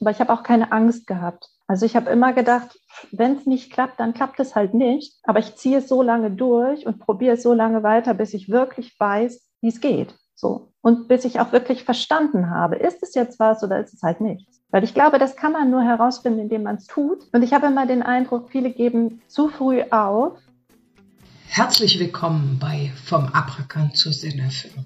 Aber 0.00 0.10
ich 0.10 0.20
habe 0.20 0.32
auch 0.32 0.42
keine 0.42 0.72
Angst 0.72 1.06
gehabt. 1.06 1.48
Also 1.66 1.86
ich 1.86 1.96
habe 1.96 2.10
immer 2.10 2.32
gedacht, 2.32 2.78
wenn 3.12 3.36
es 3.36 3.46
nicht 3.46 3.72
klappt, 3.72 3.98
dann 3.98 4.14
klappt 4.14 4.38
es 4.40 4.54
halt 4.54 4.74
nicht. 4.74 5.14
Aber 5.24 5.38
ich 5.38 5.56
ziehe 5.56 5.78
es 5.78 5.88
so 5.88 6.02
lange 6.02 6.30
durch 6.30 6.86
und 6.86 7.00
probiere 7.00 7.34
es 7.34 7.42
so 7.42 7.54
lange 7.54 7.82
weiter, 7.82 8.14
bis 8.14 8.34
ich 8.34 8.48
wirklich 8.48 8.94
weiß, 8.98 9.42
wie 9.62 9.68
es 9.68 9.80
geht. 9.80 10.14
So. 10.34 10.72
Und 10.82 11.08
bis 11.08 11.24
ich 11.24 11.40
auch 11.40 11.52
wirklich 11.52 11.84
verstanden 11.84 12.50
habe, 12.50 12.76
ist 12.76 13.02
es 13.02 13.14
jetzt 13.14 13.40
was 13.40 13.64
oder 13.64 13.80
ist 13.80 13.94
es 13.94 14.02
halt 14.02 14.20
nichts. 14.20 14.62
Weil 14.70 14.84
ich 14.84 14.94
glaube, 14.94 15.18
das 15.18 15.34
kann 15.34 15.52
man 15.52 15.70
nur 15.70 15.82
herausfinden, 15.82 16.40
indem 16.40 16.64
man 16.64 16.76
es 16.76 16.86
tut. 16.86 17.26
Und 17.32 17.42
ich 17.42 17.54
habe 17.54 17.66
immer 17.66 17.86
den 17.86 18.02
Eindruck, 18.02 18.50
viele 18.50 18.70
geben 18.70 19.22
zu 19.28 19.48
früh 19.48 19.82
auf. 19.90 20.38
Herzlich 21.48 21.98
willkommen 21.98 22.58
bei 22.60 22.92
Vom 23.04 23.26
Abrakan 23.28 23.94
zur 23.94 24.12
Sinnerfüllung. 24.12 24.84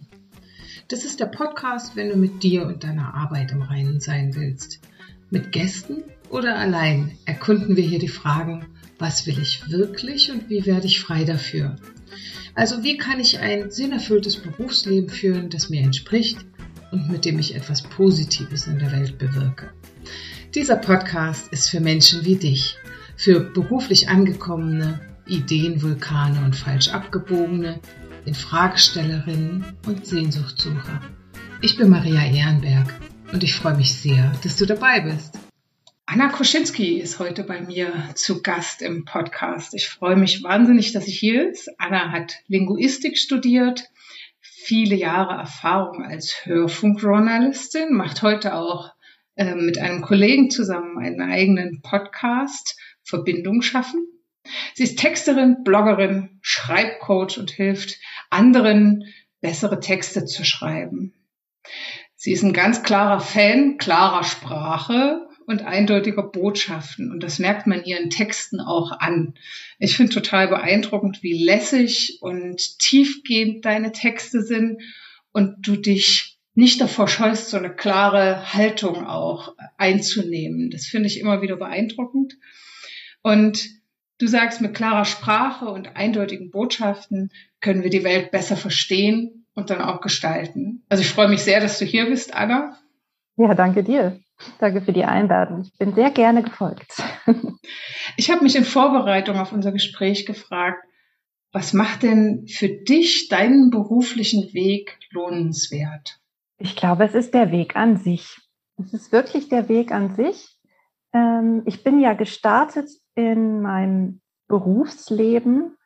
Das 0.88 1.04
ist 1.04 1.20
der 1.20 1.26
Podcast, 1.26 1.96
wenn 1.96 2.08
du 2.08 2.16
mit 2.16 2.42
dir 2.42 2.66
und 2.66 2.84
deiner 2.84 3.14
Arbeit 3.14 3.52
im 3.52 3.62
Reinen 3.62 4.00
sein 4.00 4.34
willst. 4.34 4.80
Mit 5.32 5.52
Gästen 5.52 6.02
oder 6.28 6.58
allein 6.58 7.16
erkunden 7.24 7.76
wir 7.76 7.84
hier 7.84 8.00
die 8.00 8.08
Fragen, 8.08 8.66
was 8.98 9.28
will 9.28 9.38
ich 9.38 9.70
wirklich 9.70 10.32
und 10.32 10.50
wie 10.50 10.66
werde 10.66 10.86
ich 10.86 10.98
frei 10.98 11.22
dafür? 11.22 11.76
Also 12.56 12.82
wie 12.82 12.96
kann 12.96 13.20
ich 13.20 13.38
ein 13.38 13.70
sinnerfülltes 13.70 14.38
Berufsleben 14.38 15.08
führen, 15.08 15.48
das 15.48 15.70
mir 15.70 15.82
entspricht 15.82 16.44
und 16.90 17.08
mit 17.08 17.24
dem 17.24 17.38
ich 17.38 17.54
etwas 17.54 17.82
Positives 17.82 18.66
in 18.66 18.80
der 18.80 18.90
Welt 18.90 19.18
bewirke? 19.18 19.70
Dieser 20.56 20.74
Podcast 20.74 21.52
ist 21.52 21.70
für 21.70 21.78
Menschen 21.78 22.24
wie 22.24 22.34
dich, 22.34 22.76
für 23.16 23.38
beruflich 23.38 24.08
angekommene, 24.08 24.98
Ideenvulkane 25.28 26.44
und 26.44 26.56
falsch 26.56 26.88
abgebogene, 26.88 27.78
Infragestellerinnen 28.24 29.64
und 29.86 30.06
Sehnsuchtsucher. 30.06 31.00
Ich 31.60 31.76
bin 31.76 31.88
Maria 31.88 32.24
Ehrenberg 32.24 32.92
und 33.32 33.44
ich 33.44 33.54
freue 33.54 33.76
mich 33.76 33.94
sehr, 33.94 34.32
dass 34.42 34.56
du 34.56 34.66
dabei 34.66 35.00
bist. 35.00 35.38
Anna 36.06 36.28
Koschinski 36.28 36.98
ist 36.98 37.20
heute 37.20 37.44
bei 37.44 37.60
mir 37.60 37.92
zu 38.14 38.42
Gast 38.42 38.82
im 38.82 39.04
Podcast. 39.04 39.74
Ich 39.74 39.88
freue 39.88 40.16
mich 40.16 40.42
wahnsinnig, 40.42 40.92
dass 40.92 41.04
sie 41.04 41.12
hier 41.12 41.48
ist. 41.48 41.70
Anna 41.78 42.10
hat 42.10 42.34
Linguistik 42.48 43.16
studiert, 43.16 43.84
viele 44.40 44.96
Jahre 44.96 45.34
Erfahrung 45.34 46.04
als 46.04 46.44
Hörfunkjournalistin, 46.44 47.94
macht 47.94 48.22
heute 48.22 48.54
auch 48.54 48.92
äh, 49.36 49.54
mit 49.54 49.78
einem 49.78 50.02
Kollegen 50.02 50.50
zusammen 50.50 50.98
einen 50.98 51.20
eigenen 51.20 51.80
Podcast, 51.82 52.76
Verbindung 53.04 53.62
schaffen. 53.62 54.06
Sie 54.74 54.82
ist 54.82 54.98
Texterin, 54.98 55.62
Bloggerin, 55.62 56.40
Schreibcoach 56.42 57.38
und 57.38 57.52
hilft 57.52 57.98
anderen, 58.30 59.04
bessere 59.40 59.78
Texte 59.78 60.24
zu 60.24 60.44
schreiben. 60.44 61.14
Sie 62.22 62.32
ist 62.32 62.42
ein 62.42 62.52
ganz 62.52 62.82
klarer 62.82 63.18
Fan 63.18 63.78
klarer 63.78 64.24
Sprache 64.24 65.26
und 65.46 65.62
eindeutiger 65.62 66.22
Botschaften. 66.22 67.10
Und 67.10 67.22
das 67.22 67.38
merkt 67.38 67.66
man 67.66 67.82
ihren 67.82 68.10
Texten 68.10 68.60
auch 68.60 68.92
an. 68.92 69.32
Ich 69.78 69.96
finde 69.96 70.12
total 70.12 70.48
beeindruckend, 70.48 71.22
wie 71.22 71.42
lässig 71.42 72.18
und 72.20 72.78
tiefgehend 72.78 73.64
deine 73.64 73.92
Texte 73.92 74.42
sind 74.42 74.82
und 75.32 75.66
du 75.66 75.76
dich 75.76 76.36
nicht 76.52 76.82
davor 76.82 77.08
scheust, 77.08 77.48
so 77.48 77.56
eine 77.56 77.74
klare 77.74 78.52
Haltung 78.52 79.06
auch 79.06 79.54
einzunehmen. 79.78 80.68
Das 80.68 80.84
finde 80.84 81.06
ich 81.06 81.20
immer 81.20 81.40
wieder 81.40 81.56
beeindruckend. 81.56 82.36
Und 83.22 83.66
du 84.18 84.26
sagst, 84.26 84.60
mit 84.60 84.74
klarer 84.74 85.06
Sprache 85.06 85.70
und 85.70 85.96
eindeutigen 85.96 86.50
Botschaften 86.50 87.30
können 87.62 87.82
wir 87.82 87.88
die 87.88 88.04
Welt 88.04 88.30
besser 88.30 88.58
verstehen 88.58 89.39
und 89.54 89.70
dann 89.70 89.80
auch 89.80 90.00
gestalten. 90.00 90.84
Also 90.88 91.02
ich 91.02 91.10
freue 91.10 91.28
mich 91.28 91.42
sehr, 91.42 91.60
dass 91.60 91.78
du 91.78 91.84
hier 91.84 92.06
bist, 92.06 92.34
Anna. 92.34 92.76
Ja, 93.36 93.54
danke 93.54 93.82
dir. 93.82 94.20
Danke 94.58 94.80
für 94.80 94.92
die 94.92 95.04
Einladung. 95.04 95.62
Ich 95.62 95.76
bin 95.78 95.94
sehr 95.94 96.10
gerne 96.10 96.42
gefolgt. 96.42 97.02
Ich 98.16 98.30
habe 98.30 98.42
mich 98.42 98.56
in 98.56 98.64
Vorbereitung 98.64 99.38
auf 99.38 99.52
unser 99.52 99.70
Gespräch 99.72 100.26
gefragt, 100.26 100.84
was 101.52 101.72
macht 101.72 102.02
denn 102.02 102.46
für 102.48 102.68
dich 102.68 103.28
deinen 103.28 103.70
beruflichen 103.70 104.52
Weg 104.52 104.98
lohnenswert? 105.10 106.18
Ich 106.58 106.76
glaube, 106.76 107.04
es 107.04 107.14
ist 107.14 107.34
der 107.34 107.50
Weg 107.50 107.76
an 107.76 107.96
sich. 107.96 108.36
Es 108.78 108.92
ist 108.92 109.12
wirklich 109.12 109.48
der 109.48 109.68
Weg 109.68 109.92
an 109.92 110.14
sich. 110.14 110.56
Ähm, 111.12 111.62
ich 111.66 111.82
bin 111.82 112.00
ja 112.00 112.12
gestartet 112.14 112.88
in 113.14 113.62
mein 113.62 114.20
Berufsleben 114.48 115.76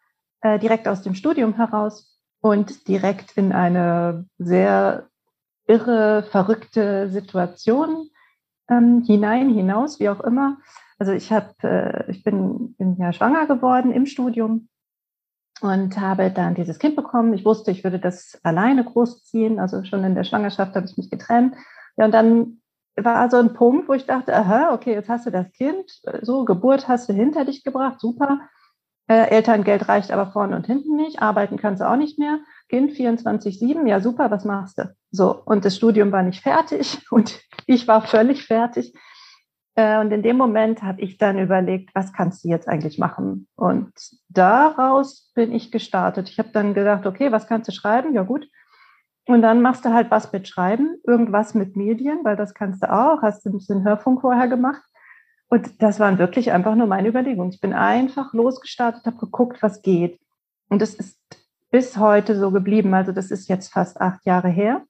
äh, 0.41 0.59
direkt 0.59 0.89
aus 0.89 1.03
dem 1.03 1.15
Studium 1.15 1.55
heraus 1.55 2.14
und 2.45 2.89
direkt 2.89 3.39
in 3.39 3.53
eine 3.53 4.27
sehr 4.37 5.09
irre, 5.67 6.25
verrückte 6.25 7.09
Situation 7.09 8.11
ähm, 8.69 9.03
hinein, 9.07 9.49
hinaus, 9.49 9.99
wie 9.99 10.11
auch 10.11 10.21
immer. 10.21 10.59
Also 10.99 11.13
ich 11.13 11.33
habe, 11.33 11.55
äh, 11.63 12.11
ich 12.11 12.23
bin, 12.23 12.75
bin 12.75 12.99
ja 12.99 13.15
schwanger 13.15 13.47
geworden 13.47 13.93
im 13.93 14.05
Studium 14.05 14.69
und 15.63 15.99
habe 15.99 16.31
dann 16.31 16.55
dieses 16.55 16.79
Kind 16.79 16.97
bekommen. 16.97 17.33
Ich 17.33 17.47
wusste, 17.47 17.71
ich 17.71 17.83
würde 17.83 17.99
das 17.99 18.39
alleine 18.43 18.85
großziehen. 18.85 19.59
Also 19.59 19.83
schon 19.85 20.05
in 20.05 20.15
der 20.15 20.25
Schwangerschaft 20.25 20.77
habe 20.77 20.85
ich 20.85 20.99
mich 20.99 21.09
getrennt. 21.09 21.55
Ja, 21.97 22.05
und 22.05 22.13
dann 22.13 22.61
war 22.95 23.31
so 23.31 23.39
ein 23.39 23.55
Punkt, 23.55 23.89
wo 23.89 23.95
ich 23.95 24.05
dachte, 24.05 24.37
aha, 24.37 24.75
okay, 24.75 24.93
jetzt 24.93 25.09
hast 25.09 25.25
du 25.25 25.31
das 25.31 25.51
Kind, 25.53 26.03
so 26.21 26.45
Geburt 26.45 26.89
hast 26.89 27.09
du 27.09 27.15
hinter 27.15 27.47
dich 27.47 27.65
gebracht, 27.65 28.01
super. 28.01 28.41
Äh, 29.07 29.29
Elterngeld 29.31 29.89
reicht 29.89 30.11
aber 30.11 30.33
vorne 30.33 30.57
und 30.57 30.67
hinten 30.67 30.97
nicht. 30.97 31.21
Arbeiten 31.21 31.57
kannst 31.59 31.83
du 31.83 31.89
auch 31.89 31.97
nicht 31.97 32.19
mehr. 32.19 32.39
Kind 32.69 32.93
24-7, 32.93 33.87
ja 33.87 34.01
super, 34.01 34.31
was 34.31 34.45
machst 34.45 34.79
du? 34.79 34.95
So, 35.11 35.43
und 35.45 35.65
das 35.65 35.77
Studium 35.77 36.11
war 36.11 36.23
nicht 36.23 36.43
fertig 36.43 36.99
und 37.11 37.41
ich 37.67 37.87
war 37.87 38.03
völlig 38.03 38.47
fertig. 38.47 38.95
Äh, 39.77 39.99
und 40.01 40.11
in 40.13 40.23
dem 40.23 40.39
Moment 40.39 40.83
habe 40.83 41.03
ich 41.03 41.19
dann 41.19 41.39
überlegt, 41.39 41.91
was 41.95 42.13
kannst 42.13 42.45
du 42.45 42.49
jetzt 42.49 42.69
eigentlich 42.69 42.99
machen? 42.99 43.49
Und 43.57 43.93
daraus 44.29 45.31
bin 45.35 45.53
ich 45.53 45.71
gestartet. 45.71 46.31
Ich 46.31 46.39
habe 46.39 46.51
dann 46.53 46.75
gedacht, 46.75 47.07
okay, 47.07 47.33
was 47.33 47.47
kannst 47.47 47.69
du 47.69 47.73
schreiben? 47.73 48.15
Ja 48.15 48.23
gut. 48.23 48.49
Und 49.27 49.43
dann 49.43 49.63
machst 49.63 49.85
du 49.85 49.93
halt 49.93 50.11
was 50.11 50.33
mit 50.33 50.49
Schreiben, 50.49 50.97
irgendwas 51.07 51.55
mit 51.55 51.77
Medien, 51.77 52.21
weil 52.25 52.37
das 52.37 52.55
kannst 52.55 52.83
du 52.83 52.93
auch. 52.93 53.23
Hast 53.23 53.45
du 53.45 53.51
ein 53.51 53.59
bisschen 53.59 53.85
Hörfunk 53.85 54.21
vorher 54.21 54.49
gemacht. 54.49 54.83
Und 55.49 55.83
das 55.83 56.01
waren 56.01 56.19
wirklich 56.19 56.53
einfach 56.53 56.75
nur 56.75 56.87
meine 56.87 57.09
Überlegungen. 57.09 57.53
Ich 57.53 57.61
bin 57.61 57.73
einfach 57.73 58.33
losgestartet, 58.33 59.05
habe 59.07 59.19
geguckt, 59.19 59.63
was 59.63 59.83
geht. 59.83 60.21
Und 60.69 60.83
es 60.83 60.95
ist 60.95 61.19
bis 61.71 61.97
heute 61.97 62.39
so 62.39 62.51
geblieben. 62.51 62.95
Also 62.95 63.13
das 63.13 63.31
ist 63.31 63.49
jetzt 63.49 63.73
fast 63.73 64.01
acht 64.01 64.25
Jahre 64.27 64.49
her. 64.49 64.85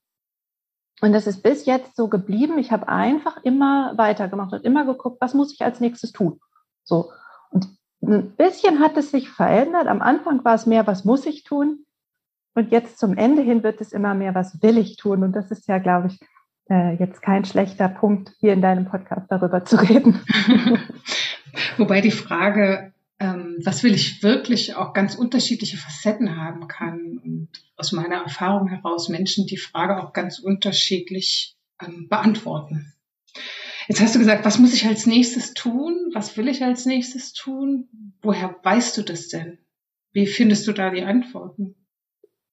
Und 1.01 1.13
das 1.13 1.27
ist 1.27 1.43
bis 1.43 1.67
jetzt 1.67 1.97
so 1.97 2.09
geblieben. 2.09 2.59
Ich 2.59 2.73
habe 2.73 2.89
einfach 2.89 3.43
immer 3.43 3.93
weitergemacht 3.97 4.53
und 4.53 4.65
immer 4.65 4.85
geguckt, 4.85 5.21
was 5.21 5.35
muss 5.35 5.53
ich 5.53 5.63
als 5.63 5.81
nächstes 5.81 6.13
tun. 6.13 6.41
So. 6.85 7.11
Und 7.51 7.69
ein 8.03 8.31
bisschen 8.37 8.81
hat 8.81 8.97
es 8.97 9.11
sich 9.11 9.31
verändert. 9.31 9.87
Am 9.87 10.01
Anfang 10.01 10.45
war 10.45 10.55
es 10.55 10.67
mehr, 10.67 10.87
was 10.87 11.05
muss 11.05 11.27
ich 11.27 11.43
tun? 11.45 11.85
Und 12.55 12.71
jetzt 12.71 12.99
zum 12.99 13.17
Ende 13.17 13.43
hin 13.43 13.63
wird 13.63 13.81
es 13.81 13.93
immer 13.93 14.15
mehr, 14.15 14.35
was 14.35 14.63
will 14.63 14.79
ich 14.79 14.97
tun? 14.97 15.25
Und 15.25 15.33
das 15.33 15.51
ist 15.51 15.67
ja, 15.67 15.79
glaube 15.79 16.09
ich, 16.09 16.21
äh, 16.71 16.97
jetzt 16.97 17.23
kein 17.23 17.45
schlechter 17.45 17.89
Punkt, 17.89 18.33
hier 18.39 18.53
in 18.53 18.63
deinem 18.63 18.87
Podcast 18.87 19.27
darüber 19.31 19.65
zu 19.65 19.77
reden. 19.77 20.21
Wobei 21.77 22.01
die 22.01 22.11
Frage, 22.11 22.93
ähm, 23.19 23.59
was 23.63 23.83
will 23.83 23.95
ich 23.95 24.23
wirklich 24.23 24.75
auch 24.75 24.93
ganz 24.93 25.15
unterschiedliche 25.15 25.77
Facetten 25.77 26.37
haben 26.37 26.69
kann 26.69 27.19
und 27.23 27.49
aus 27.77 27.93
meiner 27.93 28.17
Erfahrung 28.17 28.69
heraus 28.69 29.09
Menschen 29.09 29.47
die 29.47 29.57
Frage 29.57 30.03
auch 30.03 30.13
ganz 30.13 30.39
unterschiedlich 30.39 31.57
ähm, 31.81 32.09
beantworten. 32.09 32.93
Jetzt 33.89 34.01
hast 34.01 34.15
du 34.15 34.19
gesagt, 34.19 34.45
was 34.45 34.59
muss 34.59 34.73
ich 34.73 34.87
als 34.87 35.07
nächstes 35.07 35.53
tun? 35.53 36.11
Was 36.15 36.37
will 36.37 36.49
ich 36.49 36.65
als 36.65 36.87
nächstes 36.87 37.33
tun? 37.33 37.89
Woher 38.23 38.57
weißt 38.63 38.97
du 38.97 39.03
das 39.03 39.29
denn? 39.29 39.59
Wie 40.13 40.27
findest 40.27 40.67
du 40.67 40.73
da 40.73 40.91
die 40.91 41.03
Antworten? 41.03 41.75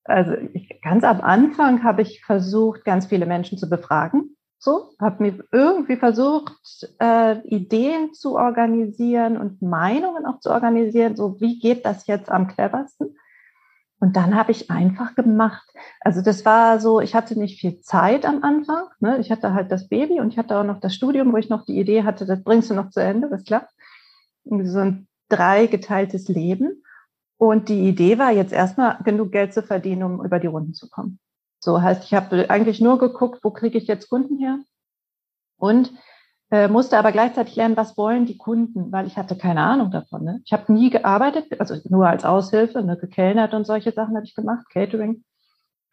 Also 0.04 0.34
ich, 0.54 0.82
ganz 0.82 1.04
am 1.04 1.22
Anfang 1.22 1.84
habe 1.84 2.02
ich 2.02 2.24
versucht, 2.26 2.86
ganz 2.86 3.06
viele 3.08 3.26
Menschen 3.26 3.58
zu 3.58 3.70
befragen. 3.70 4.36
So, 4.58 4.92
habe 5.00 5.24
mir 5.24 5.44
irgendwie 5.52 5.98
versucht, 5.98 6.88
äh, 7.00 7.40
Ideen 7.48 8.14
zu 8.14 8.36
organisieren 8.36 9.38
und 9.38 9.62
Meinungen 9.62 10.26
auch 10.28 10.40
zu 10.40 10.52
organisieren. 10.52 11.16
So, 11.16 11.42
wie 11.42 11.58
geht 11.58 11.84
das 11.84 12.06
jetzt 12.06 12.30
am 12.30 12.48
cleversten? 12.48 13.16
Und 14.00 14.16
dann 14.16 14.36
habe 14.36 14.52
ich 14.52 14.70
einfach 14.70 15.16
gemacht. 15.16 15.68
Also 16.00 16.22
das 16.22 16.44
war 16.44 16.80
so, 16.80 17.02
ich 17.02 17.16
hatte 17.16 17.38
nicht 17.38 17.60
viel 17.60 17.82
Zeit 17.82 18.26
am 18.26 18.44
Anfang. 18.44 18.86
Ne? 19.00 19.20
Ich 19.20 19.32
hatte 19.32 19.54
halt 19.54 19.72
das 19.72 19.90
Baby 19.90 20.20
und 20.20 20.30
ich 20.30 20.40
hatte 20.40 20.58
auch 20.58 20.64
noch 20.64 20.80
das 20.80 20.96
Studium, 20.96 21.32
wo 21.34 21.38
ich 21.38 21.50
noch 21.50 21.66
die 21.66 21.80
Idee 21.80 22.04
hatte, 22.04 22.26
das 22.26 22.44
bringst 22.44 22.70
du 22.70 22.74
noch 22.74 22.90
zu 22.90 23.00
Ende, 23.00 23.30
das 23.30 23.44
klappt. 23.44 23.72
So 24.44 24.80
ein 24.80 25.08
dreigeteiltes 25.30 26.28
Leben. 26.28 26.84
Und 27.42 27.70
die 27.70 27.88
Idee 27.88 28.20
war 28.20 28.30
jetzt 28.30 28.54
erstmal 28.54 29.00
genug 29.04 29.32
Geld 29.32 29.52
zu 29.52 29.64
verdienen, 29.64 30.04
um 30.04 30.24
über 30.24 30.38
die 30.38 30.46
Runden 30.46 30.76
zu 30.76 30.88
kommen. 30.88 31.18
So 31.60 31.82
heißt, 31.82 32.04
ich 32.04 32.14
habe 32.14 32.48
eigentlich 32.52 32.80
nur 32.80 33.00
geguckt, 33.00 33.40
wo 33.44 33.50
kriege 33.50 33.80
ich 33.80 33.88
jetzt 33.88 34.10
Kunden 34.10 34.38
her? 34.38 34.60
Und 35.58 35.92
äh, 36.52 36.68
musste 36.68 37.00
aber 37.00 37.12
gleichzeitig 37.12 37.56
lernen, 37.56 37.76
was 37.76 37.98
wollen 37.98 38.28
die 38.28 38.38
Kunden, 38.38 38.92
weil 38.92 39.08
ich 39.08 39.18
hatte 39.18 39.36
keine 39.36 39.62
Ahnung 39.62 39.90
davon. 39.90 40.24
Ne? 40.24 40.42
Ich 40.46 40.54
habe 40.54 40.72
nie 40.72 40.92
gearbeitet, 40.92 41.60
also 41.60 41.78
nur 41.90 42.08
als 42.08 42.26
Aushilfe, 42.26 42.84
ne, 42.84 42.96
gekellnert 42.96 43.56
und 43.56 43.66
solche 43.66 43.92
Sachen 43.92 44.16
habe 44.16 44.26
ich 44.28 44.36
gemacht, 44.36 44.68
Catering, 44.72 45.24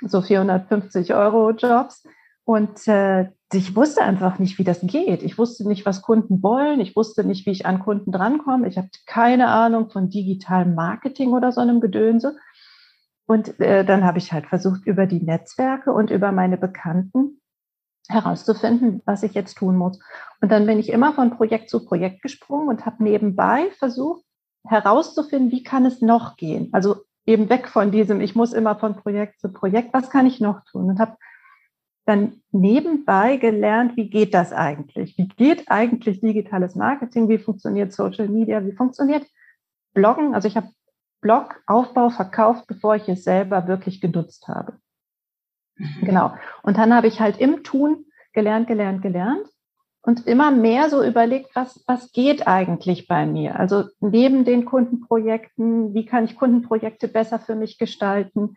so 0.03 0.21
450 0.21 1.15
Euro 1.15 1.53
Jobs. 1.53 2.05
Und 2.45 2.87
äh, 2.89 3.31
ich 3.53 3.75
wusste 3.75 4.03
einfach 4.03 4.39
nicht, 4.39 4.59
wie 4.59 4.65
das 4.65 4.81
geht. 4.83 5.23
Ich 5.23 5.39
wusste 5.39 5.67
nicht, 5.67 5.87
was 5.87 6.03
Kunden 6.03 6.43
wollen. 6.43 6.81
Ich 6.81 6.95
wusste 6.95 7.25
nicht, 7.25 7.47
wie 7.47 7.50
ich 7.50 7.65
an 7.65 7.81
Kunden 7.81 8.12
drankomme. 8.12 8.69
Ich 8.69 8.77
habe 8.77 8.89
keine 9.06 9.49
Ahnung 9.49 9.91
von 9.91 10.11
digitalem 10.11 10.75
Marketing 10.75 11.33
oder 11.33 11.50
so 11.50 11.61
einem 11.61 11.81
Gedönse. 11.81 12.37
Und 13.27 13.59
äh, 13.61 13.85
dann 13.85 14.05
habe 14.05 14.19
ich 14.19 14.33
halt 14.33 14.47
versucht, 14.47 14.87
über 14.87 15.06
die 15.06 15.21
Netzwerke 15.23 15.93
und 15.93 16.11
über 16.11 16.33
meine 16.33 16.59
Bekannten 16.59 17.41
herauszufinden, 18.09 19.03
was 19.05 19.23
ich 19.23 19.35
jetzt 19.35 19.59
tun 19.59 19.77
muss. 19.77 19.99
Und 20.41 20.50
dann 20.50 20.67
bin 20.67 20.79
ich 20.79 20.91
immer 20.91 21.12
von 21.12 21.31
Projekt 21.31 21.71
zu 21.71 21.85
Projekt 21.85 22.23
gesprungen 22.23 22.69
und 22.69 22.87
habe 22.87 23.03
nebenbei 23.03 23.71
versucht 23.79 24.25
herauszufinden, 24.67 25.50
wie 25.50 25.62
kann 25.62 25.87
es 25.87 26.03
noch 26.03 26.37
gehen. 26.37 26.69
Also 26.73 26.97
eben 27.27 27.49
weg 27.49 27.69
von 27.69 27.91
diesem, 27.91 28.21
ich 28.21 28.35
muss 28.35 28.53
immer 28.53 28.77
von 28.77 28.97
Projekt 28.97 29.41
zu 29.41 29.53
Projekt, 29.53 29.93
was 29.93 30.11
kann 30.11 30.27
ich 30.27 30.41
noch 30.41 30.65
tun? 30.65 30.91
Und 30.91 30.99
habe 30.99 31.17
dann 32.08 32.40
nebenbei 32.52 33.37
gelernt, 33.37 33.96
wie 33.96 34.08
geht 34.08 34.32
das 34.32 34.52
eigentlich? 34.52 35.19
Wie 35.19 35.28
geht 35.28 35.70
eigentlich 35.70 36.20
digitales 36.20 36.75
Marketing? 36.75 37.28
Wie 37.28 37.37
funktioniert 37.37 37.93
Social 37.93 38.28
Media? 38.28 38.64
Wie 38.64 38.72
funktioniert 38.72 39.26
Bloggen? 39.93 40.34
Also 40.34 40.49
ich 40.49 40.56
habe 40.56 40.70
Blogaufbau 41.20 42.08
verkauft, 42.08 42.66
bevor 42.66 42.96
ich 42.96 43.08
es 43.08 43.25
selber 43.25 43.69
wirklich 43.69 44.00
genutzt 44.00 44.49
habe. 44.49 44.78
Mhm. 45.76 46.00
Genau. 46.00 46.32
Und 46.62 46.78
dann 46.78 46.94
habe 46.94 47.08
ich 47.08 47.20
halt 47.20 47.38
im 47.38 47.62
Tun 47.62 48.06
gelernt, 48.32 48.69
gelernt, 48.69 49.02
gelernt 49.02 49.46
und 50.00 50.26
immer 50.26 50.50
mehr 50.50 50.88
so 50.88 51.04
überlegt, 51.04 51.54
was, 51.54 51.84
was 51.87 52.12
geht 52.12 52.46
eigentlich 52.46 53.06
bei 53.06 53.26
mir? 53.26 53.58
Also 53.61 53.84
neben 54.00 54.46
den 54.46 54.64
Kundenprojekten, 54.64 55.93
wie 55.93 56.06
kann 56.06 56.25
ich 56.25 56.37
Kundenprojekte 56.37 57.08
besser 57.08 57.38
für 57.38 57.54
mich 57.54 57.76
gestalten? 57.76 58.54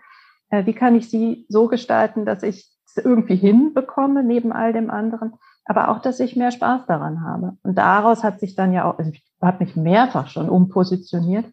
Äh, 0.49 0.65
wie 0.65 0.73
kann 0.73 0.95
ich 0.95 1.09
sie 1.09 1.45
so 1.49 1.67
gestalten, 1.67 2.25
dass 2.25 2.43
ich 2.43 2.71
irgendwie 2.97 3.35
hinbekomme 3.35 4.23
neben 4.23 4.51
all 4.51 4.73
dem 4.73 4.89
anderen, 4.89 5.33
aber 5.65 5.89
auch, 5.89 6.01
dass 6.01 6.19
ich 6.19 6.35
mehr 6.35 6.51
Spaß 6.51 6.85
daran 6.87 7.21
habe. 7.21 7.57
Und 7.63 7.77
daraus 7.77 8.23
hat 8.23 8.39
sich 8.39 8.55
dann 8.55 8.73
ja 8.73 8.89
auch, 8.89 8.97
also 8.97 9.11
ich 9.11 9.23
habe 9.41 9.63
mich 9.63 9.75
mehrfach 9.75 10.27
schon 10.27 10.49
umpositioniert, 10.49 11.45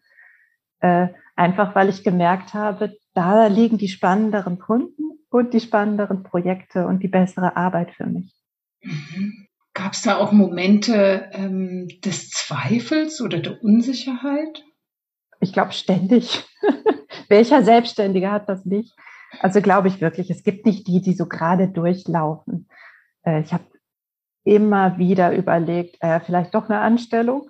äh, 0.79 1.07
einfach 1.35 1.75
weil 1.75 1.89
ich 1.89 2.03
gemerkt 2.03 2.53
habe, 2.53 2.97
da 3.13 3.47
liegen 3.47 3.77
die 3.77 3.87
spannenderen 3.87 4.59
Kunden 4.59 5.19
und 5.29 5.53
die 5.53 5.59
spannenderen 5.59 6.23
Projekte 6.23 6.87
und 6.87 7.03
die 7.03 7.07
bessere 7.07 7.55
Arbeit 7.55 7.91
für 7.91 8.05
mich. 8.05 8.33
Mhm. 8.81 9.47
Gab 9.73 9.93
es 9.93 10.01
da 10.01 10.17
auch 10.17 10.31
Momente 10.31 11.29
ähm, 11.31 11.87
des 12.03 12.31
Zweifels 12.31 13.21
oder 13.21 13.39
der 13.39 13.63
Unsicherheit? 13.63 14.63
Ich 15.39 15.53
glaube 15.53 15.71
ständig. 15.71 16.43
Welcher 17.29 17.63
Selbstständige 17.63 18.31
hat 18.31 18.49
das 18.49 18.65
nicht? 18.65 18.93
Also 19.41 19.61
glaube 19.61 19.87
ich 19.87 20.01
wirklich, 20.01 20.29
es 20.29 20.43
gibt 20.43 20.65
nicht 20.65 20.87
die, 20.87 21.01
die 21.01 21.13
so 21.13 21.27
gerade 21.27 21.67
durchlaufen. 21.67 22.67
Äh, 23.23 23.41
ich 23.41 23.53
habe 23.53 23.65
immer 24.43 24.97
wieder 24.97 25.35
überlegt, 25.35 25.97
äh, 26.01 26.19
vielleicht 26.19 26.55
doch 26.55 26.69
eine 26.69 26.79
Anstellung. 26.79 27.49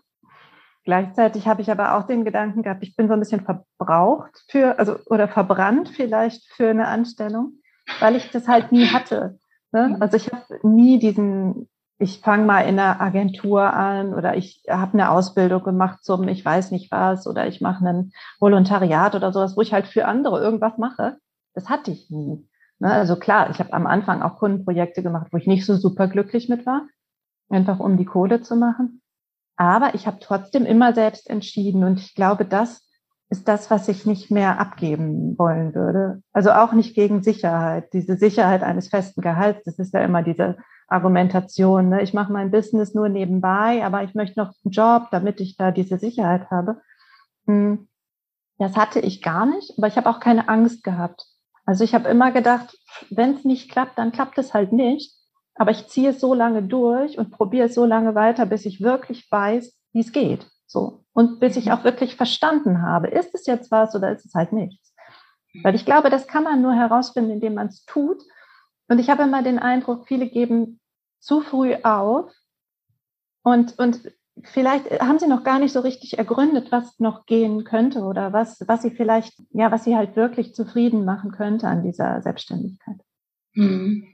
Gleichzeitig 0.84 1.48
habe 1.48 1.62
ich 1.62 1.72
aber 1.72 1.96
auch 1.96 2.08
den 2.08 2.26
Gedanken 2.26 2.64
gehabt, 2.64 2.84
ich 2.84 2.96
bin 2.96 3.08
so 3.08 3.14
ein 3.14 3.20
bisschen 3.20 3.46
verbraucht 3.46 4.44
für, 4.48 4.80
also 4.80 4.98
oder 5.06 5.28
verbrannt 5.28 5.90
vielleicht 5.90 6.52
für 6.54 6.70
eine 6.70 6.88
Anstellung, 6.88 7.54
weil 8.00 8.16
ich 8.16 8.32
das 8.32 8.48
halt 8.48 8.72
nie 8.72 8.88
hatte. 8.88 9.38
Ne? 9.72 9.90
Mhm. 9.90 10.02
Also 10.02 10.18
ich 10.18 10.32
habe 10.32 10.60
nie 10.64 10.98
diesen, 10.98 11.70
ich 12.00 12.22
fange 12.22 12.46
mal 12.46 12.62
in 12.62 12.80
einer 12.80 13.00
Agentur 13.02 13.74
an 13.74 14.14
oder 14.14 14.36
ich 14.36 14.64
habe 14.70 14.94
eine 14.94 15.12
Ausbildung 15.12 15.64
gemacht 15.64 16.04
zum, 16.04 16.28
ich 16.28 16.44
weiß 16.44 16.72
nicht 16.72 16.92
was, 16.92 17.28
oder 17.28 17.48
ich 17.48 17.62
mache 17.62 17.88
ein 17.88 18.12
Volontariat 18.40 19.16
oder 19.16 19.32
sowas, 19.32 19.56
wo 19.56 19.62
ich 19.62 19.74
halt 19.74 19.86
für 19.86 20.06
andere 20.06 20.42
irgendwas 20.42 20.78
mache. 20.78 21.18
Das 21.60 21.68
hatte 21.68 21.92
ich 21.92 22.10
nie. 22.10 22.48
Ne? 22.80 22.90
Also 22.90 23.18
klar, 23.18 23.50
ich 23.50 23.60
habe 23.60 23.74
am 23.74 23.86
Anfang 23.86 24.22
auch 24.22 24.38
Kundenprojekte 24.38 25.04
gemacht, 25.04 25.28
wo 25.32 25.38
ich 25.38 25.46
nicht 25.46 25.66
so 25.66 25.76
super 25.76 26.08
glücklich 26.08 26.48
mit 26.48 26.66
war, 26.66 26.88
einfach 27.50 27.82
um 27.82 27.98
die 27.98 28.06
Kohle 28.06 28.42
zu 28.42 28.56
machen. 28.56 29.02
Aber 29.58 29.94
ich 29.94 30.08
habe 30.08 30.20
trotzdem 30.22 30.66
immer 30.66 30.94
selbst 30.94 31.30
entschieden 31.30 31.84
und 31.84 32.00
ich 32.00 32.16
glaube, 32.16 32.46
das 32.46 32.88
ist 33.30 33.50
das, 33.50 33.70
was 33.70 33.90
ich 33.90 34.06
nicht 34.06 34.32
mehr 34.32 34.58
abgeben 34.58 35.38
wollen 35.38 35.76
würde. 35.76 36.24
Also 36.32 36.52
auch 36.52 36.72
nicht 36.72 36.96
gegen 36.96 37.24
Sicherheit. 37.24 37.92
Diese 37.92 38.16
Sicherheit 38.16 38.64
eines 38.64 38.88
festen 38.88 39.22
Gehalts, 39.22 39.66
das 39.66 39.80
ist 39.80 39.94
ja 39.94 40.00
immer 40.00 40.24
diese 40.24 40.56
Argumentation. 40.88 41.90
Ne? 41.90 42.04
Ich 42.04 42.14
mache 42.14 42.32
mein 42.32 42.52
Business 42.52 42.94
nur 42.94 43.10
nebenbei, 43.10 43.84
aber 43.84 44.04
ich 44.04 44.16
möchte 44.16 44.40
noch 44.40 44.54
einen 44.64 44.72
Job, 44.72 45.10
damit 45.12 45.42
ich 45.42 45.58
da 45.58 45.72
diese 45.72 45.98
Sicherheit 45.98 46.50
habe. 46.52 46.82
Hm, 47.48 47.90
das 48.60 48.78
hatte 48.78 49.02
ich 49.02 49.22
gar 49.22 49.46
nicht, 49.46 49.74
aber 49.78 49.88
ich 49.88 49.98
habe 49.98 50.10
auch 50.10 50.22
keine 50.22 50.48
Angst 50.48 50.86
gehabt. 50.86 51.26
Also 51.70 51.84
ich 51.84 51.94
habe 51.94 52.10
immer 52.10 52.32
gedacht, 52.32 52.76
wenn 53.12 53.36
es 53.36 53.46
nicht 53.46 53.70
klappt, 53.70 54.00
dann 54.00 54.12
klappt 54.12 54.40
es 54.40 54.56
halt 54.56 54.74
nicht. 54.74 55.14
Aber 55.54 55.70
ich 55.70 55.86
ziehe 55.86 56.10
es 56.10 56.20
so 56.20 56.34
lange 56.34 56.64
durch 56.64 57.20
und 57.20 57.30
probiere 57.30 57.68
es 57.68 57.76
so 57.76 57.86
lange 57.86 58.16
weiter, 58.16 58.48
bis 58.48 58.66
ich 58.66 58.82
wirklich 58.82 59.32
weiß, 59.32 59.78
wie 59.92 60.00
es 60.00 60.12
geht. 60.12 60.48
So. 60.66 61.04
Und 61.14 61.40
bis 61.40 61.58
ich 61.58 61.68
mhm. 61.68 61.74
auch 61.74 61.84
wirklich 61.84 62.16
verstanden 62.16 62.82
habe, 62.82 63.10
ist 63.10 63.36
es 63.36 63.46
jetzt 63.46 63.70
was 63.70 63.94
oder 63.94 64.12
ist 64.12 64.26
es 64.26 64.34
halt 64.34 64.52
nichts. 64.52 64.96
Weil 65.62 65.76
ich 65.76 65.86
glaube, 65.86 66.10
das 66.10 66.26
kann 66.26 66.44
man 66.44 66.64
nur 66.64 66.74
herausfinden, 66.74 67.30
indem 67.30 67.54
man 67.54 67.68
es 67.68 67.86
tut. 67.86 68.24
Und 68.88 68.98
ich 68.98 69.12
habe 69.12 69.22
immer 69.22 69.44
den 69.44 69.60
Eindruck, 69.60 70.08
viele 70.08 70.28
geben 70.28 70.80
zu 71.20 71.42
früh 71.42 71.76
auf 71.84 72.32
und, 73.44 73.78
und 73.78 74.12
vielleicht 74.44 74.90
haben 75.00 75.20
Sie 75.20 75.28
noch 75.28 75.44
gar 75.44 75.60
nicht 75.60 75.74
so 75.74 75.80
richtig 75.80 76.18
ergründet, 76.18 76.72
was 76.72 77.00
noch 77.00 77.26
gehen 77.26 77.64
könnte 77.64 78.02
oder 78.02 78.34
was, 78.34 78.64
was 78.68 78.82
Sie 78.82 78.92
vielleicht, 78.92 79.34
ja, 79.52 79.72
was 79.72 79.84
Sie 79.84 79.96
halt 79.96 80.16
wirklich 80.16 80.54
zufrieden 80.54 81.06
machen 81.06 81.32
könnte 81.32 81.68
an 81.68 81.84
dieser 81.84 82.22
Selbstständigkeit. 82.22 82.98
Hm. 83.54 84.08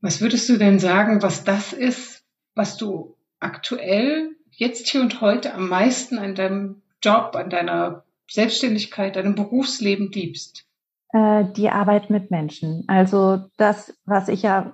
Was 0.00 0.20
würdest 0.20 0.48
du 0.48 0.56
denn 0.56 0.78
sagen, 0.78 1.22
was 1.22 1.44
das 1.44 1.72
ist, 1.72 2.24
was 2.54 2.76
du 2.76 3.16
aktuell, 3.40 4.36
jetzt 4.50 4.88
hier 4.88 5.00
und 5.00 5.20
heute 5.20 5.54
am 5.54 5.68
meisten 5.68 6.18
an 6.18 6.34
deinem 6.34 6.82
Job, 7.02 7.34
an 7.34 7.50
deiner 7.50 8.04
Selbstständigkeit, 8.28 9.16
deinem 9.16 9.34
Berufsleben 9.34 10.10
liebst? 10.10 10.64
Äh, 11.12 11.44
die 11.56 11.70
Arbeit 11.70 12.10
mit 12.10 12.30
Menschen. 12.30 12.84
Also 12.88 13.44
das, 13.56 13.96
was 14.04 14.28
ich 14.28 14.42
ja 14.42 14.72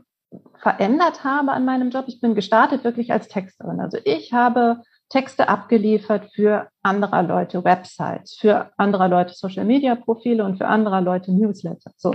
verändert 0.63 1.25
habe 1.25 1.53
an 1.53 1.65
meinem 1.65 1.91
Job. 1.91 2.05
Ich 2.09 2.21
bin 2.21 2.35
gestartet 2.35 2.85
wirklich 2.85 3.13
als 3.13 3.29
Texterin. 3.29 3.81
Also 3.81 3.99
ich 4.05 4.33
habe 4.33 4.83
Texte 5.13 5.49
abgeliefert 5.49 6.31
für 6.33 6.69
anderer 6.83 7.23
Leute 7.23 7.65
Websites, 7.65 8.35
für 8.35 8.73
anderer 8.79 9.09
Leute 9.09 9.35
Social 9.35 9.67
Media 9.67 9.95
Profile 9.95 10.43
und 10.43 10.57
für 10.57 10.67
anderer 10.67 11.03
Leute 11.03 11.33
Newsletter. 11.33 11.93
So 11.97 12.15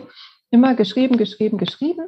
immer 0.49 0.73
geschrieben, 0.73 1.17
geschrieben, 1.17 1.59
geschrieben 1.59 2.07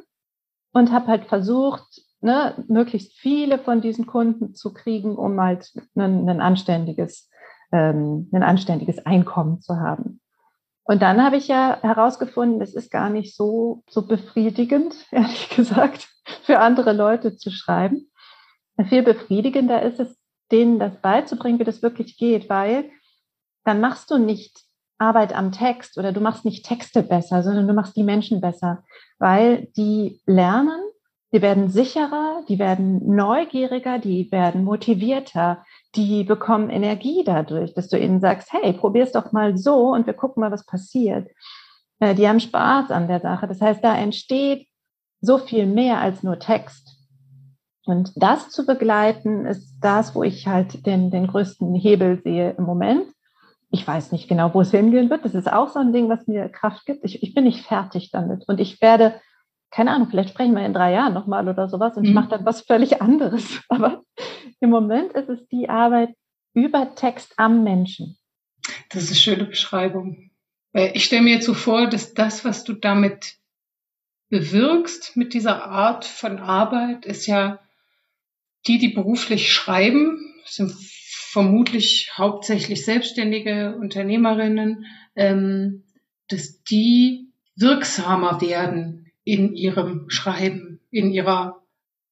und 0.72 0.90
habe 0.90 1.06
halt 1.06 1.26
versucht, 1.26 2.02
ne, 2.20 2.64
möglichst 2.66 3.12
viele 3.12 3.58
von 3.60 3.80
diesen 3.80 4.06
Kunden 4.06 4.54
zu 4.54 4.74
kriegen, 4.74 5.14
um 5.14 5.40
halt 5.40 5.70
ein, 5.94 6.28
ein 6.28 6.40
anständiges, 6.40 7.30
ähm, 7.70 8.28
ein 8.32 8.42
anständiges 8.42 8.98
Einkommen 9.06 9.60
zu 9.60 9.76
haben. 9.76 10.20
Und 10.82 11.02
dann 11.02 11.22
habe 11.22 11.36
ich 11.36 11.46
ja 11.46 11.78
herausgefunden, 11.82 12.58
das 12.58 12.74
ist 12.74 12.90
gar 12.90 13.10
nicht 13.10 13.36
so, 13.36 13.84
so 13.88 14.08
befriedigend, 14.08 14.96
ehrlich 15.12 15.50
gesagt, 15.50 16.08
für 16.42 16.58
andere 16.58 16.92
Leute 16.92 17.36
zu 17.36 17.52
schreiben. 17.52 18.10
Viel 18.88 19.04
befriedigender 19.04 19.82
ist 19.82 20.00
es, 20.00 20.19
denen 20.50 20.78
das 20.78 20.96
beizubringen, 21.00 21.58
wie 21.58 21.64
das 21.64 21.82
wirklich 21.82 22.16
geht, 22.16 22.48
weil 22.48 22.90
dann 23.64 23.80
machst 23.80 24.10
du 24.10 24.18
nicht 24.18 24.64
Arbeit 24.98 25.34
am 25.34 25.52
Text 25.52 25.96
oder 25.98 26.12
du 26.12 26.20
machst 26.20 26.44
nicht 26.44 26.64
Texte 26.64 27.02
besser, 27.02 27.42
sondern 27.42 27.66
du 27.66 27.72
machst 27.72 27.96
die 27.96 28.04
Menschen 28.04 28.40
besser, 28.40 28.84
weil 29.18 29.68
die 29.76 30.20
lernen, 30.26 30.80
die 31.32 31.42
werden 31.42 31.70
sicherer, 31.70 32.42
die 32.48 32.58
werden 32.58 33.14
neugieriger, 33.14 33.98
die 33.98 34.30
werden 34.32 34.64
motivierter, 34.64 35.64
die 35.94 36.24
bekommen 36.24 36.70
Energie 36.70 37.22
dadurch, 37.24 37.72
dass 37.74 37.88
du 37.88 37.98
ihnen 37.98 38.20
sagst, 38.20 38.52
hey, 38.52 38.72
probier's 38.72 39.12
doch 39.12 39.32
mal 39.32 39.56
so 39.56 39.92
und 39.92 40.06
wir 40.06 40.14
gucken 40.14 40.40
mal, 40.40 40.50
was 40.50 40.66
passiert. 40.66 41.28
Äh, 42.00 42.14
die 42.14 42.28
haben 42.28 42.40
Spaß 42.40 42.90
an 42.90 43.06
der 43.06 43.20
Sache. 43.20 43.46
Das 43.46 43.60
heißt, 43.60 43.82
da 43.84 43.96
entsteht 43.96 44.66
so 45.20 45.38
viel 45.38 45.66
mehr 45.66 46.00
als 46.00 46.22
nur 46.22 46.38
Text. 46.38 46.89
Und 47.90 48.12
das 48.14 48.50
zu 48.50 48.64
begleiten, 48.64 49.46
ist 49.46 49.78
das, 49.80 50.14
wo 50.14 50.22
ich 50.22 50.46
halt 50.46 50.86
den, 50.86 51.10
den 51.10 51.26
größten 51.26 51.74
Hebel 51.74 52.20
sehe 52.22 52.54
im 52.56 52.64
Moment. 52.64 53.04
Ich 53.70 53.86
weiß 53.86 54.12
nicht 54.12 54.28
genau, 54.28 54.54
wo 54.54 54.60
es 54.60 54.70
hingehen 54.70 55.10
wird. 55.10 55.24
Das 55.24 55.34
ist 55.34 55.52
auch 55.52 55.68
so 55.68 55.80
ein 55.80 55.92
Ding, 55.92 56.08
was 56.08 56.26
mir 56.26 56.48
Kraft 56.48 56.86
gibt. 56.86 57.04
Ich, 57.04 57.22
ich 57.22 57.34
bin 57.34 57.44
nicht 57.44 57.66
fertig 57.66 58.10
damit. 58.10 58.44
Und 58.48 58.60
ich 58.60 58.80
werde, 58.80 59.20
keine 59.70 59.92
Ahnung, 59.92 60.08
vielleicht 60.08 60.30
sprechen 60.30 60.54
wir 60.54 60.64
in 60.64 60.72
drei 60.72 60.92
Jahren 60.92 61.14
nochmal 61.14 61.48
oder 61.48 61.68
sowas 61.68 61.96
und 61.96 62.04
mhm. 62.04 62.08
ich 62.08 62.14
mache 62.14 62.28
dann 62.28 62.44
was 62.44 62.62
völlig 62.62 63.02
anderes. 63.02 63.60
Aber 63.68 64.02
im 64.60 64.70
Moment 64.70 65.12
ist 65.12 65.28
es 65.28 65.46
die 65.48 65.68
Arbeit 65.68 66.10
über 66.54 66.94
Text 66.94 67.34
am 67.38 67.64
Menschen. 67.64 68.18
Das 68.90 69.04
ist 69.04 69.10
eine 69.10 69.16
schöne 69.16 69.44
Beschreibung. 69.44 70.30
Ich 70.72 71.04
stelle 71.04 71.22
mir 71.22 71.34
jetzt 71.34 71.46
so 71.46 71.54
vor, 71.54 71.88
dass 71.88 72.14
das, 72.14 72.44
was 72.44 72.62
du 72.62 72.74
damit 72.74 73.36
bewirkst, 74.28 75.16
mit 75.16 75.34
dieser 75.34 75.64
Art 75.64 76.04
von 76.04 76.38
Arbeit, 76.38 77.04
ist 77.04 77.26
ja 77.26 77.58
die, 78.66 78.78
die 78.78 78.88
beruflich 78.88 79.52
schreiben, 79.52 80.18
sind 80.44 80.72
vermutlich 81.30 82.10
hauptsächlich 82.16 82.84
selbstständige 82.84 83.76
Unternehmerinnen, 83.76 84.86
ähm, 85.14 85.84
dass 86.28 86.62
die 86.64 87.32
wirksamer 87.56 88.40
werden 88.40 89.12
in 89.24 89.54
ihrem 89.54 90.08
Schreiben, 90.10 90.80
in 90.90 91.10
ihrer 91.10 91.62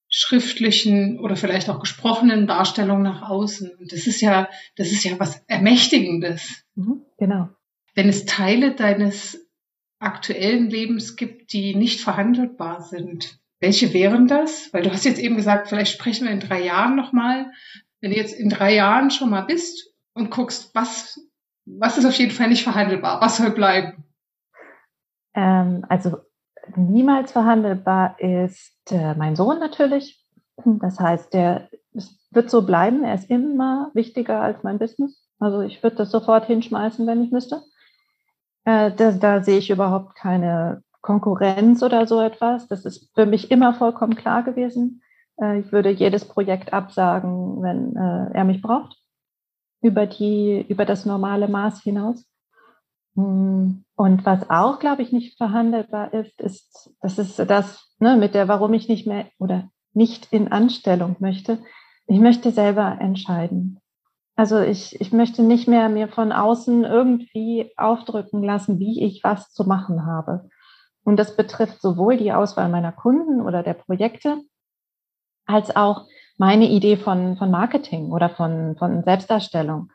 schriftlichen 0.08 1.18
oder 1.20 1.36
vielleicht 1.36 1.68
auch 1.68 1.80
gesprochenen 1.80 2.46
Darstellung 2.46 3.02
nach 3.02 3.28
außen. 3.28 3.70
Und 3.78 3.92
das 3.92 4.06
ist 4.06 4.20
ja, 4.20 4.48
das 4.76 4.90
ist 4.90 5.04
ja 5.04 5.18
was 5.18 5.42
Ermächtigendes. 5.48 6.64
Mhm, 6.74 7.02
genau. 7.18 7.48
Wenn 7.94 8.08
es 8.08 8.24
Teile 8.24 8.74
deines 8.74 9.46
aktuellen 9.98 10.70
Lebens 10.70 11.16
gibt, 11.16 11.52
die 11.52 11.74
nicht 11.74 12.00
verhandelbar 12.00 12.82
sind, 12.82 13.38
welche 13.60 13.92
wären 13.92 14.28
das? 14.28 14.72
Weil 14.72 14.82
du 14.82 14.92
hast 14.92 15.04
jetzt 15.04 15.18
eben 15.18 15.36
gesagt, 15.36 15.68
vielleicht 15.68 15.92
sprechen 15.92 16.26
wir 16.26 16.32
in 16.32 16.40
drei 16.40 16.62
Jahren 16.62 16.96
nochmal. 16.96 17.50
Wenn 18.00 18.12
du 18.12 18.16
jetzt 18.16 18.34
in 18.34 18.48
drei 18.48 18.74
Jahren 18.74 19.10
schon 19.10 19.30
mal 19.30 19.42
bist 19.42 19.92
und 20.14 20.30
guckst, 20.30 20.74
was, 20.74 21.20
was 21.66 21.98
ist 21.98 22.06
auf 22.06 22.14
jeden 22.14 22.30
Fall 22.30 22.48
nicht 22.48 22.62
verhandelbar, 22.62 23.20
was 23.20 23.36
soll 23.36 23.50
bleiben? 23.50 24.04
Ähm, 25.34 25.84
also 25.88 26.18
niemals 26.76 27.32
verhandelbar 27.32 28.18
ist 28.20 28.92
äh, 28.92 29.14
mein 29.14 29.36
Sohn 29.36 29.58
natürlich. 29.58 30.24
Das 30.64 30.98
heißt, 30.98 31.32
der 31.34 31.68
wird 32.30 32.50
so 32.50 32.62
bleiben. 32.62 33.04
Er 33.04 33.14
ist 33.14 33.30
immer 33.30 33.90
wichtiger 33.94 34.40
als 34.40 34.62
mein 34.62 34.78
Business. 34.78 35.24
Also 35.38 35.60
ich 35.60 35.82
würde 35.82 35.96
das 35.96 36.10
sofort 36.10 36.46
hinschmeißen, 36.46 37.06
wenn 37.06 37.22
ich 37.22 37.30
müsste. 37.30 37.62
Äh, 38.64 38.92
da, 38.92 39.12
da 39.12 39.42
sehe 39.42 39.58
ich 39.58 39.70
überhaupt 39.70 40.14
keine 40.14 40.82
Konkurrenz 41.00 41.82
oder 41.82 42.06
so 42.06 42.20
etwas. 42.20 42.68
Das 42.68 42.84
ist 42.84 43.10
für 43.14 43.26
mich 43.26 43.50
immer 43.50 43.74
vollkommen 43.74 44.14
klar 44.14 44.42
gewesen. 44.42 45.02
Äh, 45.40 45.60
ich 45.60 45.72
würde 45.72 45.90
jedes 45.90 46.24
Projekt 46.24 46.72
absagen, 46.72 47.62
wenn 47.62 47.96
äh, 47.96 48.34
er 48.34 48.44
mich 48.44 48.62
braucht, 48.62 48.96
über 49.80 50.06
die, 50.06 50.64
über 50.68 50.84
das 50.84 51.06
normale 51.06 51.48
Maß 51.48 51.82
hinaus. 51.82 52.26
Hm, 53.14 53.84
und 53.96 54.26
was 54.26 54.48
auch, 54.50 54.78
glaube 54.78 55.02
ich, 55.02 55.12
nicht 55.12 55.36
verhandelbar 55.36 56.12
ist, 56.14 56.40
ist, 56.40 56.94
das 57.00 57.18
ist 57.18 57.38
das, 57.38 57.88
ne, 57.98 58.16
mit 58.16 58.34
der, 58.34 58.48
warum 58.48 58.74
ich 58.74 58.88
nicht 58.88 59.06
mehr 59.06 59.26
oder 59.38 59.68
nicht 59.92 60.32
in 60.32 60.52
Anstellung 60.52 61.16
möchte. 61.18 61.58
Ich 62.06 62.20
möchte 62.20 62.52
selber 62.52 62.98
entscheiden. 63.00 63.80
Also 64.36 64.60
ich, 64.60 65.00
ich 65.00 65.12
möchte 65.12 65.42
nicht 65.42 65.66
mehr 65.66 65.88
mir 65.88 66.06
von 66.06 66.30
außen 66.30 66.84
irgendwie 66.84 67.72
aufdrücken 67.76 68.44
lassen, 68.44 68.78
wie 68.78 69.02
ich 69.02 69.24
was 69.24 69.52
zu 69.52 69.64
machen 69.64 70.06
habe. 70.06 70.48
Und 71.08 71.16
das 71.16 71.36
betrifft 71.36 71.80
sowohl 71.80 72.18
die 72.18 72.34
Auswahl 72.34 72.68
meiner 72.68 72.92
Kunden 72.92 73.40
oder 73.40 73.62
der 73.62 73.72
Projekte, 73.72 74.42
als 75.46 75.74
auch 75.74 76.06
meine 76.36 76.68
Idee 76.68 76.98
von, 76.98 77.38
von 77.38 77.50
Marketing 77.50 78.12
oder 78.12 78.28
von, 78.28 78.76
von 78.76 79.02
Selbstdarstellung. 79.04 79.90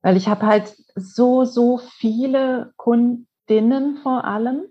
Weil 0.00 0.16
ich 0.16 0.28
habe 0.28 0.46
halt 0.46 0.76
so, 0.94 1.44
so 1.44 1.78
viele 1.78 2.72
Kundinnen 2.76 3.96
vor 4.04 4.24
allem, 4.26 4.66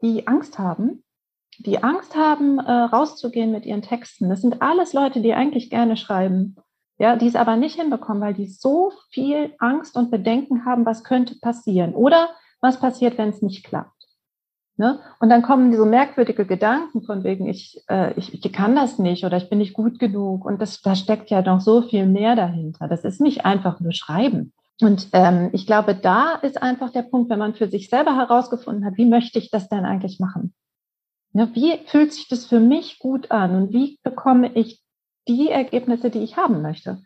die 0.00 0.26
Angst 0.26 0.58
haben, 0.58 1.04
die 1.58 1.82
Angst 1.82 2.16
haben, 2.16 2.58
äh, 2.58 2.72
rauszugehen 2.72 3.52
mit 3.52 3.66
ihren 3.66 3.82
Texten. 3.82 4.30
Das 4.30 4.40
sind 4.40 4.62
alles 4.62 4.94
Leute, 4.94 5.20
die 5.20 5.34
eigentlich 5.34 5.68
gerne 5.68 5.98
schreiben, 5.98 6.56
ja, 6.96 7.16
die 7.16 7.28
es 7.28 7.36
aber 7.36 7.56
nicht 7.56 7.78
hinbekommen, 7.78 8.22
weil 8.22 8.32
die 8.32 8.48
so 8.48 8.94
viel 9.10 9.54
Angst 9.58 9.94
und 9.98 10.10
Bedenken 10.10 10.64
haben, 10.64 10.86
was 10.86 11.04
könnte 11.04 11.38
passieren 11.38 11.94
oder 11.94 12.30
was 12.62 12.80
passiert, 12.80 13.18
wenn 13.18 13.28
es 13.28 13.42
nicht 13.42 13.62
klappt. 13.62 13.95
Ne? 14.78 15.00
Und 15.20 15.30
dann 15.30 15.40
kommen 15.40 15.74
so 15.74 15.86
merkwürdige 15.86 16.44
Gedanken 16.44 17.02
von 17.02 17.24
wegen, 17.24 17.48
ich, 17.48 17.82
äh, 17.88 18.12
ich, 18.18 18.34
ich 18.34 18.52
kann 18.52 18.76
das 18.76 18.98
nicht 18.98 19.24
oder 19.24 19.38
ich 19.38 19.48
bin 19.48 19.58
nicht 19.58 19.72
gut 19.72 19.98
genug. 19.98 20.44
Und 20.44 20.60
das, 20.60 20.82
da 20.82 20.94
steckt 20.94 21.30
ja 21.30 21.40
noch 21.40 21.60
so 21.60 21.82
viel 21.82 22.04
mehr 22.06 22.36
dahinter. 22.36 22.86
Das 22.86 23.04
ist 23.04 23.20
nicht 23.20 23.46
einfach 23.46 23.80
nur 23.80 23.92
Schreiben. 23.92 24.52
Und 24.80 25.08
ähm, 25.14 25.48
ich 25.52 25.66
glaube, 25.66 25.94
da 25.94 26.34
ist 26.34 26.62
einfach 26.62 26.90
der 26.90 27.02
Punkt, 27.02 27.30
wenn 27.30 27.38
man 27.38 27.54
für 27.54 27.68
sich 27.68 27.88
selber 27.88 28.14
herausgefunden 28.16 28.84
hat, 28.84 28.98
wie 28.98 29.06
möchte 29.06 29.38
ich 29.38 29.50
das 29.50 29.70
denn 29.70 29.86
eigentlich 29.86 30.20
machen? 30.20 30.54
Ja, 31.32 31.48
wie 31.54 31.78
fühlt 31.86 32.12
sich 32.12 32.28
das 32.28 32.44
für 32.44 32.60
mich 32.60 32.98
gut 32.98 33.30
an 33.30 33.54
und 33.56 33.72
wie 33.72 33.98
bekomme 34.02 34.54
ich 34.54 34.82
die 35.26 35.48
Ergebnisse, 35.48 36.10
die 36.10 36.20
ich 36.20 36.36
haben 36.36 36.60
möchte? 36.60 37.02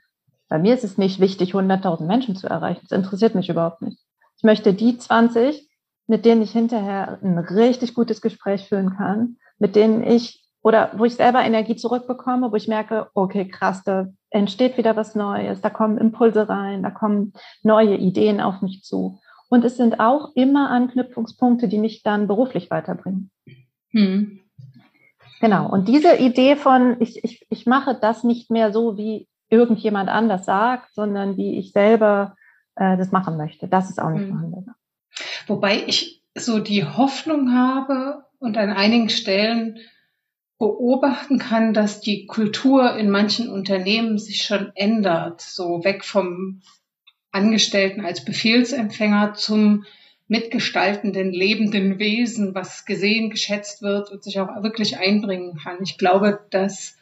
Bei 0.48 0.58
mir 0.58 0.74
ist 0.74 0.82
es 0.82 0.98
nicht 0.98 1.20
wichtig, 1.20 1.54
100.000 1.54 2.06
Menschen 2.06 2.34
zu 2.34 2.48
erreichen. 2.48 2.80
Das 2.88 2.98
interessiert 2.98 3.36
mich 3.36 3.48
überhaupt 3.48 3.82
nicht. 3.82 4.00
Ich 4.36 4.42
möchte 4.42 4.74
die 4.74 4.98
20, 4.98 5.69
mit 6.10 6.24
denen 6.24 6.42
ich 6.42 6.50
hinterher 6.50 7.20
ein 7.22 7.38
richtig 7.38 7.94
gutes 7.94 8.20
Gespräch 8.20 8.66
führen 8.66 8.96
kann, 8.96 9.36
mit 9.60 9.76
denen 9.76 10.02
ich 10.02 10.44
oder 10.60 10.90
wo 10.96 11.04
ich 11.04 11.14
selber 11.14 11.40
Energie 11.40 11.76
zurückbekomme, 11.76 12.50
wo 12.50 12.56
ich 12.56 12.66
merke, 12.66 13.06
okay, 13.14 13.48
krass, 13.48 13.84
da 13.84 14.08
entsteht 14.28 14.76
wieder 14.76 14.96
was 14.96 15.14
Neues, 15.14 15.60
da 15.60 15.70
kommen 15.70 15.98
Impulse 15.98 16.48
rein, 16.48 16.82
da 16.82 16.90
kommen 16.90 17.32
neue 17.62 17.94
Ideen 17.94 18.40
auf 18.40 18.60
mich 18.60 18.82
zu. 18.82 19.20
Und 19.48 19.64
es 19.64 19.76
sind 19.76 20.00
auch 20.00 20.32
immer 20.34 20.70
Anknüpfungspunkte, 20.70 21.68
die 21.68 21.78
mich 21.78 22.02
dann 22.02 22.26
beruflich 22.26 22.72
weiterbringen. 22.72 23.30
Hm. 23.92 24.40
Genau. 25.40 25.70
Und 25.70 25.86
diese 25.86 26.16
Idee 26.16 26.56
von, 26.56 26.96
ich, 26.98 27.22
ich, 27.22 27.46
ich 27.50 27.66
mache 27.66 27.94
das 27.94 28.24
nicht 28.24 28.50
mehr 28.50 28.72
so, 28.72 28.96
wie 28.96 29.28
irgendjemand 29.48 30.08
anders 30.08 30.44
sagt, 30.44 30.92
sondern 30.92 31.36
wie 31.36 31.56
ich 31.56 31.70
selber 31.70 32.34
äh, 32.74 32.96
das 32.96 33.12
machen 33.12 33.36
möchte, 33.36 33.68
das 33.68 33.90
ist 33.90 34.02
auch 34.02 34.10
nicht 34.10 34.22
hm. 34.22 34.30
vorhanden. 34.30 34.74
Wobei 35.46 35.84
ich 35.86 36.22
so 36.34 36.58
die 36.58 36.84
Hoffnung 36.84 37.52
habe 37.54 38.24
und 38.38 38.56
an 38.56 38.70
einigen 38.70 39.08
Stellen 39.08 39.78
beobachten 40.58 41.38
kann, 41.38 41.72
dass 41.72 42.00
die 42.00 42.26
Kultur 42.26 42.96
in 42.96 43.10
manchen 43.10 43.48
Unternehmen 43.48 44.18
sich 44.18 44.42
schon 44.42 44.72
ändert, 44.74 45.40
so 45.40 45.84
weg 45.84 46.04
vom 46.04 46.60
Angestellten 47.32 48.04
als 48.04 48.24
Befehlsempfänger 48.24 49.34
zum 49.34 49.84
mitgestaltenden, 50.28 51.32
lebenden 51.32 51.98
Wesen, 51.98 52.54
was 52.54 52.84
gesehen, 52.84 53.30
geschätzt 53.30 53.82
wird 53.82 54.10
und 54.10 54.22
sich 54.22 54.38
auch 54.38 54.62
wirklich 54.62 54.98
einbringen 54.98 55.56
kann. 55.56 55.78
Ich 55.82 55.98
glaube, 55.98 56.40
dass 56.50 56.96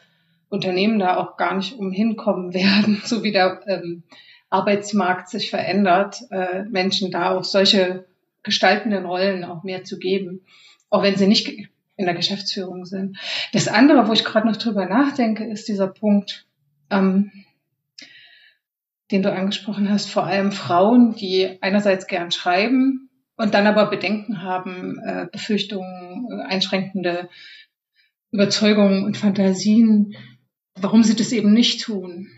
Unternehmen 0.49 0.99
da 0.99 1.17
auch 1.17 1.37
gar 1.37 1.55
nicht 1.57 1.79
umhin 1.79 2.17
kommen 2.17 2.55
werden, 2.55 3.03
so 3.05 3.23
wie 3.23 3.33
der 3.33 3.61
ähm, 3.67 4.03
Arbeitsmarkt 4.51 5.29
sich 5.29 5.51
verändert, 5.51 6.23
äh, 6.31 6.63
Menschen 6.63 7.11
da 7.11 7.37
auch 7.37 7.45
solche 7.45 8.07
gestaltenden 8.49 9.07
Rollen 9.07 9.45
auch 9.45 9.63
mehr 9.63 9.85
zu 9.85 9.99
geben, 9.99 10.41
auch 10.91 11.03
wenn 11.03 11.17
sie 11.17 11.27
nicht 11.27 11.69
in 11.97 12.07
der 12.07 12.15
Geschäftsführung 12.15 12.85
sind. 12.85 13.19
Das 13.53 13.69
andere, 13.69 14.09
wo 14.09 14.13
ich 14.13 14.25
gerade 14.25 14.47
noch 14.47 14.57
drüber 14.57 14.87
nachdenke, 14.87 15.45
ist 15.45 15.69
dieser 15.69 15.89
Punkt, 15.89 16.47
ähm, 16.91 17.31
den 19.11 19.23
du 19.23 19.33
angesprochen 19.33 19.91
hast, 19.91 20.11
vor 20.11 20.25
allem 20.25 20.53
Frauen, 20.53 21.15
die 21.15 21.59
einerseits 21.61 22.07
gern 22.07 22.31
schreiben 22.31 23.11
und 23.37 23.55
dann 23.55 23.67
aber 23.67 23.87
Bedenken 23.87 24.43
haben, 24.43 24.99
äh, 25.05 25.27
Befürchtungen, 25.31 26.29
äh, 26.31 26.43
einschränkende 26.45 27.29
Überzeugungen 28.31 29.05
und 29.05 29.17
Fantasien, 29.17 30.17
warum 30.75 31.03
sie 31.03 31.17
das 31.17 31.33
eben 31.33 31.53
nicht 31.53 31.83
tun. 31.83 32.29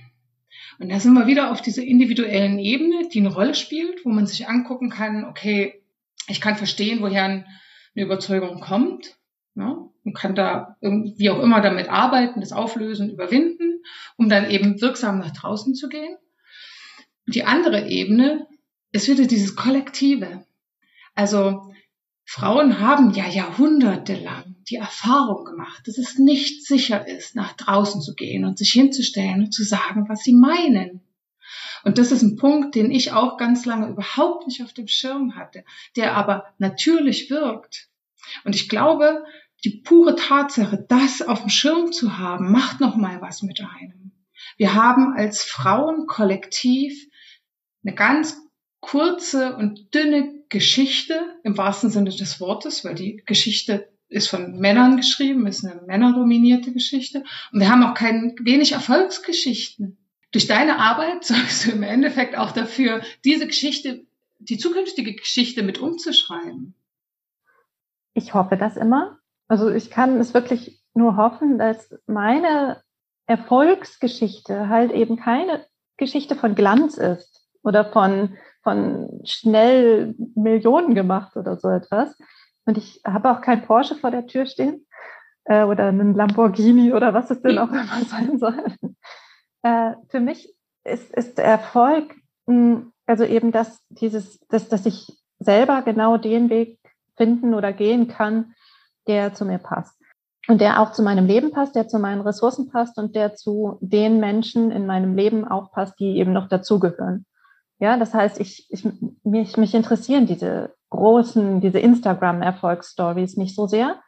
Und 0.78 0.90
da 0.90 0.98
sind 0.98 1.12
wir 1.12 1.26
wieder 1.26 1.50
auf 1.50 1.60
dieser 1.60 1.82
individuellen 1.82 2.58
Ebene, 2.58 3.08
die 3.12 3.20
eine 3.20 3.34
Rolle 3.34 3.54
spielt, 3.54 4.04
wo 4.04 4.08
man 4.08 4.26
sich 4.26 4.48
angucken 4.48 4.88
kann, 4.88 5.24
okay, 5.24 5.79
ich 6.30 6.40
kann 6.40 6.56
verstehen, 6.56 7.00
woher 7.00 7.24
eine 7.24 7.44
Überzeugung 7.94 8.60
kommt 8.60 9.16
ja, 9.56 9.76
und 10.04 10.14
kann 10.14 10.34
da 10.34 10.76
wie 10.80 11.30
auch 11.30 11.42
immer 11.42 11.60
damit 11.60 11.88
arbeiten, 11.88 12.40
das 12.40 12.52
auflösen, 12.52 13.10
überwinden, 13.10 13.82
um 14.16 14.28
dann 14.28 14.48
eben 14.50 14.80
wirksam 14.80 15.18
nach 15.18 15.32
draußen 15.32 15.74
zu 15.74 15.88
gehen. 15.88 16.16
Die 17.26 17.44
andere 17.44 17.88
Ebene 17.88 18.46
ist 18.92 19.08
wieder 19.08 19.26
dieses 19.26 19.56
Kollektive. 19.56 20.44
Also 21.14 21.72
Frauen 22.24 22.78
haben 22.78 23.12
ja 23.12 23.28
jahrhundertelang 23.28 24.56
die 24.68 24.76
Erfahrung 24.76 25.44
gemacht, 25.44 25.82
dass 25.86 25.98
es 25.98 26.18
nicht 26.18 26.64
sicher 26.64 27.06
ist, 27.06 27.34
nach 27.34 27.52
draußen 27.54 28.00
zu 28.00 28.14
gehen 28.14 28.44
und 28.44 28.56
sich 28.56 28.70
hinzustellen 28.70 29.44
und 29.44 29.52
zu 29.52 29.64
sagen, 29.64 30.08
was 30.08 30.22
sie 30.22 30.34
meinen. 30.34 31.02
Und 31.84 31.98
das 31.98 32.12
ist 32.12 32.22
ein 32.22 32.36
Punkt, 32.36 32.74
den 32.74 32.90
ich 32.90 33.12
auch 33.12 33.36
ganz 33.36 33.64
lange 33.64 33.88
überhaupt 33.88 34.46
nicht 34.46 34.62
auf 34.62 34.72
dem 34.72 34.88
Schirm 34.88 35.36
hatte, 35.36 35.64
der 35.96 36.14
aber 36.14 36.46
natürlich 36.58 37.30
wirkt. 37.30 37.88
Und 38.44 38.54
ich 38.54 38.68
glaube, 38.68 39.24
die 39.64 39.82
pure 39.82 40.16
Tatsache, 40.16 40.84
das 40.88 41.22
auf 41.22 41.40
dem 41.40 41.50
Schirm 41.50 41.92
zu 41.92 42.18
haben, 42.18 42.50
macht 42.50 42.80
noch 42.80 42.96
mal 42.96 43.20
was 43.20 43.42
mit 43.42 43.60
einem. 43.60 44.12
Wir 44.56 44.74
haben 44.74 45.14
als 45.16 45.42
Frauen 45.42 46.06
kollektiv 46.06 47.08
eine 47.84 47.94
ganz 47.94 48.40
kurze 48.80 49.56
und 49.56 49.94
dünne 49.94 50.44
Geschichte 50.48 51.20
im 51.44 51.56
wahrsten 51.56 51.90
Sinne 51.90 52.10
des 52.10 52.40
Wortes, 52.40 52.84
weil 52.84 52.94
die 52.94 53.22
Geschichte 53.26 53.90
ist 54.08 54.28
von 54.28 54.58
Männern 54.58 54.96
geschrieben, 54.96 55.46
ist 55.46 55.64
eine 55.64 55.82
männerdominierte 55.82 56.72
Geschichte. 56.72 57.22
Und 57.52 57.60
wir 57.60 57.68
haben 57.68 57.84
auch 57.84 57.94
kein, 57.94 58.34
wenig 58.42 58.72
Erfolgsgeschichten 58.72 59.99
durch 60.32 60.46
deine 60.46 60.78
Arbeit 60.78 61.24
sorgst 61.24 61.66
du 61.66 61.72
im 61.72 61.82
Endeffekt 61.82 62.36
auch 62.36 62.52
dafür, 62.52 63.02
diese 63.24 63.46
Geschichte, 63.46 64.06
die 64.38 64.58
zukünftige 64.58 65.14
Geschichte 65.14 65.62
mit 65.62 65.78
umzuschreiben. 65.78 66.74
Ich 68.14 68.34
hoffe 68.34 68.56
das 68.56 68.76
immer. 68.76 69.18
Also 69.48 69.70
ich 69.70 69.90
kann 69.90 70.18
es 70.18 70.34
wirklich 70.34 70.80
nur 70.94 71.16
hoffen, 71.16 71.58
dass 71.58 71.94
meine 72.06 72.82
Erfolgsgeschichte 73.26 74.68
halt 74.68 74.92
eben 74.92 75.16
keine 75.16 75.66
Geschichte 75.96 76.34
von 76.34 76.54
Glanz 76.54 76.96
ist 76.96 77.48
oder 77.62 77.84
von, 77.84 78.36
von 78.62 79.20
schnell 79.24 80.14
Millionen 80.34 80.94
gemacht 80.94 81.36
oder 81.36 81.58
so 81.58 81.68
etwas. 81.68 82.16
Und 82.64 82.78
ich 82.78 83.00
habe 83.06 83.30
auch 83.30 83.40
kein 83.40 83.64
Porsche 83.64 83.96
vor 83.96 84.10
der 84.10 84.26
Tür 84.26 84.46
stehen. 84.46 84.86
äh, 85.44 85.64
oder 85.64 85.86
einen 85.88 86.14
Lamborghini 86.14 86.92
oder 86.92 87.12
was 87.12 87.30
es 87.30 87.42
denn 87.42 87.58
auch 87.58 87.70
immer 87.70 88.04
sein 88.06 88.38
soll. 88.38 88.64
Äh, 89.62 89.92
für 90.08 90.20
mich 90.20 90.54
ist, 90.84 91.14
ist 91.14 91.38
Erfolg, 91.38 92.14
mh, 92.46 92.54
hm, 92.54 92.92
also 93.06 93.24
eben 93.24 93.50
das, 93.50 93.80
dieses, 93.88 94.38
das, 94.48 94.68
dass 94.68 94.86
ich 94.86 95.08
selber 95.40 95.82
genau 95.82 96.16
den 96.16 96.48
Weg 96.48 96.78
finden 97.16 97.54
oder 97.54 97.72
gehen 97.72 98.08
kann, 98.08 98.54
der 99.08 99.34
zu 99.34 99.44
mir 99.44 99.58
passt. 99.58 99.96
Und 100.48 100.60
der 100.60 100.80
auch 100.80 100.92
zu 100.92 101.02
meinem 101.02 101.26
Leben 101.26 101.50
passt, 101.50 101.74
der 101.74 101.88
zu 101.88 101.98
meinen 101.98 102.22
Ressourcen 102.22 102.70
passt 102.70 102.98
und 102.98 103.14
der 103.14 103.34
zu 103.34 103.78
den 103.80 104.20
Menschen 104.20 104.70
in 104.70 104.86
meinem 104.86 105.14
Leben 105.14 105.46
auch 105.46 105.70
passt, 105.72 105.98
die 106.00 106.18
eben 106.18 106.32
noch 106.32 106.48
dazugehören. 106.48 107.26
Ja, 107.78 107.96
das 107.96 108.14
heißt, 108.14 108.40
ich, 108.40 108.66
ich, 108.70 108.86
mich, 109.22 109.56
mich 109.56 109.74
interessieren 109.74 110.26
diese 110.26 110.74
großen, 110.90 111.60
diese 111.60 111.78
Instagram-Erfolgsstories 111.78 113.36
nicht 113.36 113.54
so 113.54 113.66
sehr. 113.66 114.00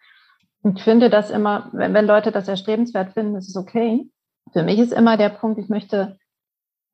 Ich 0.64 0.82
finde 0.82 1.10
das 1.10 1.30
immer, 1.30 1.70
wenn, 1.72 1.94
wenn 1.94 2.06
Leute 2.06 2.32
das 2.32 2.48
erstrebenswert 2.48 3.12
finden, 3.12 3.36
ist 3.36 3.48
es 3.48 3.56
okay. 3.56 4.08
Für 4.52 4.62
mich 4.62 4.78
ist 4.78 4.92
immer 4.92 5.16
der 5.16 5.30
Punkt, 5.30 5.58
ich 5.58 5.68
möchte, 5.68 6.18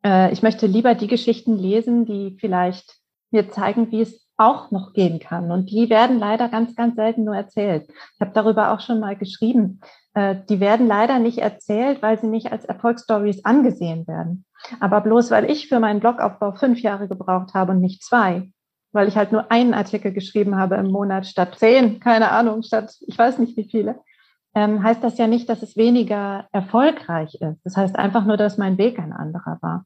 äh, 0.05 0.33
ich 0.33 0.43
möchte 0.43 0.67
lieber 0.67 0.95
die 0.95 1.09
Geschichten 1.09 1.57
lesen, 1.57 2.05
die 2.05 2.37
vielleicht 2.39 2.99
mir 3.31 3.51
zeigen, 3.51 3.91
wie 3.91 4.01
es 4.01 4.29
auch 4.37 4.71
noch 4.71 4.93
gehen 4.93 5.19
kann. 5.19 5.51
Und 5.51 5.71
die 5.71 5.91
werden 5.91 6.19
leider 6.19 6.49
ganz, 6.49 6.77
ganz 6.77 6.95
selten 6.95 7.25
nur 7.25 7.35
erzählt. 7.35 7.89
Ich 8.15 8.21
habe 8.21 8.31
darüber 8.33 8.73
auch 8.73 8.81
schon 8.81 9.01
mal 9.01 9.17
geschrieben. 9.17 9.81
Äh, 10.15 10.37
die 10.49 10.61
werden 10.61 10.87
leider 10.87 11.19
nicht 11.19 11.39
erzählt, 11.39 12.03
weil 12.03 12.19
sie 12.19 12.29
nicht 12.29 12.53
als 12.53 12.65
Erfolgsstories 12.65 13.45
angesehen 13.45 14.07
werden. 14.07 14.45
Aber 14.81 15.01
bloß 15.01 15.31
weil 15.31 15.51
ich 15.51 15.69
für 15.69 15.81
meinen 15.81 16.01
Blogaufbau 16.01 16.53
fünf 16.53 16.81
Jahre 16.81 17.09
gebraucht 17.09 17.55
habe 17.55 17.73
und 17.73 17.81
nicht 17.81 18.03
zwei, 18.03 18.51
weil 18.93 19.09
ich 19.09 19.17
halt 19.17 19.33
nur 19.33 19.51
einen 19.51 19.75
Artikel 19.75 20.13
geschrieben 20.13 20.57
habe 20.57 20.77
im 20.77 20.91
Monat 20.91 21.27
statt 21.27 21.57
zehn, 21.59 22.01
keine 22.01 22.31
Ahnung, 22.31 22.63
statt 22.63 22.95
ich 23.07 23.19
weiß 23.19 23.39
nicht 23.39 23.57
wie 23.57 23.69
viele, 23.69 24.01
ähm, 24.59 24.83
heißt 24.83 25.05
das 25.05 25.19
ja 25.19 25.29
nicht, 25.29 25.49
dass 25.49 25.63
es 25.63 25.77
weniger 25.77 26.49
erfolgreich 26.51 27.37
ist. 27.37 27.65
Das 27.65 27.77
heißt 27.77 27.97
einfach 27.97 28.25
nur, 28.25 28.37
dass 28.37 28.59
mein 28.59 28.77
Weg 28.77 28.99
ein 28.99 29.13
anderer 29.13 29.59
war. 29.61 29.85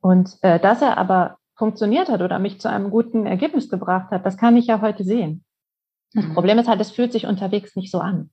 Und 0.00 0.38
äh, 0.40 0.58
dass 0.58 0.80
er 0.80 0.96
aber 0.96 1.36
funktioniert 1.56 2.08
hat 2.08 2.22
oder 2.22 2.38
mich 2.38 2.58
zu 2.58 2.70
einem 2.70 2.90
guten 2.90 3.26
Ergebnis 3.26 3.68
gebracht 3.68 4.10
hat, 4.10 4.24
das 4.24 4.38
kann 4.38 4.56
ich 4.56 4.66
ja 4.66 4.80
heute 4.80 5.04
sehen. 5.04 5.44
Das 6.14 6.24
mhm. 6.24 6.34
Problem 6.34 6.58
ist 6.58 6.68
halt, 6.68 6.80
es 6.80 6.90
fühlt 6.90 7.12
sich 7.12 7.26
unterwegs 7.26 7.76
nicht 7.76 7.90
so 7.90 8.00
an. 8.00 8.30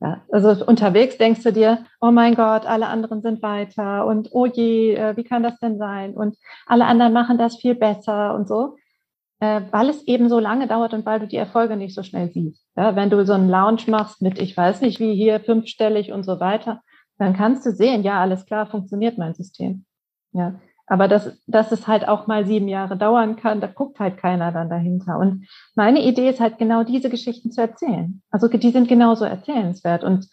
Ja, 0.00 0.22
also 0.32 0.64
unterwegs 0.66 1.18
denkst 1.18 1.42
du 1.42 1.52
dir, 1.52 1.84
oh 2.00 2.10
mein 2.10 2.34
Gott, 2.34 2.66
alle 2.66 2.88
anderen 2.88 3.20
sind 3.22 3.42
weiter 3.42 4.06
und 4.06 4.30
oh 4.32 4.46
je, 4.46 4.94
äh, 4.94 5.16
wie 5.16 5.24
kann 5.24 5.42
das 5.42 5.58
denn 5.60 5.78
sein? 5.78 6.14
Und 6.14 6.36
alle 6.66 6.86
anderen 6.86 7.12
machen 7.12 7.38
das 7.38 7.56
viel 7.56 7.74
besser 7.74 8.34
und 8.34 8.48
so, 8.48 8.76
weil 9.70 9.88
es 9.88 10.06
eben 10.06 10.28
so 10.28 10.38
lange 10.38 10.66
dauert 10.66 10.94
und 10.94 11.06
weil 11.06 11.20
du 11.20 11.26
die 11.26 11.36
Erfolge 11.36 11.76
nicht 11.76 11.94
so 11.94 12.02
schnell 12.02 12.30
siehst. 12.30 12.66
Ja, 12.76 12.96
wenn 12.96 13.10
du 13.10 13.24
so 13.24 13.32
einen 13.32 13.48
Lounge 13.48 13.82
machst 13.88 14.22
mit, 14.22 14.38
ich 14.38 14.56
weiß 14.56 14.80
nicht 14.80 15.00
wie 15.00 15.14
hier, 15.14 15.40
fünfstellig 15.40 16.12
und 16.12 16.24
so 16.24 16.40
weiter, 16.40 16.80
dann 17.18 17.34
kannst 17.34 17.64
du 17.66 17.70
sehen, 17.70 18.02
ja, 18.02 18.20
alles 18.20 18.46
klar, 18.46 18.66
funktioniert 18.66 19.18
mein 19.18 19.34
System. 19.34 19.84
Ja, 20.32 20.60
aber 20.86 21.08
dass, 21.08 21.42
dass 21.46 21.72
es 21.72 21.86
halt 21.86 22.06
auch 22.06 22.26
mal 22.26 22.46
sieben 22.46 22.68
Jahre 22.68 22.96
dauern 22.96 23.36
kann, 23.36 23.60
da 23.60 23.68
guckt 23.68 24.00
halt 24.00 24.18
keiner 24.18 24.52
dann 24.52 24.68
dahinter. 24.68 25.18
Und 25.18 25.46
meine 25.74 26.02
Idee 26.02 26.28
ist 26.28 26.40
halt 26.40 26.58
genau 26.58 26.84
diese 26.84 27.08
Geschichten 27.08 27.50
zu 27.50 27.60
erzählen. 27.60 28.22
Also 28.30 28.48
die 28.48 28.70
sind 28.70 28.88
genauso 28.88 29.24
erzählenswert. 29.24 30.04
Und 30.04 30.28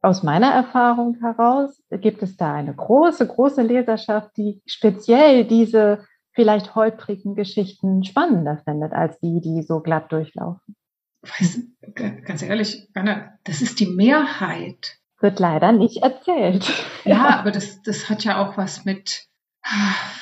aus 0.00 0.22
meiner 0.22 0.48
Erfahrung 0.48 1.16
heraus 1.20 1.82
gibt 1.90 2.22
es 2.22 2.36
da 2.36 2.54
eine 2.54 2.74
große, 2.74 3.26
große 3.26 3.62
Leserschaft, 3.62 4.36
die 4.36 4.62
speziell 4.66 5.44
diese 5.44 6.04
vielleicht 6.38 6.76
holprigen 6.76 7.34
Geschichten 7.34 8.04
spannender 8.04 8.62
findet, 8.64 8.92
als 8.92 9.18
die, 9.18 9.40
die 9.40 9.62
so 9.62 9.80
glatt 9.80 10.12
durchlaufen. 10.12 10.76
Weißt, 11.22 11.62
ganz 12.24 12.42
ehrlich, 12.42 12.86
Anna, 12.94 13.32
das 13.42 13.60
ist 13.60 13.80
die 13.80 13.86
Mehrheit. 13.86 14.98
Wird 15.18 15.40
leider 15.40 15.72
nicht 15.72 16.04
erzählt. 16.04 16.72
Ja, 17.04 17.40
aber 17.40 17.50
das, 17.50 17.82
das 17.82 18.08
hat 18.08 18.22
ja 18.22 18.40
auch 18.40 18.56
was 18.56 18.84
mit 18.84 19.26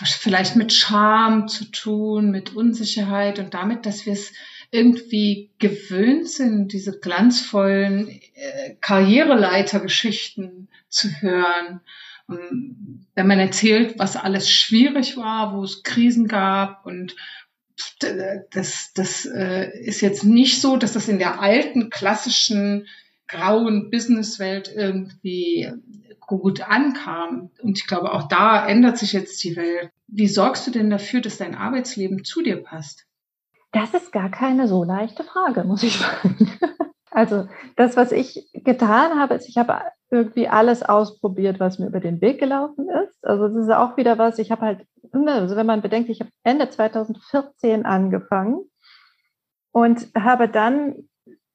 vielleicht 0.03 0.57
mit 0.57 0.73
Scham 0.73 1.49
zu 1.49 1.67
tun, 1.67 2.31
mit 2.31 2.57
Unsicherheit 2.57 3.39
und 3.39 3.53
damit, 3.53 3.85
dass 3.85 4.07
wir 4.07 4.15
es 4.15 4.33
irgendwie 4.71 5.53
gewöhnt 5.59 6.29
sind, 6.29 6.73
diese 6.73 6.99
glanzvollen 6.99 8.09
äh, 8.09 8.75
Karriereleitergeschichten 8.81 10.69
zu 10.89 11.09
hören. 11.21 11.83
Und 12.27 13.07
wenn 13.15 13.27
man 13.27 13.39
erzählt, 13.39 13.99
was 13.99 14.17
alles 14.17 14.51
schwierig 14.51 15.17
war, 15.17 15.57
wo 15.57 15.63
es 15.63 15.83
Krisen 15.83 16.29
gab 16.29 16.85
und 16.87 17.15
das, 18.51 18.93
das 18.95 19.27
äh, 19.27 19.71
ist 19.81 20.01
jetzt 20.01 20.25
nicht 20.25 20.61
so, 20.61 20.77
dass 20.77 20.95
das 20.95 21.09
in 21.09 21.19
der 21.19 21.41
alten 21.41 21.91
klassischen 21.91 22.87
grauen 23.29 23.91
Businesswelt 23.91 24.73
irgendwie 24.75 25.71
gut 26.21 26.63
ankam. 26.63 27.51
Und 27.61 27.79
ich 27.79 27.87
glaube, 27.87 28.13
auch 28.13 28.29
da 28.29 28.67
ändert 28.67 28.99
sich 28.99 29.13
jetzt 29.13 29.43
die 29.45 29.57
Welt. 29.57 29.91
Wie 30.07 30.29
sorgst 30.29 30.67
du 30.67 30.71
denn 30.71 30.91
dafür, 30.91 31.21
dass 31.21 31.37
dein 31.37 31.55
Arbeitsleben 31.55 32.25
zu 32.25 32.43
dir 32.43 32.63
passt? 32.63 33.07
Das 33.73 33.93
ist 33.95 34.13
gar 34.13 34.31
keine 34.31 34.69
so 34.69 34.85
leichte 34.85 35.25
Frage, 35.25 35.65
muss 35.65 35.83
ich 35.83 35.99
sagen. 35.99 36.51
Also 37.17 37.49
das, 37.77 37.97
was 37.97 38.13
ich 38.13 38.47
getan 38.53 39.19
habe, 39.19 39.33
ist, 39.33 39.49
ich 39.49 39.57
habe 39.57 39.81
irgendwie 40.11 40.49
alles 40.49 40.83
ausprobiert, 40.83 41.59
was 41.59 41.79
mir 41.79 41.87
über 41.87 41.99
den 41.99 42.21
Weg 42.21 42.39
gelaufen 42.39 42.91
ist. 42.91 43.25
Also 43.25 43.49
das 43.49 43.57
ist 43.57 43.73
auch 43.73 43.97
wieder 43.97 44.19
was, 44.19 44.39
ich 44.39 44.51
habe 44.51 44.61
halt, 44.61 44.87
also 45.13 45.57
wenn 45.57 45.65
man 45.65 45.81
bedenkt, 45.81 46.11
ich 46.11 46.21
habe 46.21 46.29
Ende 46.45 46.69
2014 46.69 47.87
angefangen 47.87 48.67
und 49.73 50.09
habe 50.15 50.47
dann 50.51 51.09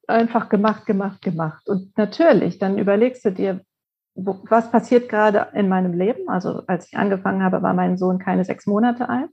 einfach 0.07 0.49
gemacht, 0.49 0.87
gemacht, 0.87 1.21
gemacht. 1.21 1.69
Und 1.69 1.95
natürlich, 1.95 2.57
dann 2.57 2.79
überlegst 2.79 3.23
du 3.23 3.31
dir, 3.31 3.61
was 4.15 4.71
passiert 4.71 5.09
gerade 5.09 5.49
in 5.53 5.69
meinem 5.69 5.93
Leben? 5.93 6.27
Also 6.27 6.63
als 6.65 6.87
ich 6.87 6.97
angefangen 6.97 7.43
habe, 7.43 7.61
war 7.61 7.75
mein 7.75 7.99
Sohn 7.99 8.17
keine 8.17 8.45
sechs 8.45 8.65
Monate 8.65 9.09
alt. 9.09 9.29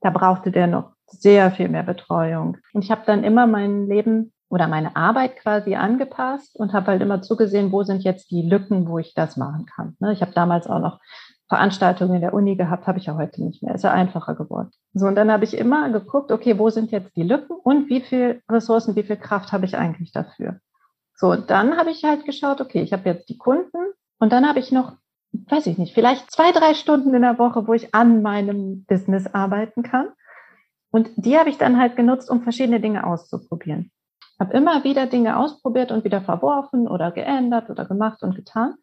Da 0.00 0.08
brauchte 0.08 0.52
der 0.52 0.68
noch 0.68 0.94
sehr 1.04 1.50
viel 1.50 1.68
mehr 1.68 1.82
Betreuung. 1.82 2.56
Und 2.72 2.82
ich 2.82 2.90
habe 2.90 3.02
dann 3.04 3.24
immer 3.24 3.46
mein 3.46 3.88
Leben 3.88 4.32
oder 4.50 4.68
meine 4.68 4.94
Arbeit 4.96 5.36
quasi 5.36 5.76
angepasst 5.76 6.54
und 6.56 6.74
habe 6.74 6.88
halt 6.88 7.00
immer 7.00 7.22
zugesehen, 7.22 7.72
wo 7.72 7.82
sind 7.82 8.02
jetzt 8.02 8.30
die 8.30 8.42
Lücken, 8.42 8.86
wo 8.88 8.98
ich 8.98 9.14
das 9.14 9.38
machen 9.38 9.64
kann. 9.64 9.96
Ne, 10.00 10.12
ich 10.12 10.20
habe 10.20 10.32
damals 10.32 10.66
auch 10.66 10.80
noch 10.80 11.00
Veranstaltungen 11.48 12.16
in 12.16 12.20
der 12.20 12.34
Uni 12.34 12.56
gehabt, 12.56 12.86
habe 12.86 12.98
ich 12.98 13.06
ja 13.06 13.16
heute 13.16 13.42
nicht 13.42 13.62
mehr. 13.62 13.74
Ist 13.74 13.84
ja 13.84 13.92
einfacher 13.92 14.34
geworden. 14.34 14.70
So, 14.92 15.06
und 15.06 15.14
dann 15.14 15.32
habe 15.32 15.44
ich 15.44 15.56
immer 15.56 15.90
geguckt, 15.90 16.30
okay, 16.30 16.58
wo 16.58 16.68
sind 16.68 16.90
jetzt 16.90 17.16
die 17.16 17.22
Lücken 17.22 17.56
und 17.56 17.88
wie 17.88 18.02
viel 18.02 18.42
Ressourcen, 18.50 18.94
wie 18.94 19.04
viel 19.04 19.16
Kraft 19.16 19.52
habe 19.52 19.64
ich 19.64 19.76
eigentlich 19.76 20.12
dafür? 20.12 20.60
So, 21.14 21.34
dann 21.34 21.76
habe 21.76 21.90
ich 21.90 22.04
halt 22.04 22.24
geschaut, 22.24 22.60
okay, 22.60 22.82
ich 22.82 22.92
habe 22.92 23.08
jetzt 23.08 23.28
die 23.28 23.38
Kunden, 23.38 23.94
und 24.20 24.32
dann 24.32 24.46
habe 24.46 24.60
ich 24.60 24.70
noch, 24.70 24.92
weiß 25.32 25.66
ich 25.66 25.78
nicht, 25.78 25.94
vielleicht 25.94 26.30
zwei, 26.30 26.52
drei 26.52 26.74
Stunden 26.74 27.14
in 27.14 27.22
der 27.22 27.38
Woche, 27.38 27.66
wo 27.66 27.72
ich 27.72 27.94
an 27.94 28.22
meinem 28.22 28.84
Business 28.84 29.26
arbeiten 29.26 29.82
kann. 29.82 30.10
Und 30.90 31.10
die 31.16 31.38
habe 31.38 31.48
ich 31.48 31.58
dann 31.58 31.78
halt 31.78 31.96
genutzt, 31.96 32.30
um 32.30 32.42
verschiedene 32.42 32.80
Dinge 32.80 33.06
auszuprobieren. 33.06 33.90
Habe 34.40 34.54
immer 34.54 34.82
wieder 34.84 35.06
Dinge 35.06 35.36
ausprobiert 35.36 35.92
und 35.92 36.02
wieder 36.02 36.22
verworfen 36.22 36.88
oder 36.88 37.12
geändert 37.12 37.68
oder 37.68 37.84
gemacht 37.84 38.22
und 38.22 38.34
getan. 38.34 38.74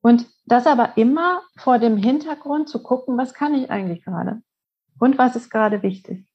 Und 0.00 0.26
das 0.46 0.66
aber 0.66 0.96
immer 0.96 1.42
vor 1.56 1.78
dem 1.78 1.96
Hintergrund 1.96 2.68
zu 2.68 2.82
gucken, 2.82 3.18
was 3.18 3.34
kann 3.34 3.54
ich 3.54 3.70
eigentlich 3.70 4.02
gerade? 4.04 4.40
Und 4.98 5.18
was 5.18 5.36
ist 5.36 5.50
gerade 5.50 5.82
wichtig? 5.82 6.26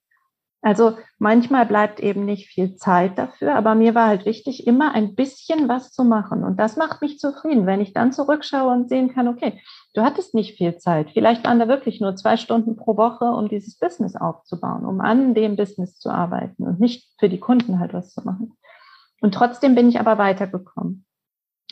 Also 0.64 0.98
manchmal 1.18 1.66
bleibt 1.66 2.00
eben 2.00 2.24
nicht 2.24 2.48
viel 2.48 2.76
Zeit 2.76 3.18
dafür, 3.18 3.56
aber 3.56 3.74
mir 3.74 3.96
war 3.96 4.08
halt 4.08 4.26
wichtig, 4.26 4.68
immer 4.68 4.94
ein 4.94 5.16
bisschen 5.16 5.68
was 5.68 5.92
zu 5.92 6.04
machen. 6.04 6.44
Und 6.44 6.60
das 6.60 6.78
macht 6.78 7.02
mich 7.02 7.18
zufrieden, 7.18 7.66
wenn 7.66 7.82
ich 7.82 7.94
dann 7.94 8.12
zurückschaue 8.12 8.72
und 8.72 8.88
sehen 8.88 9.12
kann, 9.12 9.28
okay, 9.28 9.60
du 9.96 10.04
hattest 10.04 10.36
nicht 10.36 10.58
viel 10.58 10.78
Zeit. 10.78 11.10
Vielleicht 11.12 11.44
waren 11.46 11.58
da 11.58 11.68
wirklich 11.68 12.00
nur 12.00 12.16
zwei 12.16 12.38
Stunden 12.38 12.76
pro 12.76 12.96
Woche, 12.96 13.26
um 13.26 13.50
dieses 13.50 13.80
Business 13.80 14.16
aufzubauen, 14.16 14.86
um 14.86 15.02
an 15.02 15.34
dem 15.34 15.56
Business 15.56 15.98
zu 15.98 16.12
arbeiten 16.12 16.64
und 16.68 16.80
nicht 16.80 17.10
für 17.20 17.28
die 17.28 17.40
Kunden 17.40 17.80
halt 17.80 17.94
was 17.94 18.14
zu 18.14 18.22
machen. 18.22 18.54
Und 19.20 19.34
trotzdem 19.34 19.74
bin 19.74 19.90
ich 19.90 20.00
aber 20.00 20.20
weitergekommen. 20.20 21.06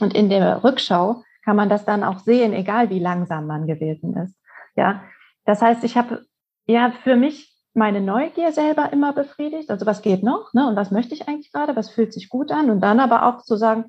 Und 0.02 0.16
in 0.16 0.30
der 0.30 0.64
Rückschau 0.64 1.24
kann 1.46 1.56
man 1.56 1.70
das 1.70 1.86
dann 1.86 2.04
auch 2.04 2.20
sehen, 2.20 2.54
egal 2.54 2.90
wie 2.90 3.00
langsam 3.00 3.46
man 3.46 3.68
gewesen 3.68 4.16
ist. 4.18 4.36
Ja, 4.76 5.04
das 5.46 5.62
heißt, 5.62 5.84
ich 5.84 5.96
habe 5.96 6.26
ja 6.66 6.92
für 7.04 7.16
mich 7.16 7.59
meine 7.80 8.02
Neugier 8.02 8.52
selber 8.52 8.94
immer 8.94 9.14
befriedigt. 9.14 9.72
Also 9.72 9.88
was 9.88 10.04
geht 10.04 10.22
noch? 10.22 10.54
Ne? 10.54 10.68
Und 10.68 10.76
was 10.76 10.92
möchte 10.92 11.16
ich 11.16 11.28
eigentlich 11.28 11.52
gerade? 11.52 11.76
Was 11.76 11.90
fühlt 11.90 12.14
sich 12.14 12.30
gut 12.30 12.52
an? 12.52 12.70
Und 12.70 12.82
dann 12.82 13.00
aber 13.00 13.26
auch 13.26 13.42
zu 13.42 13.56
sagen, 13.56 13.86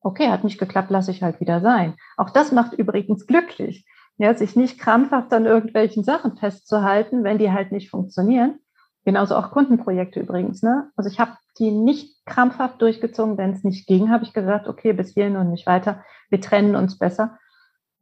okay, 0.00 0.28
hat 0.28 0.44
nicht 0.44 0.58
geklappt, 0.58 0.90
lasse 0.90 1.10
ich 1.10 1.22
halt 1.22 1.40
wieder 1.40 1.60
sein. 1.60 1.94
Auch 2.16 2.30
das 2.30 2.52
macht 2.52 2.72
übrigens 2.72 3.26
glücklich. 3.26 3.84
Ja, 4.16 4.32
sich 4.34 4.56
nicht 4.56 4.78
krampfhaft 4.78 5.32
an 5.32 5.46
irgendwelchen 5.46 6.04
Sachen 6.04 6.36
festzuhalten, 6.36 7.24
wenn 7.24 7.38
die 7.38 7.50
halt 7.50 7.72
nicht 7.72 7.90
funktionieren. 7.90 8.60
Genauso 9.04 9.34
auch 9.34 9.50
Kundenprojekte 9.50 10.20
übrigens. 10.20 10.62
Ne? 10.62 10.90
Also 10.96 11.10
ich 11.10 11.18
habe 11.18 11.32
die 11.58 11.72
nicht 11.72 12.24
krampfhaft 12.24 12.80
durchgezogen. 12.80 13.36
Wenn 13.38 13.52
es 13.52 13.64
nicht 13.64 13.88
ging, 13.88 14.10
habe 14.10 14.24
ich 14.24 14.32
gesagt, 14.32 14.68
okay, 14.68 14.92
bis 14.92 15.14
hierhin 15.14 15.36
und 15.36 15.50
nicht 15.50 15.66
weiter. 15.66 16.04
Wir 16.30 16.40
trennen 16.40 16.76
uns 16.76 16.98
besser, 16.98 17.38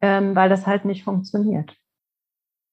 ähm, 0.03 0.37
weil 0.37 0.51
das 0.51 0.67
halt 0.67 0.85
nicht 0.85 1.05
funktioniert. 1.05 1.75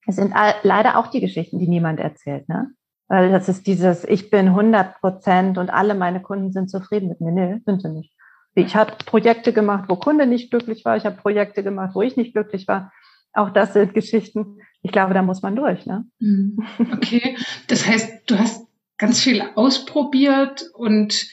Es 0.07 0.15
sind 0.15 0.33
leider 0.63 0.97
auch 0.97 1.07
die 1.07 1.19
Geschichten, 1.19 1.59
die 1.59 1.67
niemand 1.67 1.99
erzählt, 1.99 2.47
ne? 2.49 2.71
Weil 3.09 3.31
das 3.31 3.47
ist 3.47 3.67
dieses, 3.67 4.03
ich 4.03 4.29
bin 4.29 4.47
100 4.47 4.99
Prozent 4.99 5.57
und 5.57 5.69
alle 5.69 5.95
meine 5.95 6.21
Kunden 6.21 6.51
sind 6.51 6.69
zufrieden 6.69 7.07
mit 7.07 7.21
mir. 7.21 7.31
Nee, 7.31 7.61
sind 7.65 7.81
sie 7.81 7.89
nicht. 7.89 8.13
Ich 8.53 8.75
habe 8.75 8.93
Projekte 9.05 9.53
gemacht, 9.53 9.85
wo 9.87 9.95
Kunde 9.95 10.25
nicht 10.25 10.49
glücklich 10.49 10.83
war. 10.83 10.97
Ich 10.97 11.05
habe 11.05 11.15
Projekte 11.15 11.63
gemacht, 11.63 11.91
wo 11.93 12.01
ich 12.01 12.17
nicht 12.17 12.33
glücklich 12.33 12.67
war. 12.67 12.91
Auch 13.33 13.51
das 13.51 13.73
sind 13.73 13.93
Geschichten. 13.93 14.59
Ich 14.81 14.91
glaube, 14.91 15.13
da 15.13 15.21
muss 15.21 15.41
man 15.41 15.55
durch. 15.55 15.85
Ne? 15.85 16.05
Mhm. 16.19 16.57
Okay, 16.93 17.37
das 17.67 17.87
heißt, 17.87 18.29
du 18.29 18.39
hast 18.39 18.67
ganz 18.97 19.21
viel 19.21 19.43
ausprobiert 19.55 20.69
und 20.73 21.27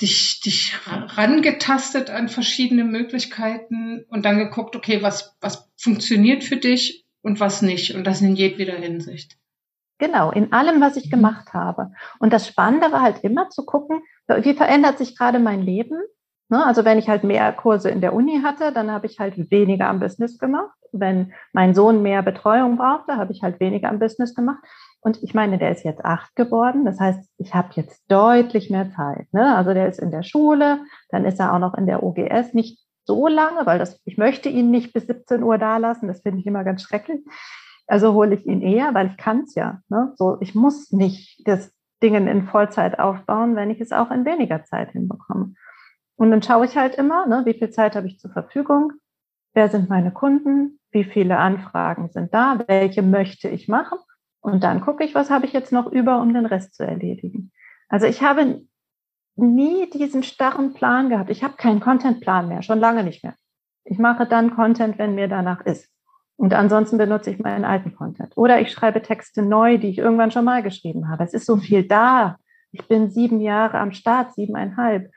dich, 0.00 0.40
dich 0.44 0.76
rangetastet 0.86 2.10
an 2.10 2.28
verschiedene 2.28 2.84
Möglichkeiten 2.84 4.04
und 4.08 4.24
dann 4.24 4.38
geguckt, 4.38 4.76
okay, 4.76 5.02
was, 5.02 5.36
was 5.40 5.68
funktioniert 5.76 6.44
für 6.44 6.56
dich 6.56 7.07
und 7.22 7.40
was 7.40 7.62
nicht. 7.62 7.94
Und 7.94 8.06
das 8.06 8.20
in 8.20 8.36
jedweder 8.36 8.74
Hinsicht. 8.74 9.36
Genau, 9.98 10.30
in 10.30 10.52
allem, 10.52 10.80
was 10.80 10.96
ich 10.96 11.10
gemacht 11.10 11.52
habe. 11.52 11.90
Und 12.20 12.32
das 12.32 12.46
Spannende 12.46 12.92
war 12.92 13.02
halt 13.02 13.24
immer 13.24 13.50
zu 13.50 13.64
gucken, 13.64 14.00
wie 14.28 14.54
verändert 14.54 14.98
sich 14.98 15.16
gerade 15.16 15.38
mein 15.40 15.62
Leben? 15.62 15.98
Ne, 16.50 16.64
also 16.64 16.84
wenn 16.86 16.98
ich 16.98 17.10
halt 17.10 17.24
mehr 17.24 17.52
Kurse 17.52 17.90
in 17.90 18.00
der 18.00 18.14
Uni 18.14 18.40
hatte, 18.42 18.72
dann 18.72 18.90
habe 18.90 19.06
ich 19.06 19.18
halt 19.18 19.50
weniger 19.50 19.88
am 19.88 20.00
Business 20.00 20.38
gemacht. 20.38 20.72
Wenn 20.92 21.34
mein 21.52 21.74
Sohn 21.74 22.00
mehr 22.00 22.22
Betreuung 22.22 22.78
brauchte, 22.78 23.16
habe 23.16 23.32
ich 23.32 23.42
halt 23.42 23.60
weniger 23.60 23.90
am 23.90 23.98
Business 23.98 24.34
gemacht. 24.34 24.62
Und 25.00 25.22
ich 25.22 25.34
meine, 25.34 25.58
der 25.58 25.72
ist 25.72 25.84
jetzt 25.84 26.02
acht 26.04 26.34
geworden. 26.36 26.86
Das 26.86 26.98
heißt, 26.98 27.30
ich 27.36 27.54
habe 27.54 27.68
jetzt 27.74 28.02
deutlich 28.10 28.70
mehr 28.70 28.90
Zeit. 28.90 29.26
Ne? 29.32 29.54
Also 29.56 29.74
der 29.74 29.88
ist 29.88 30.00
in 30.00 30.10
der 30.10 30.22
Schule, 30.22 30.80
dann 31.10 31.26
ist 31.26 31.38
er 31.38 31.52
auch 31.52 31.58
noch 31.58 31.74
in 31.74 31.86
der 31.86 32.02
OGS. 32.02 32.54
Nicht 32.54 32.78
so 33.08 33.26
lange, 33.26 33.64
weil 33.64 33.78
das, 33.78 33.98
ich 34.04 34.18
möchte 34.18 34.50
ihn 34.50 34.70
nicht 34.70 34.92
bis 34.92 35.06
17 35.06 35.42
Uhr 35.42 35.56
da 35.56 35.78
lassen. 35.78 36.08
Das 36.08 36.20
finde 36.20 36.40
ich 36.40 36.46
immer 36.46 36.62
ganz 36.62 36.82
schrecklich. 36.82 37.20
Also 37.86 38.12
hole 38.12 38.34
ich 38.34 38.46
ihn 38.46 38.60
eher, 38.60 38.92
weil 38.92 39.06
ich 39.06 39.16
kann 39.16 39.44
es 39.44 39.54
ja. 39.54 39.80
Ne? 39.88 40.12
So, 40.16 40.36
ich 40.40 40.54
muss 40.54 40.92
nicht 40.92 41.42
das 41.48 41.74
Dingen 42.02 42.28
in 42.28 42.46
Vollzeit 42.46 42.98
aufbauen, 42.98 43.56
wenn 43.56 43.70
ich 43.70 43.80
es 43.80 43.92
auch 43.92 44.10
in 44.10 44.26
weniger 44.26 44.62
Zeit 44.64 44.92
hinbekomme. 44.92 45.54
Und 46.16 46.30
dann 46.30 46.42
schaue 46.42 46.66
ich 46.66 46.76
halt 46.76 46.96
immer, 46.96 47.26
ne, 47.26 47.42
wie 47.46 47.54
viel 47.54 47.70
Zeit 47.70 47.96
habe 47.96 48.08
ich 48.08 48.18
zur 48.18 48.30
Verfügung, 48.30 48.92
wer 49.54 49.68
sind 49.68 49.88
meine 49.88 50.12
Kunden, 50.12 50.78
wie 50.90 51.04
viele 51.04 51.38
Anfragen 51.38 52.10
sind 52.10 52.34
da, 52.34 52.62
welche 52.66 53.02
möchte 53.02 53.48
ich 53.48 53.68
machen 53.68 53.98
und 54.40 54.62
dann 54.64 54.80
gucke 54.80 55.04
ich, 55.04 55.14
was 55.14 55.30
habe 55.30 55.46
ich 55.46 55.52
jetzt 55.52 55.72
noch 55.72 55.90
über, 55.90 56.20
um 56.20 56.34
den 56.34 56.46
Rest 56.46 56.74
zu 56.74 56.84
erledigen. 56.84 57.52
Also 57.88 58.06
ich 58.06 58.22
habe 58.22 58.62
nie 59.38 59.88
diesen 59.90 60.22
starren 60.22 60.74
Plan 60.74 61.08
gehabt. 61.08 61.30
Ich 61.30 61.42
habe 61.42 61.56
keinen 61.56 61.80
Contentplan 61.80 62.48
mehr, 62.48 62.62
schon 62.62 62.80
lange 62.80 63.04
nicht 63.04 63.22
mehr. 63.24 63.34
Ich 63.84 63.98
mache 63.98 64.26
dann 64.26 64.54
Content, 64.54 64.98
wenn 64.98 65.14
mir 65.14 65.28
danach 65.28 65.64
ist. 65.64 65.88
Und 66.36 66.54
ansonsten 66.54 66.98
benutze 66.98 67.30
ich 67.30 67.38
meinen 67.38 67.64
alten 67.64 67.94
Content. 67.94 68.36
Oder 68.36 68.60
ich 68.60 68.70
schreibe 68.70 69.02
Texte 69.02 69.42
neu, 69.42 69.78
die 69.78 69.88
ich 69.88 69.98
irgendwann 69.98 70.30
schon 70.30 70.44
mal 70.44 70.62
geschrieben 70.62 71.08
habe. 71.08 71.24
Es 71.24 71.34
ist 71.34 71.46
so 71.46 71.56
viel 71.56 71.86
da. 71.86 72.36
Ich 72.70 72.86
bin 72.86 73.10
sieben 73.10 73.40
Jahre 73.40 73.78
am 73.78 73.92
Start, 73.92 74.34
siebeneinhalb. 74.34 75.10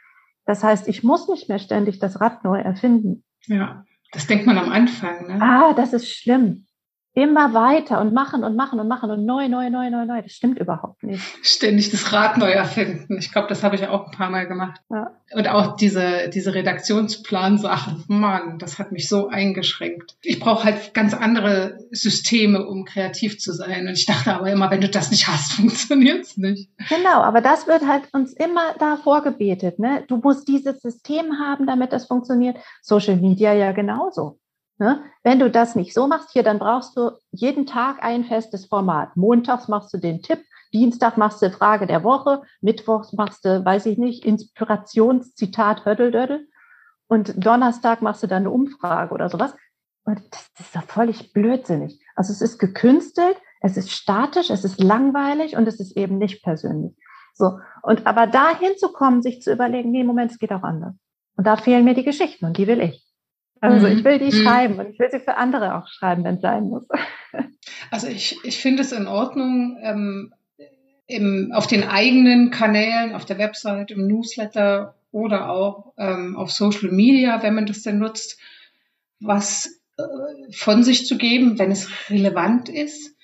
Das 0.46 0.64
heißt, 0.64 0.88
ich 0.88 1.04
muss 1.04 1.28
nicht 1.28 1.50
mehr 1.50 1.60
ständig 1.60 2.00
das 2.00 2.22
Rad 2.22 2.44
neu 2.44 2.60
erfinden. 2.60 3.24
Ja, 3.46 3.86
das 4.14 4.26
denkt 4.26 4.46
man 4.46 4.58
am 4.58 4.72
Anfang. 4.72 5.28
Ne? 5.28 5.42
Ah, 5.42 5.74
das 5.74 5.94
ist 5.94 6.10
schlimm 6.10 6.66
immer 7.14 7.54
weiter 7.54 8.00
und 8.00 8.14
machen 8.14 8.46
und 8.46 8.56
machen 8.56 8.80
und 8.80 8.88
machen 8.88 9.12
und 9.12 9.26
neu, 9.26 9.50
neu, 9.50 9.70
neu, 9.70 9.90
neu, 9.90 10.06
neu. 10.06 10.22
Das 10.22 10.32
stimmt 10.32 10.60
überhaupt 10.60 11.04
nicht. 11.04 11.22
Ständig 11.42 11.92
das 11.92 12.14
Rad 12.14 12.38
neu 12.38 12.52
erfinden. 12.52 13.18
Ich 13.18 13.34
glaube, 13.34 13.50
das 13.50 13.64
habe 13.64 13.76
ich 13.76 13.86
auch 13.88 14.06
ein 14.06 14.12
paar 14.12 14.30
Mal 14.30 14.48
gemacht. 14.48 14.80
Ja. 14.90 15.12
Und 15.34 15.50
auch 15.50 15.76
diese, 15.76 16.30
diese 16.34 16.54
Redaktionsplan-Sachen. 16.54 18.06
Mann, 18.08 18.60
das 18.60 18.80
hat 18.80 18.94
mich 18.94 19.10
so 19.10 19.28
eingeschränkt. 19.28 20.16
Ich 20.22 20.40
brauche 20.40 20.64
halt 20.64 20.94
ganz 20.94 21.14
andere 21.14 21.80
Systeme, 21.92 22.66
um 22.66 22.86
kreativ 22.86 23.40
zu 23.40 23.52
sein. 23.52 23.88
Und 23.88 23.94
ich 23.94 24.06
dachte 24.06 24.34
aber 24.34 24.50
immer, 24.50 24.72
wenn 24.72 24.82
du 24.82 24.90
das 24.90 25.12
nicht 25.12 25.28
hast, 25.28 25.52
funktioniert's 25.54 26.38
nicht. 26.38 26.70
Genau, 26.88 27.22
aber 27.22 27.42
das 27.42 27.68
wird 27.68 27.86
halt 27.86 28.04
uns 28.14 28.32
immer 28.34 28.74
da 28.80 28.96
vorgebetet. 28.96 29.80
Ne? 29.80 30.06
Du 30.08 30.18
musst 30.18 30.48
dieses 30.48 30.82
System 30.82 31.40
haben, 31.40 31.68
damit 31.68 31.92
das 31.92 32.08
funktioniert. 32.08 32.58
Social 32.82 33.18
Media 33.18 33.54
ja 33.54 33.74
genauso. 33.74 34.41
Ne? 34.82 35.04
Wenn 35.22 35.38
du 35.38 35.52
das 35.52 35.76
nicht 35.76 35.94
so 35.94 36.08
machst 36.08 36.32
hier, 36.32 36.42
dann 36.42 36.58
brauchst 36.58 36.98
du 36.98 37.12
jeden 37.30 37.68
Tag 37.68 38.04
ein 38.04 38.24
festes 38.24 38.66
Format. 38.66 39.16
Montags 39.16 39.68
machst 39.68 39.94
du 39.94 40.00
den 40.00 40.24
Tipp, 40.24 40.40
Dienstag 40.74 41.18
machst 41.18 41.40
du 41.44 41.52
Frage 41.52 41.86
der 41.86 42.04
Woche, 42.04 42.42
Mittwochs 42.62 43.14
machst 43.14 43.46
du, 43.46 43.64
weiß 43.64 43.86
ich 43.86 44.00
nicht, 44.00 44.26
Inspirationszitat 44.26 45.86
Höddeldödel 45.86 46.48
und 47.08 47.46
Donnerstag 47.46 48.02
machst 48.02 48.24
du 48.24 48.28
dann 48.28 48.42
eine 48.42 48.50
Umfrage 48.50 49.14
oder 49.14 49.30
sowas. 49.30 49.54
Und 50.04 50.20
das 50.32 50.50
ist 50.60 50.76
doch 50.76 50.86
völlig 50.86 51.32
blödsinnig. 51.32 52.04
Also 52.16 52.34
es 52.34 52.42
ist 52.42 52.58
gekünstelt, 52.58 53.38
es 53.60 53.78
ist 53.78 53.92
statisch, 53.92 54.50
es 54.50 54.64
ist 54.64 54.82
langweilig 54.82 55.58
und 55.58 55.68
es 55.68 55.80
ist 55.80 55.96
eben 55.96 56.18
nicht 56.18 56.42
persönlich. 56.42 56.98
So. 57.36 57.60
Und 57.84 58.08
aber 58.08 58.26
da 58.26 58.58
hinzukommen, 58.58 59.22
sich 59.22 59.44
zu 59.44 59.54
überlegen, 59.54 59.92
nee, 59.92 60.04
Moment, 60.04 60.32
es 60.32 60.40
geht 60.40 60.52
auch 60.52 60.64
anders. 60.64 60.96
Und 61.38 61.46
da 61.46 61.56
fehlen 61.56 61.86
mir 61.86 61.94
die 61.94 62.04
Geschichten 62.04 62.46
und 62.46 62.58
die 62.58 62.66
will 62.66 62.82
ich. 62.82 63.11
Also 63.62 63.88
ich 63.88 64.04
will 64.04 64.18
die 64.18 64.36
mhm. 64.36 64.44
schreiben 64.44 64.80
und 64.80 64.90
ich 64.90 65.00
will 65.00 65.10
sie 65.12 65.20
für 65.20 65.38
andere 65.38 65.76
auch 65.76 65.88
schreiben, 65.88 66.24
wenn 66.24 66.36
es 66.36 66.42
sein 66.42 66.66
muss. 66.66 66.84
Also 67.90 68.08
ich, 68.08 68.38
ich 68.44 68.58
finde 68.60 68.82
es 68.82 68.92
in 68.92 69.06
Ordnung, 69.06 69.78
ähm, 69.82 70.34
im, 71.08 71.52
auf 71.54 71.68
den 71.68 71.84
eigenen 71.84 72.50
Kanälen, 72.50 73.14
auf 73.14 73.26
der 73.26 73.38
Website, 73.38 73.92
im 73.92 74.08
Newsletter 74.08 74.96
oder 75.12 75.50
auch 75.50 75.94
ähm, 75.98 76.36
auf 76.36 76.52
Social 76.52 76.90
Media, 76.92 77.44
wenn 77.44 77.54
man 77.54 77.66
das 77.66 77.84
denn 77.84 78.00
nutzt, 78.00 78.40
was 79.20 79.82
äh, 79.98 80.04
von 80.52 80.84
sich 80.84 81.06
zu 81.06 81.18
geben, 81.18 81.60
wenn 81.60 81.72
es 81.72 82.10
relevant 82.10 82.70
ist 82.70 83.16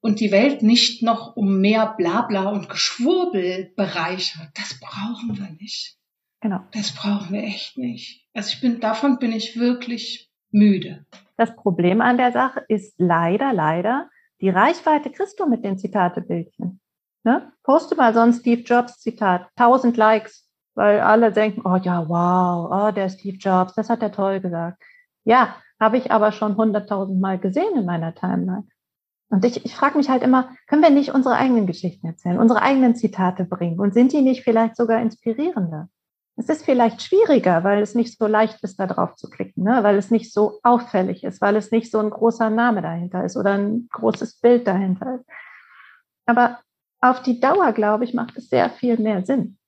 und 0.00 0.20
die 0.20 0.32
Welt 0.32 0.62
nicht 0.62 1.02
noch 1.02 1.36
um 1.36 1.60
mehr 1.60 1.94
Blabla 1.96 2.48
und 2.50 2.68
Geschwurbel 2.68 3.72
bereichert. 3.76 4.50
Das 4.54 4.78
brauchen 4.80 5.38
wir 5.38 5.50
nicht. 5.60 5.96
Genau. 6.40 6.60
Das 6.72 6.92
brauchen 6.92 7.32
wir 7.32 7.42
echt 7.42 7.78
nicht. 7.78 8.23
Also 8.34 8.50
ich 8.52 8.60
bin, 8.60 8.80
davon 8.80 9.18
bin 9.18 9.32
ich 9.32 9.58
wirklich 9.58 10.30
müde. 10.50 11.06
Das 11.36 11.54
Problem 11.54 12.00
an 12.00 12.16
der 12.16 12.32
Sache 12.32 12.64
ist 12.68 12.94
leider, 12.98 13.52
leider, 13.52 14.10
die 14.40 14.50
Reichweite 14.50 15.10
kriegst 15.10 15.38
du 15.38 15.46
mit 15.46 15.64
den 15.64 15.78
Zitatebildchen. 15.78 16.80
Ne? 17.22 17.52
Poste 17.62 17.94
mal 17.94 18.12
so 18.12 18.20
ein 18.20 18.32
Steve 18.32 18.62
Jobs 18.62 18.98
Zitat, 18.98 19.48
1000 19.56 19.96
Likes, 19.96 20.48
weil 20.74 21.00
alle 21.00 21.32
denken, 21.32 21.62
oh 21.64 21.76
ja, 21.76 22.08
wow, 22.08 22.70
oh, 22.70 22.92
der 22.92 23.08
Steve 23.08 23.38
Jobs, 23.38 23.74
das 23.74 23.88
hat 23.88 24.02
er 24.02 24.12
toll 24.12 24.40
gesagt. 24.40 24.82
Ja, 25.24 25.56
habe 25.80 25.96
ich 25.96 26.10
aber 26.10 26.32
schon 26.32 26.56
100.000 26.56 27.18
Mal 27.18 27.38
gesehen 27.38 27.76
in 27.76 27.86
meiner 27.86 28.14
Timeline. 28.14 28.66
Und 29.30 29.44
ich, 29.44 29.64
ich 29.64 29.74
frage 29.74 29.96
mich 29.96 30.08
halt 30.08 30.22
immer, 30.22 30.50
können 30.66 30.82
wir 30.82 30.90
nicht 30.90 31.14
unsere 31.14 31.36
eigenen 31.36 31.66
Geschichten 31.66 32.06
erzählen, 32.06 32.38
unsere 32.38 32.62
eigenen 32.62 32.94
Zitate 32.94 33.44
bringen? 33.44 33.80
Und 33.80 33.94
sind 33.94 34.12
die 34.12 34.20
nicht 34.20 34.42
vielleicht 34.42 34.76
sogar 34.76 35.00
inspirierender? 35.00 35.88
Es 36.36 36.48
ist 36.48 36.64
vielleicht 36.64 37.00
schwieriger, 37.02 37.62
weil 37.62 37.80
es 37.80 37.94
nicht 37.94 38.18
so 38.18 38.26
leicht 38.26 38.58
ist, 38.62 38.80
da 38.80 38.86
drauf 38.86 39.14
zu 39.14 39.30
klicken, 39.30 39.62
ne? 39.62 39.82
weil 39.82 39.96
es 39.96 40.10
nicht 40.10 40.32
so 40.32 40.58
auffällig 40.62 41.22
ist, 41.22 41.40
weil 41.40 41.54
es 41.54 41.70
nicht 41.70 41.90
so 41.92 42.00
ein 42.00 42.10
großer 42.10 42.50
Name 42.50 42.82
dahinter 42.82 43.24
ist 43.24 43.36
oder 43.36 43.52
ein 43.52 43.88
großes 43.92 44.40
Bild 44.40 44.66
dahinter 44.66 45.16
ist. 45.16 45.26
Aber 46.26 46.60
auf 47.00 47.22
die 47.22 47.38
Dauer, 47.38 47.72
glaube 47.72 48.04
ich, 48.04 48.14
macht 48.14 48.36
es 48.36 48.48
sehr 48.48 48.70
viel 48.70 48.98
mehr 48.98 49.24
Sinn. 49.24 49.58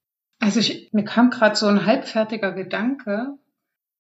Also 0.41 0.61
ich, 0.61 0.93
mir 0.93 1.05
kam 1.05 1.31
gerade 1.31 1.55
so 1.55 1.67
ein 1.67 1.87
halbfertiger 1.87 2.53
Gedanke, 2.53 3.35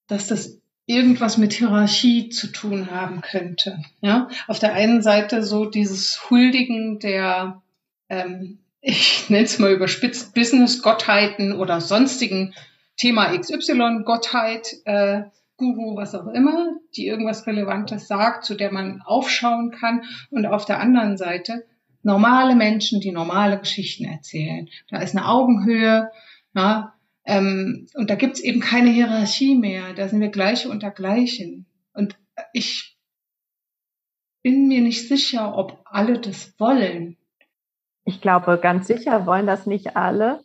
dass 0.08 0.26
das 0.26 0.60
irgendwas 0.86 1.36
mit 1.36 1.52
Hierarchie 1.52 2.30
zu 2.30 2.48
tun 2.48 2.90
haben 2.90 3.20
könnte. 3.20 3.82
Ja, 4.00 4.28
auf 4.46 4.58
der 4.58 4.72
einen 4.72 5.02
Seite 5.02 5.42
so 5.42 5.66
dieses 5.66 6.30
Huldigen 6.30 6.98
der 6.98 7.62
ähm, 8.08 8.58
ich 8.80 9.28
nenne 9.30 9.44
es 9.44 9.58
mal 9.58 9.72
überspitzt, 9.72 10.34
Business-Gottheiten 10.34 11.52
oder 11.52 11.80
sonstigen 11.80 12.54
Thema 12.96 13.36
XY, 13.36 14.02
Gottheit, 14.04 14.68
äh, 14.84 15.22
Guru, 15.56 15.96
was 15.96 16.14
auch 16.14 16.28
immer, 16.28 16.76
die 16.96 17.06
irgendwas 17.06 17.46
Relevantes 17.46 18.08
sagt, 18.08 18.44
zu 18.44 18.54
der 18.54 18.72
man 18.72 19.02
aufschauen 19.02 19.70
kann. 19.70 20.02
Und 20.30 20.46
auf 20.46 20.66
der 20.66 20.80
anderen 20.80 21.16
Seite 21.16 21.64
normale 22.02 22.54
Menschen, 22.54 23.00
die 23.00 23.10
normale 23.10 23.58
Geschichten 23.58 24.04
erzählen. 24.04 24.68
Da 24.88 25.00
ist 25.00 25.16
eine 25.16 25.26
Augenhöhe, 25.26 26.10
ja, 26.54 26.94
ähm, 27.26 27.88
und 27.94 28.08
da 28.08 28.14
gibt's 28.14 28.40
eben 28.40 28.60
keine 28.60 28.90
Hierarchie 28.90 29.56
mehr. 29.56 29.92
Da 29.94 30.08
sind 30.08 30.20
wir 30.20 30.28
gleiche 30.28 30.68
unter 30.68 30.90
Gleichen. 30.90 31.66
Und 31.92 32.16
ich 32.52 32.96
bin 34.42 34.68
mir 34.68 34.80
nicht 34.80 35.08
sicher, 35.08 35.56
ob 35.56 35.80
alle 35.84 36.20
das 36.20 36.54
wollen. 36.58 37.16
Ich 38.06 38.20
glaube, 38.20 38.58
ganz 38.58 38.86
sicher 38.86 39.26
wollen 39.26 39.46
das 39.46 39.66
nicht 39.66 39.96
alle. 39.96 40.40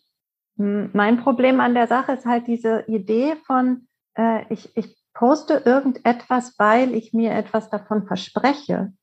Hm, 0.57 0.89
mein 0.93 1.17
Problem 1.17 1.59
an 1.59 1.75
der 1.75 1.87
Sache 1.87 2.13
ist 2.13 2.25
halt 2.25 2.47
diese 2.47 2.83
Idee 2.87 3.35
von, 3.45 3.87
äh, 4.17 4.51
ich, 4.51 4.75
ich 4.75 4.97
poste 5.13 5.61
irgendetwas, 5.63 6.55
weil 6.57 6.95
ich 6.95 7.13
mir 7.13 7.31
etwas 7.31 7.69
davon 7.69 8.07
verspreche. 8.07 8.93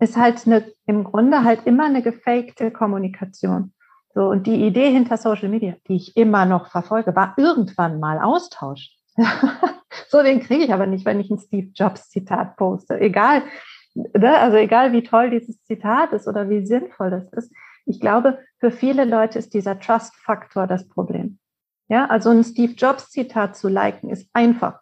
Ist 0.00 0.16
halt 0.16 0.46
eine, 0.46 0.64
im 0.86 1.04
Grunde 1.04 1.44
halt 1.44 1.66
immer 1.66 1.84
eine 1.84 2.02
gefakte 2.02 2.70
Kommunikation. 2.70 3.74
So, 4.14 4.28
und 4.28 4.46
die 4.46 4.66
Idee 4.66 4.90
hinter 4.90 5.18
Social 5.18 5.50
Media, 5.50 5.76
die 5.88 5.96
ich 5.96 6.16
immer 6.16 6.46
noch 6.46 6.68
verfolge, 6.68 7.14
war 7.14 7.34
irgendwann 7.36 8.00
mal 8.00 8.18
Austausch. 8.18 8.96
so, 10.08 10.22
den 10.22 10.40
kriege 10.40 10.64
ich 10.64 10.72
aber 10.72 10.86
nicht, 10.86 11.04
wenn 11.04 11.20
ich 11.20 11.30
ein 11.30 11.38
Steve 11.38 11.70
Jobs 11.74 12.08
Zitat 12.08 12.56
poste. 12.56 12.98
Egal, 12.98 13.42
ne? 13.94 14.38
also 14.38 14.56
egal 14.56 14.92
wie 14.92 15.02
toll 15.02 15.30
dieses 15.30 15.62
Zitat 15.64 16.12
ist 16.12 16.28
oder 16.28 16.48
wie 16.48 16.66
sinnvoll 16.66 17.10
das 17.10 17.32
ist, 17.32 17.52
ich 17.84 18.00
glaube, 18.00 18.38
für 18.58 18.70
viele 18.70 19.04
Leute 19.04 19.38
ist 19.38 19.54
dieser 19.54 19.78
Trust-Faktor 19.78 20.66
das 20.66 20.88
Problem. 20.88 21.38
Ja, 21.88 22.06
also 22.06 22.30
ein 22.30 22.44
Steve 22.44 22.72
Jobs 22.72 23.10
Zitat 23.10 23.56
zu 23.56 23.68
liken 23.68 24.08
ist 24.10 24.28
einfach. 24.32 24.80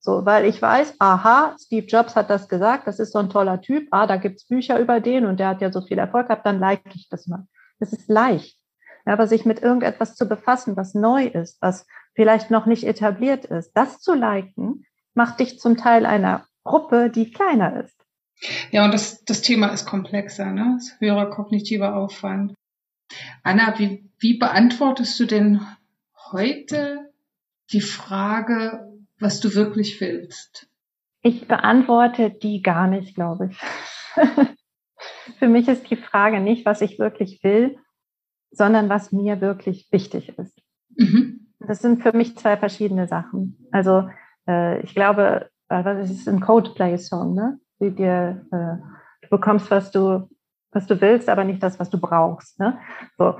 So, 0.00 0.26
weil 0.26 0.46
ich 0.46 0.60
weiß, 0.60 0.96
aha, 0.98 1.54
Steve 1.60 1.86
Jobs 1.86 2.16
hat 2.16 2.28
das 2.30 2.48
gesagt, 2.48 2.88
das 2.88 2.98
ist 2.98 3.12
so 3.12 3.20
ein 3.20 3.30
toller 3.30 3.60
Typ, 3.60 3.86
ah, 3.92 4.06
da 4.06 4.16
gibt's 4.16 4.48
Bücher 4.48 4.80
über 4.80 5.00
den 5.00 5.26
und 5.26 5.38
der 5.38 5.48
hat 5.48 5.60
ja 5.60 5.70
so 5.70 5.80
viel 5.80 5.98
Erfolg 5.98 6.26
gehabt, 6.26 6.44
dann 6.44 6.58
like 6.58 6.82
ich 6.94 7.08
das 7.08 7.28
mal. 7.28 7.46
Das 7.78 7.92
ist 7.92 8.08
leicht. 8.08 8.58
Ja, 9.06 9.12
aber 9.12 9.26
sich 9.26 9.44
mit 9.44 9.62
irgendetwas 9.62 10.16
zu 10.16 10.28
befassen, 10.28 10.76
was 10.76 10.94
neu 10.94 11.26
ist, 11.26 11.60
was 11.60 11.86
vielleicht 12.14 12.50
noch 12.50 12.66
nicht 12.66 12.84
etabliert 12.84 13.44
ist, 13.44 13.72
das 13.76 14.00
zu 14.00 14.14
liken, 14.14 14.84
macht 15.14 15.40
dich 15.40 15.60
zum 15.60 15.76
Teil 15.76 16.06
einer 16.06 16.46
Gruppe, 16.64 17.10
die 17.10 17.30
kleiner 17.30 17.84
ist. 17.84 18.01
Ja, 18.70 18.84
und 18.84 18.94
das, 18.94 19.24
das 19.24 19.42
Thema 19.42 19.68
ist 19.68 19.86
komplexer, 19.86 20.50
ne? 20.50 20.76
Das 20.78 21.00
höherer 21.00 21.30
kognitiver 21.30 21.96
Aufwand. 21.96 22.54
Anna, 23.42 23.78
wie, 23.78 24.10
wie 24.18 24.38
beantwortest 24.38 25.18
du 25.20 25.26
denn 25.26 25.60
heute 26.32 27.12
die 27.72 27.80
Frage, 27.80 28.92
was 29.18 29.40
du 29.40 29.54
wirklich 29.54 30.00
willst? 30.00 30.68
Ich 31.22 31.46
beantworte 31.46 32.30
die 32.30 32.62
gar 32.62 32.88
nicht, 32.88 33.14
glaube 33.14 33.50
ich. 33.50 33.58
Für 35.38 35.48
mich 35.48 35.68
ist 35.68 35.90
die 35.90 35.96
Frage 35.96 36.40
nicht, 36.40 36.66
was 36.66 36.80
ich 36.80 36.98
wirklich 36.98 37.42
will, 37.42 37.78
sondern 38.50 38.88
was 38.88 39.12
mir 39.12 39.40
wirklich 39.40 39.88
wichtig 39.90 40.36
ist. 40.38 40.60
Mhm. 40.96 41.52
Das 41.60 41.80
sind 41.80 42.02
für 42.02 42.14
mich 42.14 42.36
zwei 42.36 42.56
verschiedene 42.56 43.06
Sachen. 43.06 43.68
Also 43.70 44.08
äh, 44.48 44.80
ich 44.82 44.94
glaube, 44.94 45.50
äh, 45.68 45.84
was 45.84 46.10
ist 46.10 46.28
ein 46.28 46.40
Codeplay-Song, 46.40 47.34
ne? 47.34 47.58
Die 47.82 47.90
dir, 47.90 48.46
äh, 48.52 48.82
du 49.22 49.28
bekommst, 49.28 49.70
was 49.70 49.90
du, 49.90 50.28
was 50.70 50.86
du 50.86 51.00
willst, 51.00 51.28
aber 51.28 51.44
nicht 51.44 51.62
das, 51.62 51.78
was 51.80 51.90
du 51.90 51.98
brauchst. 51.98 52.58
Ne? 52.58 52.78
So. 53.18 53.36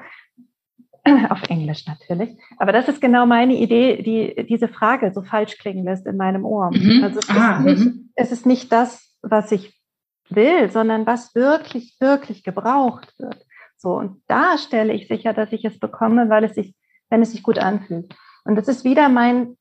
Auf 1.30 1.42
Englisch 1.48 1.86
natürlich. 1.86 2.36
Aber 2.58 2.72
das 2.72 2.88
ist 2.88 3.00
genau 3.00 3.26
meine 3.26 3.54
Idee, 3.54 4.02
die 4.02 4.46
diese 4.46 4.68
Frage 4.68 5.12
so 5.12 5.22
falsch 5.22 5.58
klingen 5.58 5.84
lässt 5.84 6.06
in 6.06 6.16
meinem 6.16 6.44
Ohr. 6.44 6.70
Mhm. 6.72 7.02
Also 7.02 7.18
es, 7.18 7.30
ah, 7.30 7.58
ist 7.58 7.64
nicht, 7.64 7.84
mhm. 7.84 8.10
es 8.14 8.32
ist 8.32 8.46
nicht 8.46 8.72
das, 8.72 9.16
was 9.22 9.50
ich 9.52 9.80
will, 10.28 10.70
sondern 10.70 11.06
was 11.06 11.34
wirklich, 11.34 11.96
wirklich 12.00 12.44
gebraucht 12.44 13.14
wird. 13.18 13.44
So, 13.76 13.96
und 13.96 14.22
da 14.28 14.58
stelle 14.58 14.92
ich 14.92 15.08
sicher, 15.08 15.32
dass 15.32 15.52
ich 15.52 15.64
es 15.64 15.78
bekomme, 15.78 16.28
weil 16.28 16.44
es 16.44 16.54
sich, 16.54 16.74
wenn 17.10 17.22
es 17.22 17.32
sich 17.32 17.42
gut 17.42 17.58
anfühlt. 17.58 18.14
Und 18.44 18.56
das 18.56 18.68
ist 18.68 18.84
wieder 18.84 19.08
mein 19.08 19.56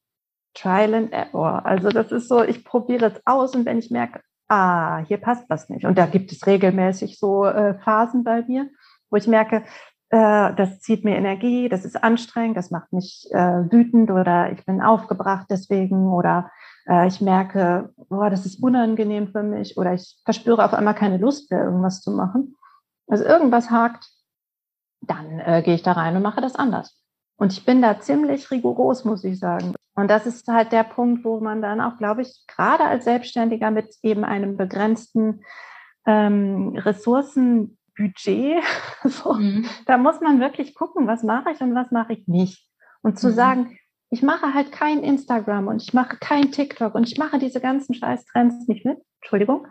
Trial 0.53 0.93
and 0.93 1.13
Error. 1.13 1.65
Also 1.65 1.89
das 1.89 2.11
ist 2.11 2.27
so, 2.27 2.43
ich 2.43 2.63
probiere 2.63 3.07
es 3.07 3.21
aus 3.25 3.55
und 3.55 3.65
wenn 3.65 3.79
ich 3.79 3.89
merke, 3.89 4.21
ah, 4.51 5.03
hier 5.07 5.17
passt 5.17 5.49
was 5.49 5.69
nicht. 5.69 5.85
Und 5.85 5.97
da 5.97 6.05
gibt 6.05 6.31
es 6.31 6.45
regelmäßig 6.45 7.17
so 7.17 7.45
äh, 7.45 7.75
Phasen 7.79 8.23
bei 8.23 8.43
mir, 8.43 8.69
wo 9.09 9.15
ich 9.15 9.27
merke, 9.27 9.63
äh, 10.09 10.53
das 10.55 10.81
zieht 10.81 11.05
mir 11.05 11.15
Energie, 11.15 11.69
das 11.69 11.85
ist 11.85 12.03
anstrengend, 12.03 12.57
das 12.57 12.69
macht 12.69 12.91
mich 12.91 13.29
äh, 13.31 13.71
wütend 13.71 14.11
oder 14.11 14.51
ich 14.51 14.65
bin 14.65 14.81
aufgebracht 14.81 15.47
deswegen 15.49 16.07
oder 16.11 16.51
äh, 16.85 17.07
ich 17.07 17.21
merke, 17.21 17.93
boah, 18.09 18.29
das 18.29 18.45
ist 18.45 18.61
unangenehm 18.61 19.29
für 19.29 19.43
mich 19.43 19.77
oder 19.77 19.93
ich 19.93 20.19
verspüre 20.25 20.65
auf 20.65 20.73
einmal 20.73 20.95
keine 20.95 21.17
Lust 21.17 21.49
mehr, 21.49 21.63
irgendwas 21.63 22.01
zu 22.01 22.11
machen. 22.11 22.57
Also 23.07 23.23
irgendwas 23.23 23.71
hakt, 23.71 24.05
dann 24.99 25.39
äh, 25.39 25.61
gehe 25.63 25.75
ich 25.75 25.83
da 25.83 25.93
rein 25.93 26.15
und 26.17 26.23
mache 26.23 26.41
das 26.41 26.55
anders. 26.55 27.01
Und 27.37 27.53
ich 27.53 27.65
bin 27.65 27.81
da 27.81 27.99
ziemlich 27.99 28.51
rigoros, 28.51 29.05
muss 29.05 29.23
ich 29.23 29.39
sagen. 29.39 29.73
Und 30.01 30.09
das 30.09 30.25
ist 30.25 30.47
halt 30.47 30.71
der 30.71 30.83
Punkt, 30.83 31.23
wo 31.23 31.39
man 31.39 31.61
dann 31.61 31.79
auch, 31.79 31.97
glaube 31.97 32.21
ich, 32.23 32.43
gerade 32.47 32.83
als 32.83 33.05
Selbstständiger 33.05 33.71
mit 33.71 33.95
eben 34.01 34.23
einem 34.23 34.57
begrenzten 34.57 35.43
ähm, 36.05 36.75
Ressourcenbudget, 36.75 38.63
so, 39.03 39.33
mhm. 39.33 39.65
da 39.85 39.97
muss 39.97 40.19
man 40.19 40.39
wirklich 40.39 40.75
gucken, 40.75 41.07
was 41.07 41.23
mache 41.23 41.51
ich 41.51 41.61
und 41.61 41.75
was 41.75 41.91
mache 41.91 42.13
ich 42.13 42.27
nicht. 42.27 42.67
Und 43.01 43.19
zu 43.19 43.29
mhm. 43.29 43.33
sagen, 43.33 43.77
ich 44.09 44.21
mache 44.21 44.53
halt 44.53 44.71
kein 44.71 45.03
Instagram 45.03 45.67
und 45.67 45.81
ich 45.81 45.93
mache 45.93 46.17
kein 46.17 46.51
TikTok 46.51 46.95
und 46.95 47.07
ich 47.07 47.17
mache 47.17 47.39
diese 47.39 47.61
ganzen 47.61 47.93
Scheiß-Trends 47.93 48.67
nicht 48.67 48.85
mit. 48.85 48.97
Entschuldigung. 49.21 49.67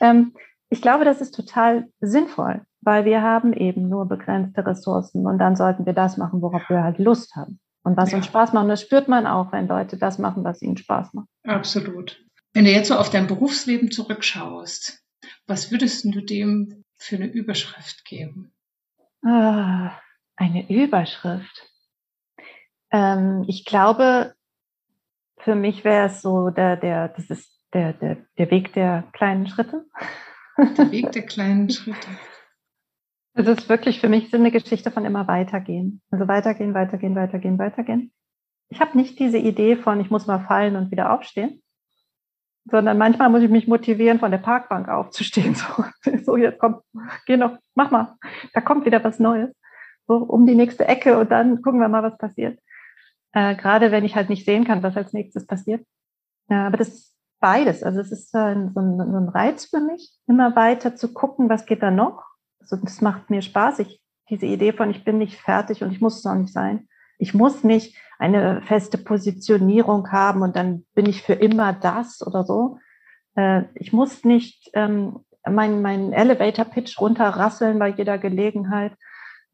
Ähm, 0.00 0.34
ich 0.68 0.82
glaube, 0.82 1.04
das 1.04 1.20
ist 1.20 1.34
total 1.34 1.88
sinnvoll 2.00 2.64
weil 2.86 3.04
wir 3.04 3.20
haben 3.20 3.52
eben 3.52 3.88
nur 3.88 4.06
begrenzte 4.06 4.64
Ressourcen 4.64 5.26
und 5.26 5.38
dann 5.38 5.56
sollten 5.56 5.84
wir 5.86 5.92
das 5.92 6.16
machen, 6.16 6.40
worauf 6.40 6.62
wir 6.70 6.84
halt 6.84 6.98
Lust 6.98 7.34
haben. 7.34 7.58
Und 7.86 7.96
was 7.96 8.10
ja. 8.10 8.16
uns 8.16 8.26
Spaß 8.26 8.52
macht, 8.52 8.64
und 8.64 8.68
das 8.68 8.82
spürt 8.82 9.06
man 9.06 9.28
auch, 9.28 9.52
wenn 9.52 9.68
Leute 9.68 9.96
das 9.96 10.18
machen, 10.18 10.42
was 10.42 10.60
ihnen 10.60 10.76
Spaß 10.76 11.14
macht. 11.14 11.28
Absolut. 11.44 12.20
Wenn 12.52 12.64
du 12.64 12.72
jetzt 12.72 12.88
so 12.88 12.96
auf 12.96 13.10
dein 13.10 13.28
Berufsleben 13.28 13.92
zurückschaust, 13.92 15.04
was 15.46 15.70
würdest 15.70 16.04
du 16.04 16.20
dem 16.20 16.84
für 16.96 17.14
eine 17.14 17.28
Überschrift 17.28 18.04
geben? 18.04 18.52
Ah, 19.24 19.92
eine 20.34 20.68
Überschrift. 20.68 21.70
Ähm, 22.90 23.44
ich 23.46 23.64
glaube, 23.64 24.34
für 25.38 25.54
mich 25.54 25.84
wäre 25.84 26.06
es 26.06 26.22
so 26.22 26.50
der, 26.50 26.76
der, 26.76 27.10
das 27.10 27.30
ist 27.30 27.52
der, 27.72 27.92
der, 27.92 28.16
der 28.36 28.50
Weg 28.50 28.72
der 28.72 29.04
kleinen 29.12 29.46
Schritte. 29.46 29.86
Der 30.58 30.90
Weg 30.90 31.12
der 31.12 31.22
kleinen 31.22 31.70
Schritte. 31.70 32.08
Es 33.38 33.46
ist 33.46 33.68
wirklich 33.68 34.00
für 34.00 34.08
mich 34.08 34.30
so 34.30 34.38
eine 34.38 34.50
Geschichte 34.50 34.90
von 34.90 35.04
immer 35.04 35.28
weitergehen. 35.28 36.00
Also 36.10 36.26
weitergehen, 36.26 36.72
weitergehen, 36.72 37.14
weitergehen, 37.14 37.58
weitergehen. 37.58 38.12
Ich 38.70 38.80
habe 38.80 38.96
nicht 38.96 39.18
diese 39.18 39.36
Idee 39.36 39.76
von, 39.76 40.00
ich 40.00 40.10
muss 40.10 40.26
mal 40.26 40.40
fallen 40.40 40.74
und 40.74 40.90
wieder 40.90 41.12
aufstehen, 41.12 41.62
sondern 42.64 42.96
manchmal 42.96 43.28
muss 43.28 43.42
ich 43.42 43.50
mich 43.50 43.68
motivieren, 43.68 44.20
von 44.20 44.30
der 44.30 44.38
Parkbank 44.38 44.88
aufzustehen. 44.88 45.54
So, 46.02 46.14
so 46.24 46.36
jetzt 46.38 46.58
komm, 46.58 46.80
geh 47.26 47.36
noch, 47.36 47.58
mach 47.74 47.90
mal. 47.90 48.16
Da 48.54 48.62
kommt 48.62 48.86
wieder 48.86 49.04
was 49.04 49.18
Neues. 49.18 49.54
So 50.08 50.16
um 50.16 50.46
die 50.46 50.54
nächste 50.54 50.88
Ecke 50.88 51.18
und 51.18 51.30
dann 51.30 51.60
gucken 51.60 51.80
wir 51.80 51.88
mal, 51.88 52.02
was 52.02 52.16
passiert. 52.16 52.58
Äh, 53.32 53.54
Gerade 53.56 53.90
wenn 53.90 54.06
ich 54.06 54.16
halt 54.16 54.30
nicht 54.30 54.46
sehen 54.46 54.64
kann, 54.64 54.82
was 54.82 54.96
als 54.96 55.12
nächstes 55.12 55.46
passiert. 55.46 55.86
Ja, 56.48 56.68
aber 56.68 56.78
das 56.78 56.88
ist 56.88 57.16
beides. 57.38 57.82
Also 57.82 58.00
es 58.00 58.12
ist 58.12 58.30
so 58.30 58.38
ein, 58.38 58.72
so 58.72 58.80
ein 58.80 59.28
Reiz 59.28 59.66
für 59.66 59.80
mich, 59.80 60.16
immer 60.26 60.56
weiter 60.56 60.96
zu 60.96 61.12
gucken, 61.12 61.50
was 61.50 61.66
geht 61.66 61.82
da 61.82 61.90
noch 61.90 62.35
also 62.70 62.84
das 62.84 63.00
macht 63.00 63.30
mir 63.30 63.42
Spaß. 63.42 63.80
Ich, 63.80 64.00
diese 64.30 64.46
Idee 64.46 64.72
von, 64.72 64.90
ich 64.90 65.04
bin 65.04 65.18
nicht 65.18 65.36
fertig 65.40 65.82
und 65.82 65.92
ich 65.92 66.00
muss 66.00 66.18
es 66.18 66.26
auch 66.26 66.34
nicht 66.34 66.52
sein. 66.52 66.88
Ich 67.18 67.34
muss 67.34 67.64
nicht 67.64 67.96
eine 68.18 68.62
feste 68.62 68.98
Positionierung 68.98 70.10
haben 70.10 70.42
und 70.42 70.56
dann 70.56 70.84
bin 70.94 71.06
ich 71.06 71.22
für 71.22 71.34
immer 71.34 71.72
das 71.72 72.26
oder 72.26 72.44
so. 72.44 72.78
Äh, 73.36 73.64
ich 73.74 73.92
muss 73.92 74.24
nicht 74.24 74.70
ähm, 74.74 75.20
meinen 75.48 75.82
mein 75.82 76.12
Elevator-Pitch 76.12 77.00
runterrasseln 77.00 77.78
bei 77.78 77.88
jeder 77.88 78.18
Gelegenheit. 78.18 78.92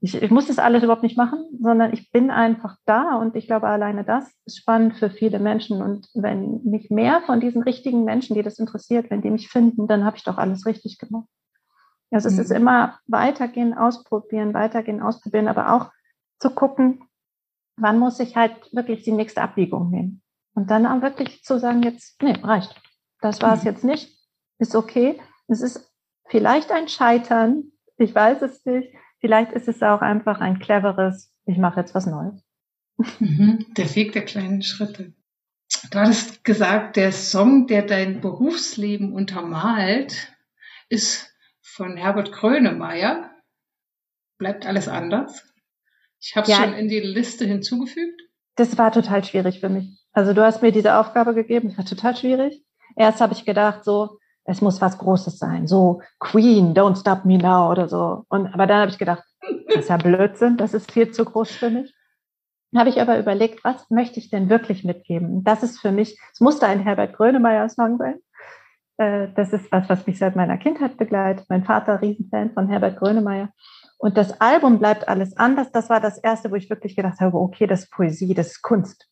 Ich, 0.01 0.20
ich 0.20 0.31
muss 0.31 0.48
das 0.48 0.59
alles 0.59 0.83
überhaupt 0.83 1.05
nicht 1.05 1.16
machen, 1.16 1.44
sondern 1.61 1.92
ich 1.92 2.11
bin 2.11 2.31
einfach 2.31 2.77
da 2.87 3.16
und 3.16 3.37
ich 3.37 3.46
glaube, 3.46 3.68
alleine 3.68 4.05
das 4.05 4.33
ist 4.46 4.59
spannend 4.59 4.96
für 4.96 5.11
viele 5.11 5.38
Menschen. 5.38 5.81
Und 5.81 6.09
wenn 6.14 6.61
mich 6.64 6.90
mehr 6.90 7.22
von 7.22 7.40
diesen 7.40 7.62
richtigen 7.62 8.05
Menschen, 8.05 8.35
die 8.35 8.42
das 8.42 8.59
interessiert, 8.59 9.11
wenn 9.11 9.22
die 9.22 9.31
mich 9.31 9.48
finden, 9.48 9.87
dann 9.87 10.05
habe 10.05 10.16
ich 10.16 10.25
doch 10.25 10.38
alles 10.38 10.66
richtig 10.66 10.98
gemacht. 10.98 11.29
Also 12.12 12.29
es 12.29 12.35
mhm. 12.35 12.40
ist 12.42 12.51
immer 12.51 12.98
weitergehen, 13.07 13.75
ausprobieren, 13.75 14.55
weitergehen, 14.55 15.01
ausprobieren, 15.01 15.48
aber 15.48 15.72
auch 15.72 15.90
zu 16.38 16.51
gucken, 16.51 17.05
wann 17.77 17.98
muss 17.98 18.20
ich 18.20 18.37
halt 18.37 18.55
wirklich 18.72 19.03
die 19.03 19.12
nächste 19.12 19.42
Abbiegung 19.42 19.90
nehmen. 19.90 20.22
Und 20.55 20.70
dann 20.70 20.87
auch 20.87 21.01
wirklich 21.01 21.42
zu 21.42 21.59
sagen, 21.59 21.83
jetzt, 21.83 22.20
nee, 22.22 22.37
reicht. 22.42 22.81
Das 23.20 23.40
war 23.40 23.55
es 23.55 23.62
mhm. 23.62 23.66
jetzt 23.66 23.85
nicht, 23.85 24.18
ist 24.59 24.77
okay. 24.77 25.18
Es 25.48 25.62
ist 25.62 25.90
vielleicht 26.27 26.70
ein 26.70 26.88
Scheitern, 26.88 27.72
ich 27.96 28.14
weiß 28.14 28.42
es 28.42 28.64
nicht. 28.66 28.94
Vielleicht 29.20 29.53
ist 29.53 29.68
es 29.68 29.83
auch 29.83 30.03
einfach 30.03 30.40
ein 30.40 30.59
cleveres, 30.59 31.33
ich 31.46 31.57
mache 31.57 31.81
jetzt 31.81 31.94
was 31.94 32.07
Neues. 32.07 32.44
Mhm. 33.20 33.66
Der 33.77 33.94
Weg 33.94 34.12
der 34.12 34.25
kleinen 34.25 34.62
Schritte. 34.62 35.14
Du 35.90 35.98
hattest 35.98 36.44
gesagt, 36.44 36.96
der 36.96 37.12
Song, 37.12 37.66
der 37.66 37.83
dein 37.83 38.20
Berufsleben 38.20 39.12
untermalt, 39.14 40.37
ist 40.88 41.32
von 41.72 41.96
Herbert 41.96 42.32
Grönemeyer. 42.32 43.30
Bleibt 44.38 44.66
alles 44.66 44.88
anders? 44.88 45.52
Ich 46.20 46.37
habe 46.37 46.44
es 46.44 46.56
ja, 46.56 46.64
schon 46.64 46.74
in 46.74 46.88
die 46.88 47.00
Liste 47.00 47.44
hinzugefügt. 47.44 48.20
Das 48.56 48.76
war 48.78 48.92
total 48.92 49.24
schwierig 49.24 49.61
für 49.61 49.68
mich. 49.68 49.98
Also 50.12 50.35
du 50.35 50.44
hast 50.44 50.62
mir 50.62 50.72
diese 50.72 50.96
Aufgabe 50.96 51.35
gegeben, 51.35 51.68
das 51.68 51.78
war 51.78 51.85
total 51.85 52.16
schwierig. 52.16 52.62
Erst 52.96 53.20
habe 53.20 53.32
ich 53.32 53.46
gedacht, 53.46 53.85
so, 53.85 54.18
es 54.44 54.61
muss 54.61 54.80
was 54.80 54.98
Großes 54.98 55.38
sein, 55.38 55.66
so 55.66 56.02
Queen, 56.18 56.74
Don't 56.74 57.00
Stop 57.00 57.24
Me 57.24 57.38
Now 57.38 57.70
oder 57.70 57.88
so. 57.88 58.24
Und 58.28 58.46
aber 58.52 58.66
dann 58.66 58.80
habe 58.80 58.90
ich 58.90 58.98
gedacht, 58.98 59.22
das 59.68 59.85
ist 59.85 59.88
ja 59.88 59.96
Blödsinn, 59.96 60.56
das 60.58 60.74
ist 60.74 60.92
viel 60.92 61.11
zu 61.11 61.24
groß 61.24 61.50
für 61.50 61.70
mich. 61.70 61.94
Dann 62.70 62.80
habe 62.80 62.90
ich 62.90 63.00
aber 63.00 63.18
überlegt, 63.18 63.64
was 63.64 63.88
möchte 63.90 64.18
ich 64.18 64.30
denn 64.30 64.50
wirklich 64.50 64.85
mitgeben? 64.85 65.44
Das 65.44 65.62
ist 65.62 65.80
für 65.80 65.92
mich, 65.92 66.18
es 66.32 66.40
musste 66.40 66.66
ein 66.66 66.80
Herbert 66.80 67.14
Grönemeyer 67.14 67.68
Song 67.68 67.98
sein. 67.98 68.20
Äh, 68.96 69.28
das 69.35 69.52
ist 69.52 69.70
was, 69.72 69.88
was 69.88 70.07
mich 70.07 70.18
seit 70.18 70.37
meiner 70.37 70.59
Kindheit 70.59 70.96
begleitet. 70.96 71.46
Mein 71.48 71.64
Vater, 71.64 72.00
Riesenfan 72.00 72.52
von 72.52 72.68
Herbert 72.68 72.98
Grönemeyer. 72.98 73.50
Und 73.98 74.16
das 74.16 74.40
Album 74.40 74.78
bleibt 74.78 75.09
alles 75.09 75.37
anders. 75.37 75.70
Das 75.70 75.88
war 75.88 76.00
das 76.00 76.18
erste, 76.18 76.50
wo 76.50 76.57
ich 76.57 76.70
wirklich 76.70 76.96
gedacht 76.96 77.20
habe, 77.20 77.38
okay, 77.38 77.66
das 77.66 77.85
ist 77.85 77.90
Poesie, 77.90 78.35
das 78.35 78.48
ist 78.48 78.62
Kunst. 78.62 79.09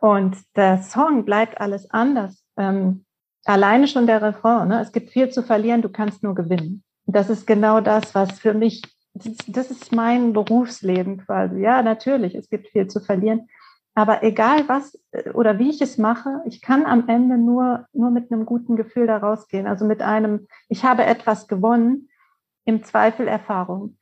Und 0.00 0.36
der 0.56 0.82
Song 0.82 1.24
bleibt 1.24 1.60
alles 1.60 1.88
anders. 1.90 2.44
Ähm, 2.56 3.04
alleine 3.44 3.86
schon 3.86 4.06
der 4.06 4.20
Refrain. 4.20 4.68
Ne? 4.68 4.80
Es 4.80 4.92
gibt 4.92 5.10
viel 5.10 5.30
zu 5.30 5.42
verlieren, 5.42 5.82
du 5.82 5.88
kannst 5.88 6.22
nur 6.22 6.34
gewinnen. 6.34 6.82
Das 7.06 7.30
ist 7.30 7.46
genau 7.46 7.80
das, 7.80 8.14
was 8.14 8.38
für 8.38 8.54
mich 8.54 8.82
das 9.14 9.70
ist 9.70 9.92
mein 9.92 10.32
Berufsleben 10.32 11.18
quasi. 11.18 11.60
Ja, 11.60 11.82
natürlich, 11.82 12.34
es 12.34 12.48
gibt 12.48 12.68
viel 12.68 12.86
zu 12.86 13.00
verlieren. 13.00 13.48
Aber 13.94 14.22
egal 14.22 14.68
was 14.68 14.98
äh, 15.12 15.30
oder 15.30 15.58
wie 15.58 15.70
ich 15.70 15.80
es 15.80 15.98
mache, 15.98 16.42
ich 16.46 16.62
kann 16.62 16.86
am 16.86 17.08
Ende 17.08 17.36
nur, 17.38 17.86
nur 17.92 18.10
mit 18.10 18.32
einem 18.32 18.46
guten 18.46 18.76
Gefühl 18.76 19.06
da 19.06 19.18
rausgehen. 19.18 19.66
Also 19.66 19.84
mit 19.84 20.02
einem, 20.02 20.46
ich 20.68 20.84
habe 20.84 21.04
etwas 21.04 21.48
gewonnen, 21.48 22.08
im 22.64 22.84
Zweifel 22.84 23.26
Erfahrung. 23.26 23.96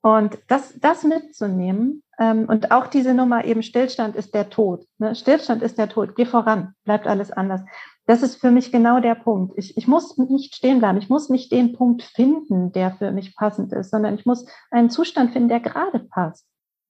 Und 0.00 0.38
das, 0.46 0.78
das 0.78 1.02
mitzunehmen 1.02 2.04
ähm, 2.18 2.44
und 2.48 2.70
auch 2.70 2.86
diese 2.86 3.12
Nummer 3.12 3.44
eben 3.44 3.64
Stillstand 3.64 4.14
ist 4.14 4.34
der 4.34 4.50
Tod. 4.50 4.86
Ne? 4.98 5.16
Stillstand 5.16 5.62
ist 5.62 5.78
der 5.78 5.88
Tod. 5.88 6.14
Geh 6.14 6.26
voran, 6.26 6.74
bleibt 6.84 7.08
alles 7.08 7.32
anders. 7.32 7.62
Das 8.06 8.22
ist 8.22 8.36
für 8.36 8.52
mich 8.52 8.70
genau 8.70 9.00
der 9.00 9.16
Punkt. 9.16 9.54
Ich, 9.56 9.76
ich 9.76 9.88
muss 9.88 10.16
nicht 10.16 10.54
stehen 10.54 10.78
bleiben. 10.78 10.98
Ich 10.98 11.08
muss 11.08 11.28
nicht 11.28 11.50
den 11.50 11.72
Punkt 11.72 12.02
finden, 12.02 12.70
der 12.70 12.92
für 12.92 13.10
mich 13.10 13.34
passend 13.34 13.72
ist, 13.72 13.90
sondern 13.90 14.14
ich 14.14 14.24
muss 14.24 14.46
einen 14.70 14.90
Zustand 14.90 15.32
finden, 15.32 15.48
der 15.48 15.60
gerade 15.60 15.98
passt. 15.98 16.46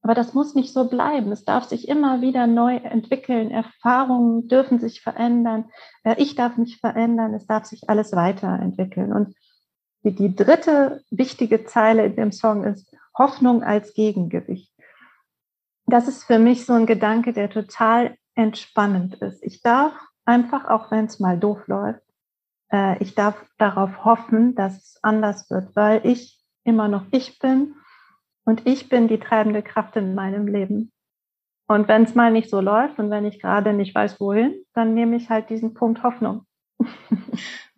Aber 0.07 0.15
das 0.15 0.35
muss 0.35 0.55
nicht 0.55 0.73
so 0.73 0.89
bleiben. 0.89 1.33
Es 1.33 1.45
darf 1.45 1.65
sich 1.65 1.89
immer 1.89 2.21
wieder 2.21 2.47
neu 2.47 2.77
entwickeln. 2.77 3.51
Erfahrungen 3.51 4.47
dürfen 4.47 4.79
sich 4.79 5.01
verändern. 5.01 5.65
Äh, 6.05 6.15
ich 6.19 6.37
darf 6.37 6.57
mich 6.57 6.79
verändern. 6.79 7.35
Es 7.35 7.49
darf 7.49 7.65
sich 7.65 7.91
alles 7.91 8.13
weiterentwickeln. 8.13 9.13
Und 9.13 9.35
die, 10.05 10.15
die 10.15 10.37
dritte 10.37 11.03
wichtige 11.11 11.65
Zeile 11.65 12.07
in 12.07 12.15
dem 12.15 12.31
Song 12.31 12.63
ist 12.63 12.97
Hoffnung 13.19 13.65
als 13.65 13.95
Gegengewicht. 13.95 14.73
Das 15.87 16.07
ist 16.07 16.23
für 16.23 16.39
mich 16.39 16.67
so 16.67 16.75
ein 16.75 16.87
Gedanke, 16.87 17.33
der 17.33 17.51
total 17.51 18.17
entspannend 18.37 19.17
ist. 19.17 19.43
Ich 19.43 19.61
darf 19.61 19.93
einfach, 20.25 20.69
auch 20.69 20.93
wenn 20.93 21.07
es 21.07 21.19
mal 21.19 21.37
doof 21.37 21.67
läuft, 21.67 22.05
äh, 22.71 22.97
ich 23.03 23.17
darf 23.17 23.45
darauf 23.59 24.05
hoffen, 24.05 24.55
dass 24.55 24.77
es 24.77 24.99
anders 25.03 25.51
wird, 25.51 25.75
weil 25.75 26.07
ich 26.07 26.41
immer 26.63 26.87
noch 26.87 27.07
ich 27.11 27.41
bin 27.41 27.75
und 28.47 28.67
ich 28.67 28.89
bin 28.89 29.09
die 29.09 29.19
treibende 29.19 29.63
Kraft 29.63 29.97
in 29.97 30.15
meinem 30.15 30.47
Leben. 30.47 30.93
Und 31.69 31.89
wenn 31.89 32.05
es 32.05 32.15
mal 32.15 32.31
nicht 32.31 32.49
so 32.49 32.61
läuft 32.61 32.99
und 32.99 33.11
wenn 33.11 33.27
ich 33.27 33.41
gerade 33.41 33.73
nicht 33.73 33.95
weiß, 33.95 34.21
wohin, 34.21 34.55
dann 34.73 34.95
nehme 34.95 35.17
ich 35.17 35.29
halt 35.29 35.51
diesen 35.51 35.75
Punkt 35.75 36.03
Hoffnung. 36.03 36.47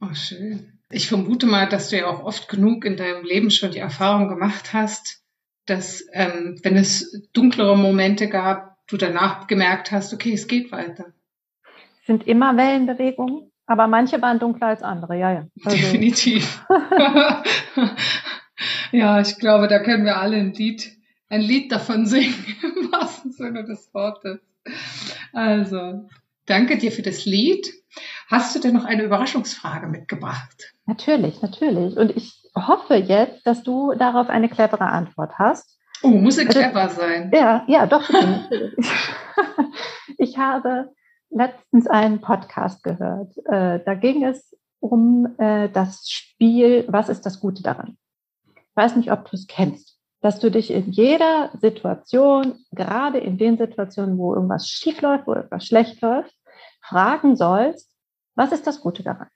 Oh, 0.01 0.15
schön. 0.15 0.79
Ich 0.93 1.09
vermute 1.09 1.47
mal, 1.47 1.69
dass 1.69 1.89
du 1.89 1.97
ja 1.97 2.07
auch 2.07 2.23
oft 2.23 2.49
genug 2.49 2.85
in 2.85 2.97
deinem 2.97 3.25
Leben 3.25 3.51
schon 3.51 3.73
die 3.73 3.81
Erfahrung 3.81 4.29
gemacht 4.29 4.73
hast, 4.73 5.25
dass 5.67 6.07
ähm, 6.13 6.57
wenn 6.63 6.77
es 6.77 7.29
dunklere 7.33 7.77
Momente 7.77 8.29
gab, 8.29 8.77
du 8.87 8.97
danach 8.97 9.49
gemerkt 9.49 9.91
hast, 9.91 10.15
okay, 10.15 10.33
es 10.33 10.47
geht 10.47 10.71
weiter. 10.71 11.07
Es 12.01 12.07
sind 12.07 12.29
immer 12.29 12.57
Wellenbewegungen, 12.57 13.51
aber 13.67 13.89
manche 13.89 14.23
waren 14.23 14.39
dunkler 14.39 14.69
als 14.69 14.85
andere, 14.85 15.19
ja, 15.19 15.33
ja. 15.33 15.47
Also. 15.65 15.77
Definitiv. 15.77 16.65
ja, 18.93 19.21
ich 19.21 19.39
glaube, 19.39 19.69
da 19.69 19.79
können 19.79 20.05
wir 20.05 20.19
alle 20.19 20.37
ein 20.37 20.53
Lied, 20.53 20.97
ein 21.29 21.41
Lied 21.41 21.73
davon 21.73 22.07
singen, 22.07 22.35
im 22.63 22.93
wahrsten 22.93 23.33
Sinne 23.33 23.65
des 23.65 23.93
Wortes. 23.95 24.41
Also, 25.33 26.09
danke 26.47 26.79
dir 26.79 26.93
für 26.93 27.03
das 27.03 27.25
Lied. 27.25 27.73
Hast 28.29 28.55
du 28.55 28.61
denn 28.61 28.75
noch 28.75 28.85
eine 28.85 29.03
Überraschungsfrage 29.03 29.87
mitgebracht? 29.87 30.75
Natürlich, 30.87 31.41
natürlich. 31.43 31.97
Und 31.97 32.17
ich 32.17 32.43
hoffe 32.55 32.95
jetzt, 32.95 33.47
dass 33.47 33.63
du 33.63 33.95
darauf 33.95 34.29
eine 34.29 34.49
clevere 34.49 34.87
Antwort 34.87 35.39
hast. 35.39 35.79
Oh, 36.03 36.09
muss 36.09 36.39
es 36.39 36.49
clever 36.49 36.89
sein. 36.91 37.31
Ja, 37.35 37.65
ja, 37.67 37.87
doch. 37.87 38.09
ich 40.19 40.39
habe 40.39 40.93
letztens 41.31 41.87
einen 41.87 42.21
Podcast 42.21 42.83
gehört. 42.83 43.37
Äh, 43.47 43.81
da 43.85 43.95
ging 43.95 44.25
es 44.25 44.57
um 44.81 45.35
äh, 45.39 45.69
das 45.69 46.09
Spiel, 46.09 46.85
was 46.89 47.09
ist 47.09 47.27
das 47.27 47.41
Gute 47.41 47.63
daran? 47.63 47.97
Ich 48.79 48.85
weiß 48.85 48.95
nicht, 48.95 49.11
ob 49.11 49.29
du 49.29 49.35
es 49.35 49.49
kennst, 49.49 49.99
dass 50.21 50.39
du 50.39 50.53
dich 50.53 50.71
in 50.71 50.93
jeder 50.93 51.51
Situation, 51.61 52.61
gerade 52.71 53.19
in 53.19 53.37
den 53.37 53.59
Situationen, 53.59 54.17
wo 54.19 54.33
irgendwas 54.37 54.69
schief 54.69 55.01
läuft, 55.01 55.27
wo 55.27 55.35
irgendwas 55.35 55.67
schlecht 55.67 56.01
läuft, 56.01 56.33
fragen 56.81 57.35
sollst, 57.35 57.93
was 58.37 58.53
ist 58.53 58.69
das 58.69 58.81
Gute 58.81 59.03
daran? 59.03 59.27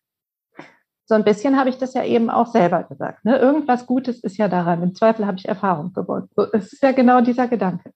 So 1.06 1.16
ein 1.16 1.24
bisschen 1.24 1.58
habe 1.58 1.70
ich 1.70 1.76
das 1.76 1.94
ja 1.94 2.04
eben 2.04 2.30
auch 2.30 2.46
selber 2.46 2.84
gesagt. 2.84 3.24
Ne? 3.24 3.36
Irgendwas 3.36 3.86
Gutes 3.86 4.20
ist 4.20 4.36
ja 4.36 4.46
daran. 4.46 4.80
Im 4.80 4.94
Zweifel 4.94 5.26
habe 5.26 5.38
ich 5.38 5.48
Erfahrung 5.48 5.92
gewonnen. 5.92 6.28
Es 6.52 6.72
ist 6.74 6.82
ja 6.84 6.92
genau 6.92 7.20
dieser 7.20 7.48
Gedanke. 7.48 7.92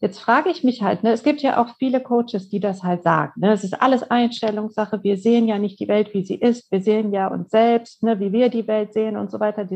Jetzt 0.00 0.18
frage 0.18 0.50
ich 0.50 0.62
mich 0.62 0.82
halt, 0.82 1.02
ne, 1.02 1.12
es 1.12 1.22
gibt 1.22 1.40
ja 1.40 1.62
auch 1.62 1.74
viele 1.78 2.02
Coaches, 2.02 2.50
die 2.50 2.60
das 2.60 2.82
halt 2.82 3.02
sagen. 3.02 3.32
Ne? 3.36 3.52
Es 3.52 3.64
ist 3.64 3.80
alles 3.80 4.02
Einstellungssache. 4.02 5.02
Wir 5.02 5.16
sehen 5.16 5.48
ja 5.48 5.58
nicht 5.58 5.80
die 5.80 5.88
Welt, 5.88 6.12
wie 6.12 6.24
sie 6.24 6.34
ist. 6.34 6.70
Wir 6.70 6.82
sehen 6.82 7.12
ja 7.12 7.28
uns 7.28 7.50
selbst, 7.50 8.02
ne, 8.02 8.20
wie 8.20 8.30
wir 8.30 8.50
die 8.50 8.66
Welt 8.66 8.92
sehen 8.92 9.16
und 9.16 9.30
so 9.30 9.40
weiter. 9.40 9.66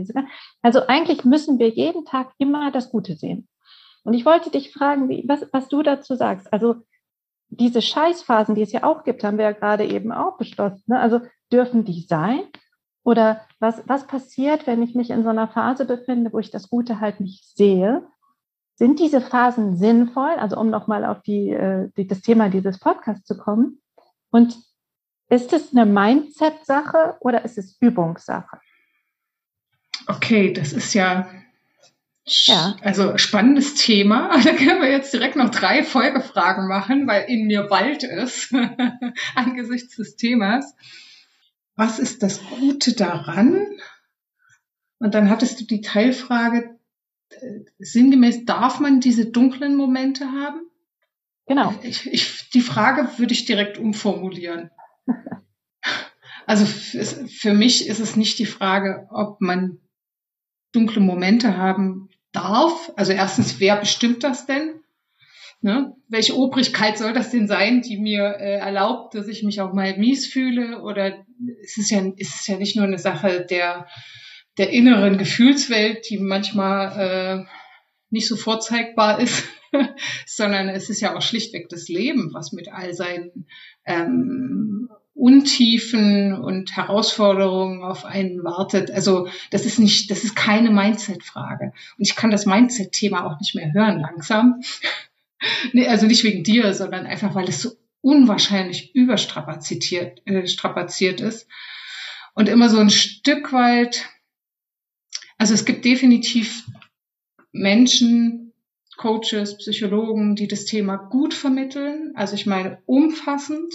Also 0.60 0.86
eigentlich 0.88 1.24
müssen 1.24 1.58
wir 1.58 1.70
jeden 1.70 2.04
Tag 2.04 2.32
immer 2.36 2.70
das 2.70 2.90
Gute 2.90 3.16
sehen. 3.16 3.48
Und 4.04 4.12
ich 4.12 4.26
wollte 4.26 4.50
dich 4.50 4.72
fragen, 4.72 5.08
wie, 5.08 5.24
was, 5.26 5.46
was 5.52 5.68
du 5.68 5.82
dazu 5.82 6.14
sagst. 6.14 6.52
Also 6.52 6.76
diese 7.48 7.80
Scheißphasen, 7.80 8.54
die 8.54 8.62
es 8.62 8.72
ja 8.72 8.84
auch 8.84 9.04
gibt, 9.04 9.24
haben 9.24 9.38
wir 9.38 9.44
ja 9.46 9.52
gerade 9.52 9.84
eben 9.84 10.12
auch 10.12 10.36
beschlossen. 10.36 10.84
Ne? 10.86 11.00
Also 11.00 11.20
dürfen 11.50 11.84
die 11.84 12.02
sein? 12.02 12.42
Oder 13.02 13.40
was, 13.58 13.82
was 13.86 14.06
passiert, 14.06 14.66
wenn 14.66 14.82
ich 14.82 14.94
mich 14.94 15.08
in 15.08 15.22
so 15.22 15.30
einer 15.30 15.48
Phase 15.48 15.86
befinde, 15.86 16.32
wo 16.32 16.38
ich 16.38 16.50
das 16.50 16.68
Gute 16.68 17.00
halt 17.00 17.20
nicht 17.20 17.56
sehe? 17.56 18.06
Sind 18.80 18.98
diese 18.98 19.20
Phasen 19.20 19.76
sinnvoll? 19.76 20.30
Also 20.38 20.56
um 20.56 20.70
nochmal 20.70 21.04
auf 21.04 21.20
die, 21.22 21.50
äh, 21.50 21.90
die, 21.96 22.06
das 22.06 22.22
Thema 22.22 22.48
dieses 22.48 22.78
Podcasts 22.78 23.26
zu 23.26 23.36
kommen. 23.36 23.80
Und 24.30 24.56
ist 25.28 25.52
es 25.52 25.72
eine 25.72 25.84
Mindset-Sache 25.84 27.16
oder 27.20 27.44
ist 27.44 27.58
es 27.58 27.76
Übungssache? 27.80 28.58
Okay, 30.06 30.52
das 30.52 30.72
ist 30.72 30.94
ja, 30.94 31.28
ja. 32.24 32.74
also 32.82 33.18
spannendes 33.18 33.74
Thema. 33.74 34.30
Da 34.42 34.52
können 34.54 34.80
wir 34.80 34.90
jetzt 34.90 35.12
direkt 35.12 35.36
noch 35.36 35.50
drei 35.50 35.84
Folgefragen 35.84 36.66
machen, 36.66 37.06
weil 37.06 37.26
in 37.28 37.46
mir 37.46 37.64
bald 37.64 38.02
ist 38.02 38.52
angesichts 39.34 39.96
des 39.96 40.16
Themas 40.16 40.74
was 41.80 41.98
ist 41.98 42.22
das 42.22 42.40
Gute 42.44 42.92
daran? 42.92 43.66
Und 44.98 45.14
dann 45.14 45.30
hattest 45.30 45.60
du 45.60 45.64
die 45.64 45.80
Teilfrage, 45.80 46.78
sinngemäß, 47.78 48.44
darf 48.44 48.80
man 48.80 49.00
diese 49.00 49.26
dunklen 49.26 49.76
Momente 49.76 50.26
haben? 50.32 50.62
Genau. 51.46 51.74
Ich, 51.82 52.06
ich, 52.06 52.50
die 52.50 52.60
Frage 52.60 53.08
würde 53.18 53.32
ich 53.32 53.44
direkt 53.44 53.78
umformulieren. 53.78 54.70
Also 56.46 56.64
für 56.64 57.54
mich 57.54 57.86
ist 57.86 58.00
es 58.00 58.16
nicht 58.16 58.38
die 58.40 58.46
Frage, 58.46 59.06
ob 59.10 59.40
man 59.40 59.78
dunkle 60.72 61.00
Momente 61.00 61.56
haben 61.56 62.08
darf. 62.32 62.92
Also 62.96 63.12
erstens, 63.12 63.60
wer 63.60 63.76
bestimmt 63.76 64.24
das 64.24 64.46
denn? 64.46 64.80
Ne? 65.60 65.94
Welche 66.08 66.36
Obrigkeit 66.36 66.98
soll 66.98 67.12
das 67.12 67.30
denn 67.30 67.46
sein, 67.46 67.82
die 67.82 67.98
mir 67.98 68.36
äh, 68.38 68.58
erlaubt, 68.58 69.14
dass 69.14 69.28
ich 69.28 69.42
mich 69.42 69.60
auch 69.60 69.74
mal 69.74 69.96
mies 69.98 70.26
fühle? 70.26 70.82
Oder 70.82 71.24
es 71.62 71.76
ist 71.76 71.90
ja, 71.90 72.00
es 72.18 72.34
ist 72.34 72.48
ja 72.48 72.56
nicht 72.56 72.76
nur 72.76 72.86
eine 72.86 72.98
Sache 72.98 73.46
der, 73.48 73.86
der 74.60 74.70
inneren 74.70 75.16
Gefühlswelt, 75.16 76.10
die 76.10 76.18
manchmal 76.18 76.98
äh, 76.98 77.44
nicht 78.10 78.28
so 78.28 78.36
vorzeigbar 78.36 79.18
ist, 79.18 79.44
sondern 80.26 80.68
es 80.68 80.90
ist 80.90 81.00
ja 81.00 81.16
auch 81.16 81.22
schlichtweg 81.22 81.70
das 81.70 81.88
Leben, 81.88 82.34
was 82.34 82.52
mit 82.52 82.70
all 82.70 82.92
seinen 82.92 83.46
ähm, 83.86 84.90
Untiefen 85.14 86.34
und 86.34 86.76
Herausforderungen 86.76 87.82
auf 87.82 88.04
einen 88.04 88.44
wartet. 88.44 88.90
Also 88.90 89.28
das 89.50 89.64
ist 89.64 89.78
nicht, 89.78 90.10
das 90.10 90.24
ist 90.24 90.36
keine 90.36 90.70
Mindset-Frage. 90.70 91.72
Und 91.96 92.06
ich 92.06 92.14
kann 92.14 92.30
das 92.30 92.44
Mindset-Thema 92.44 93.24
auch 93.24 93.40
nicht 93.40 93.54
mehr 93.54 93.72
hören 93.72 94.00
langsam 94.00 94.60
nee, 95.72 95.88
also 95.88 96.06
nicht 96.06 96.22
wegen 96.22 96.44
dir, 96.44 96.74
sondern 96.74 97.06
einfach, 97.06 97.34
weil 97.34 97.48
es 97.48 97.62
so 97.62 97.70
unwahrscheinlich 98.02 98.94
überstrapaziert 98.94 100.26
äh, 100.26 100.46
strapaziert 100.46 101.20
ist. 101.20 101.48
Und 102.34 102.48
immer 102.48 102.68
so 102.68 102.78
ein 102.78 102.90
Stück 102.90 103.52
weit, 103.52 104.08
also 105.40 105.54
es 105.54 105.64
gibt 105.64 105.86
definitiv 105.86 106.66
Menschen, 107.50 108.52
Coaches, 108.98 109.56
Psychologen, 109.56 110.36
die 110.36 110.46
das 110.46 110.66
Thema 110.66 110.96
gut 110.96 111.32
vermitteln. 111.32 112.12
Also 112.14 112.34
ich 112.34 112.44
meine 112.44 112.82
umfassend. 112.84 113.72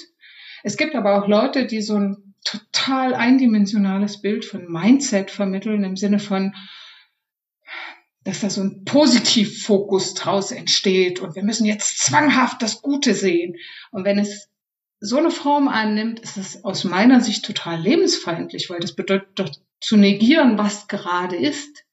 Es 0.62 0.78
gibt 0.78 0.94
aber 0.94 1.16
auch 1.16 1.28
Leute, 1.28 1.66
die 1.66 1.82
so 1.82 1.96
ein 1.96 2.36
total 2.44 3.16
eindimensionales 3.16 4.22
Bild 4.22 4.46
von 4.46 4.72
Mindset 4.72 5.32
vermitteln 5.32 5.84
im 5.84 5.98
Sinne 5.98 6.20
von, 6.20 6.54
dass 8.24 8.42
da 8.42 8.52
so 8.52 8.62
ein 8.62 8.84
Positivfokus 8.86 10.14
draus 10.14 10.52
entsteht 10.52 11.20
und 11.20 11.36
wir 11.36 11.44
müssen 11.44 11.66
jetzt 11.66 11.98
zwanghaft 11.98 12.62
das 12.62 12.84
Gute 12.84 13.16
sehen. 13.16 13.56
Und 13.90 14.06
wenn 14.06 14.20
es 14.20 14.52
so 15.00 15.18
eine 15.18 15.32
Form 15.32 15.68
annimmt, 15.68 16.20
ist 16.20 16.38
es 16.38 16.64
aus 16.64 16.84
meiner 16.84 17.22
Sicht 17.22 17.44
total 17.44 17.82
lebensfeindlich, 17.82 18.70
weil 18.70 18.80
das 18.80 18.94
bedeutet 18.94 19.30
doch 19.40 19.50
zu 19.80 19.98
negieren, 19.98 20.58
was 20.58 20.88
gerade 20.88 21.36
ist. 21.36 21.86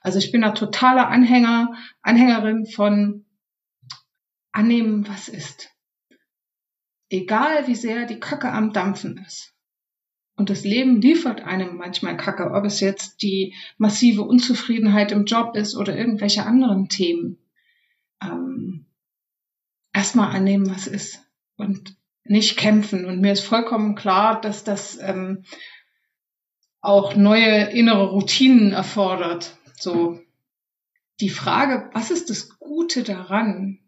Also 0.00 0.18
ich 0.18 0.32
bin 0.32 0.42
da 0.42 0.50
totaler 0.50 1.08
Anhänger, 1.08 1.74
Anhängerin 2.02 2.66
von 2.66 3.24
annehmen, 4.52 5.06
was 5.08 5.28
ist. 5.28 5.70
Egal 7.08 7.66
wie 7.68 7.74
sehr 7.74 8.06
die 8.06 8.20
Kacke 8.20 8.50
am 8.50 8.72
Dampfen 8.72 9.18
ist. 9.26 9.54
Und 10.34 10.50
das 10.50 10.64
Leben 10.64 11.00
liefert 11.00 11.42
einem 11.42 11.76
manchmal 11.76 12.16
Kacke, 12.16 12.50
ob 12.52 12.64
es 12.64 12.80
jetzt 12.80 13.22
die 13.22 13.54
massive 13.76 14.22
Unzufriedenheit 14.22 15.12
im 15.12 15.24
Job 15.24 15.56
ist 15.56 15.76
oder 15.76 15.96
irgendwelche 15.96 16.46
anderen 16.46 16.88
Themen. 16.88 17.38
Ähm, 18.22 18.86
Erstmal 19.92 20.34
annehmen, 20.34 20.70
was 20.70 20.86
ist 20.86 21.22
und 21.56 21.96
nicht 22.24 22.56
kämpfen. 22.56 23.04
Und 23.04 23.20
mir 23.20 23.32
ist 23.32 23.44
vollkommen 23.44 23.94
klar, 23.94 24.40
dass 24.40 24.64
das 24.64 24.98
ähm, 25.00 25.44
auch 26.82 27.14
neue 27.14 27.70
innere 27.70 28.10
Routinen 28.10 28.72
erfordert. 28.72 29.56
So 29.78 30.20
die 31.20 31.30
Frage, 31.30 31.88
was 31.94 32.10
ist 32.10 32.28
das 32.28 32.58
Gute 32.58 33.04
daran? 33.04 33.78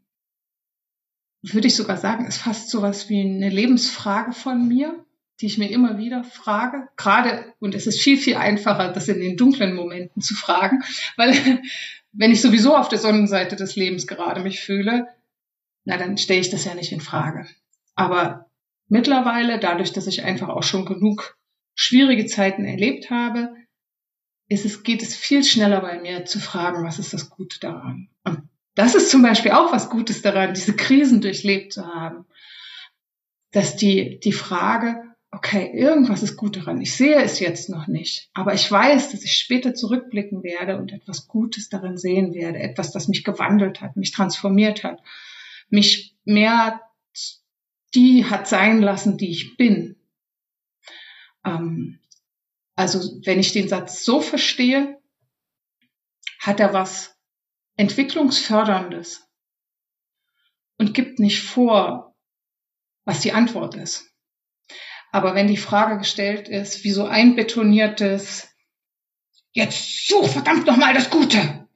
Würde 1.42 1.66
ich 1.66 1.74
sogar 1.74 1.98
sagen, 1.98 2.26
ist 2.26 2.38
fast 2.38 2.70
sowas 2.70 3.10
wie 3.10 3.20
eine 3.20 3.50
Lebensfrage 3.50 4.32
von 4.32 4.66
mir, 4.66 5.04
die 5.40 5.46
ich 5.46 5.58
mir 5.58 5.70
immer 5.70 5.98
wieder 5.98 6.22
frage. 6.24 6.88
Gerade, 6.96 7.52
und 7.58 7.74
es 7.74 7.86
ist 7.86 8.00
viel, 8.00 8.16
viel 8.16 8.36
einfacher, 8.36 8.92
das 8.92 9.08
in 9.08 9.20
den 9.20 9.36
dunklen 9.36 9.74
Momenten 9.74 10.22
zu 10.22 10.34
fragen, 10.34 10.82
weil 11.16 11.34
wenn 12.12 12.30
ich 12.30 12.40
sowieso 12.40 12.76
auf 12.76 12.88
der 12.88 13.00
Sonnenseite 13.00 13.56
des 13.56 13.74
Lebens 13.74 14.06
gerade 14.06 14.40
mich 14.40 14.60
fühle, 14.60 15.08
na, 15.84 15.98
dann 15.98 16.16
stelle 16.16 16.40
ich 16.40 16.50
das 16.50 16.64
ja 16.64 16.74
nicht 16.74 16.92
in 16.92 17.00
Frage. 17.00 17.46
Aber 17.96 18.48
mittlerweile, 18.88 19.58
dadurch, 19.58 19.92
dass 19.92 20.06
ich 20.06 20.22
einfach 20.22 20.48
auch 20.48 20.62
schon 20.62 20.86
genug 20.86 21.36
schwierige 21.74 22.26
Zeiten 22.26 22.64
erlebt 22.64 23.10
habe, 23.10 23.54
ist 24.48 24.64
es, 24.64 24.82
geht 24.82 25.02
es 25.02 25.16
viel 25.16 25.42
schneller 25.42 25.80
bei 25.80 26.00
mir 26.00 26.24
zu 26.24 26.38
fragen, 26.38 26.84
was 26.84 26.98
ist 26.98 27.12
das 27.12 27.30
Gute 27.30 27.58
daran? 27.60 28.08
Und 28.24 28.42
das 28.74 28.94
ist 28.94 29.10
zum 29.10 29.22
Beispiel 29.22 29.52
auch 29.52 29.72
was 29.72 29.90
Gutes 29.90 30.22
daran, 30.22 30.54
diese 30.54 30.76
Krisen 30.76 31.20
durchlebt 31.20 31.72
zu 31.72 31.86
haben. 31.86 32.26
Dass 33.52 33.76
die, 33.76 34.18
die 34.20 34.32
Frage, 34.32 34.96
okay, 35.30 35.70
irgendwas 35.72 36.22
ist 36.22 36.36
gut 36.36 36.56
daran. 36.56 36.80
Ich 36.80 36.94
sehe 36.94 37.16
es 37.22 37.40
jetzt 37.40 37.68
noch 37.68 37.86
nicht, 37.86 38.30
aber 38.34 38.54
ich 38.54 38.70
weiß, 38.70 39.12
dass 39.12 39.24
ich 39.24 39.34
später 39.34 39.74
zurückblicken 39.74 40.42
werde 40.42 40.76
und 40.76 40.92
etwas 40.92 41.28
Gutes 41.28 41.68
darin 41.68 41.96
sehen 41.96 42.34
werde. 42.34 42.58
Etwas, 42.58 42.92
das 42.92 43.08
mich 43.08 43.24
gewandelt 43.24 43.80
hat, 43.80 43.96
mich 43.96 44.12
transformiert 44.12 44.84
hat, 44.84 45.00
mich 45.70 46.16
mehr 46.24 46.80
die 47.94 48.24
hat 48.24 48.48
sein 48.48 48.82
lassen, 48.82 49.18
die 49.18 49.30
ich 49.30 49.56
bin. 49.56 49.93
Ähm, 51.44 52.00
also 52.76 53.20
wenn 53.24 53.38
ich 53.38 53.52
den 53.52 53.68
Satz 53.68 54.04
so 54.04 54.20
verstehe, 54.20 55.00
hat 56.40 56.60
er 56.60 56.72
was 56.72 57.16
Entwicklungsförderndes 57.76 59.26
und 60.78 60.94
gibt 60.94 61.18
nicht 61.18 61.42
vor, 61.42 62.14
was 63.04 63.20
die 63.20 63.32
Antwort 63.32 63.76
ist. 63.76 64.10
Aber 65.12 65.34
wenn 65.34 65.46
die 65.46 65.56
Frage 65.56 65.98
gestellt 65.98 66.48
ist, 66.48 66.82
wie 66.82 66.90
so 66.90 67.06
einbetoniertes, 67.06 68.48
jetzt 69.52 70.08
such 70.08 70.28
verdammt 70.28 70.66
nochmal 70.66 70.94
das 70.94 71.10
Gute 71.10 71.68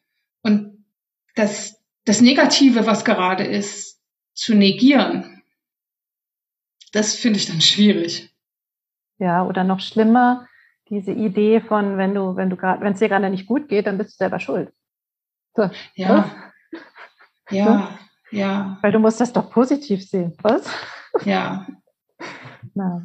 und 0.43 0.85
das, 1.37 1.77
das 2.05 2.21
Negative, 2.21 2.87
was 2.87 3.05
gerade 3.05 3.45
ist, 3.45 4.01
zu 4.35 4.55
negieren, 4.55 5.43
das 6.93 7.15
finde 7.15 7.39
ich 7.39 7.47
dann 7.47 7.61
schwierig. 7.61 8.31
Ja, 9.19 9.45
oder 9.45 9.65
noch 9.65 9.81
schlimmer, 9.81 10.47
diese 10.89 11.13
Idee 11.13 11.61
von, 11.61 11.99
wenn 11.99 12.15
du, 12.15 12.37
wenn 12.37 12.51
du 12.51 12.57
gerade, 12.57 12.83
wenn 12.83 12.93
es 12.93 12.99
dir 12.99 13.09
gerade 13.09 13.31
nicht 13.31 13.47
gut 13.47 13.69
geht, 13.69 13.87
dann 13.87 13.99
bist 13.99 14.13
du 14.13 14.17
selber 14.17 14.41
schuld. 14.41 14.73
So, 15.55 15.71
ja. 15.95 16.19
Was? 16.19 16.81
Ja, 17.51 17.67
so? 18.31 18.37
ja. 18.37 18.79
Weil 18.83 18.93
du 18.93 18.99
musst 18.99 19.21
das 19.21 19.33
doch 19.33 19.51
positiv 19.51 20.09
sehen, 20.09 20.37
was? 20.43 20.71
Ja. 21.25 21.67
Na, 22.75 23.03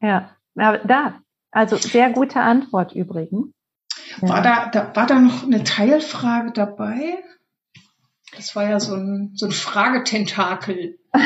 ja, 0.00 0.30
aber 0.56 0.78
da, 0.78 1.20
also 1.50 1.76
sehr 1.76 2.10
gute 2.10 2.40
Antwort 2.40 2.92
übrigens. 2.92 3.52
War, 4.20 4.36
ja. 4.36 4.42
da, 4.42 4.66
da, 4.66 4.96
war 4.96 5.06
da 5.06 5.18
noch 5.18 5.44
eine 5.44 5.64
Teilfrage 5.64 6.52
dabei? 6.52 7.22
Das 8.36 8.56
war 8.56 8.68
ja 8.68 8.80
so 8.80 8.94
ein, 8.94 9.32
so 9.34 9.46
ein 9.46 9.52
Fragetentakel. 9.52 10.98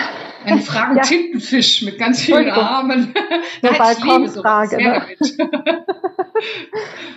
Ein 0.46 0.60
Fragentintenfisch 0.60 1.82
ja. 1.82 1.90
mit 1.90 1.98
ganz 1.98 2.20
vielen 2.20 2.50
Armen. 2.50 3.14
Eine 3.62 3.78
Balkonfrage. 3.78 4.76
Ne? 4.76 5.02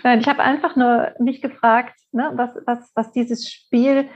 Nein, 0.03 0.19
ich 0.19 0.27
habe 0.27 0.41
einfach 0.41 0.75
nur 0.75 1.13
mich 1.19 1.41
gefragt, 1.41 1.93
ne, 2.11 2.31
was, 2.35 2.49
was, 2.65 2.91
was 2.95 3.11
dieses 3.11 3.49
Spiel, 3.49 4.07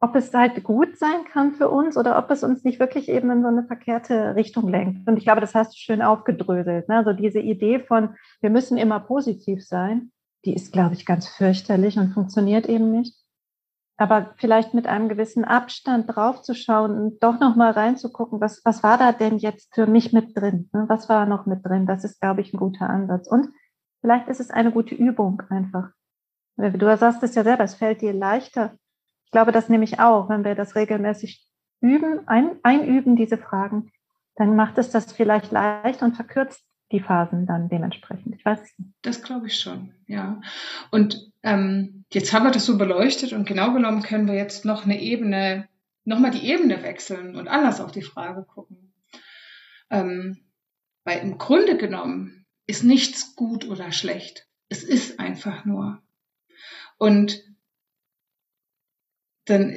ob 0.00 0.16
es 0.16 0.32
halt 0.32 0.64
gut 0.64 0.96
sein 0.96 1.24
kann 1.30 1.52
für 1.52 1.68
uns 1.68 1.98
oder 1.98 2.16
ob 2.16 2.30
es 2.30 2.42
uns 2.42 2.64
nicht 2.64 2.80
wirklich 2.80 3.08
eben 3.08 3.30
in 3.30 3.42
so 3.42 3.48
eine 3.48 3.64
verkehrte 3.64 4.34
Richtung 4.34 4.68
lenkt. 4.68 5.06
Und 5.06 5.18
ich 5.18 5.24
glaube, 5.24 5.42
das 5.42 5.54
hast 5.54 5.74
du 5.74 5.78
schön 5.78 6.00
aufgedröselt. 6.00 6.88
Ne? 6.88 6.96
Also 6.96 7.12
diese 7.12 7.40
Idee 7.40 7.80
von, 7.80 8.14
wir 8.40 8.50
müssen 8.50 8.78
immer 8.78 9.00
positiv 9.00 9.62
sein, 9.66 10.12
die 10.46 10.54
ist, 10.54 10.72
glaube 10.72 10.94
ich, 10.94 11.04
ganz 11.04 11.28
fürchterlich 11.28 11.98
und 11.98 12.14
funktioniert 12.14 12.66
eben 12.66 12.90
nicht 12.90 13.19
aber 14.00 14.30
vielleicht 14.36 14.72
mit 14.72 14.86
einem 14.86 15.10
gewissen 15.10 15.44
Abstand 15.44 16.06
draufzuschauen 16.08 16.98
und 16.98 17.22
doch 17.22 17.38
nochmal 17.38 17.72
reinzugucken, 17.72 18.40
was, 18.40 18.62
was 18.64 18.82
war 18.82 18.96
da 18.96 19.12
denn 19.12 19.36
jetzt 19.36 19.74
für 19.74 19.86
mich 19.86 20.14
mit 20.14 20.34
drin? 20.34 20.70
Ne? 20.72 20.86
Was 20.88 21.10
war 21.10 21.26
noch 21.26 21.44
mit 21.44 21.66
drin? 21.66 21.84
Das 21.84 22.02
ist, 22.02 22.18
glaube 22.18 22.40
ich, 22.40 22.54
ein 22.54 22.56
guter 22.56 22.88
Ansatz. 22.88 23.28
Und 23.28 23.50
vielleicht 24.00 24.28
ist 24.28 24.40
es 24.40 24.50
eine 24.50 24.72
gute 24.72 24.94
Übung 24.94 25.42
einfach. 25.50 25.90
Du 26.56 26.96
sagst 26.96 27.22
es 27.22 27.34
ja 27.34 27.44
selber, 27.44 27.64
es 27.64 27.74
fällt 27.74 28.00
dir 28.00 28.14
leichter. 28.14 28.72
Ich 29.26 29.32
glaube 29.32 29.52
das 29.52 29.68
nämlich 29.68 30.00
auch, 30.00 30.30
wenn 30.30 30.44
wir 30.44 30.54
das 30.54 30.76
regelmäßig 30.76 31.46
üben, 31.82 32.26
ein, 32.26 32.56
einüben, 32.62 33.16
diese 33.16 33.36
Fragen, 33.36 33.92
dann 34.36 34.56
macht 34.56 34.78
es 34.78 34.88
das 34.88 35.12
vielleicht 35.12 35.52
leicht 35.52 36.02
und 36.02 36.16
verkürzt 36.16 36.64
die 36.92 37.00
Phasen 37.00 37.46
dann 37.46 37.68
dementsprechend. 37.68 38.34
Ich 38.34 38.44
weiß. 38.44 38.60
Das 39.02 39.22
glaube 39.22 39.46
ich 39.46 39.58
schon, 39.58 39.94
ja. 40.06 40.40
Und 40.90 41.30
ähm, 41.42 42.04
jetzt 42.12 42.32
haben 42.32 42.44
wir 42.44 42.50
das 42.50 42.66
so 42.66 42.76
beleuchtet 42.76 43.32
und 43.32 43.46
genau 43.46 43.72
genommen 43.72 44.02
können 44.02 44.26
wir 44.26 44.34
jetzt 44.34 44.64
noch 44.64 44.84
eine 44.84 45.00
Ebene, 45.00 45.68
nochmal 46.04 46.32
die 46.32 46.46
Ebene 46.46 46.82
wechseln 46.82 47.36
und 47.36 47.48
anders 47.48 47.80
auf 47.80 47.92
die 47.92 48.02
Frage 48.02 48.44
gucken. 48.44 48.92
Ähm, 49.90 50.38
weil 51.04 51.20
im 51.20 51.38
Grunde 51.38 51.76
genommen 51.76 52.46
ist 52.66 52.84
nichts 52.84 53.34
gut 53.36 53.66
oder 53.68 53.92
schlecht. 53.92 54.46
Es 54.68 54.82
ist 54.84 55.18
einfach 55.18 55.64
nur. 55.64 56.02
Und 56.98 57.42
dann 59.46 59.74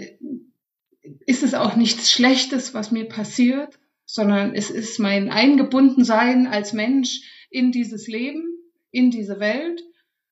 ist 1.25 1.43
es 1.43 1.53
auch 1.53 1.75
nichts 1.75 2.11
Schlechtes, 2.11 2.73
was 2.73 2.91
mir 2.91 3.07
passiert, 3.07 3.79
sondern 4.05 4.55
es 4.55 4.69
ist 4.69 4.99
mein 4.99 5.31
Eingebundensein 5.31 6.47
als 6.47 6.73
Mensch 6.73 7.21
in 7.49 7.71
dieses 7.71 8.07
Leben, 8.07 8.45
in 8.91 9.11
diese 9.11 9.39
Welt, 9.39 9.81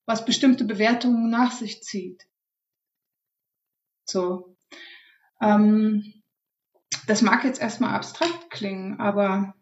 was 0.05 0.26
bestimmte 0.26 0.65
Bewertungen 0.65 1.30
nach 1.30 1.51
sich 1.51 1.84
zieht. 1.84 2.24
So. 4.05 4.57
Ähm, 5.41 6.22
das 7.07 7.22
mag 7.22 7.43
jetzt 7.43 7.61
erstmal 7.61 7.95
abstrakt 7.95 8.49
klingen, 8.49 8.99
aber 8.99 9.55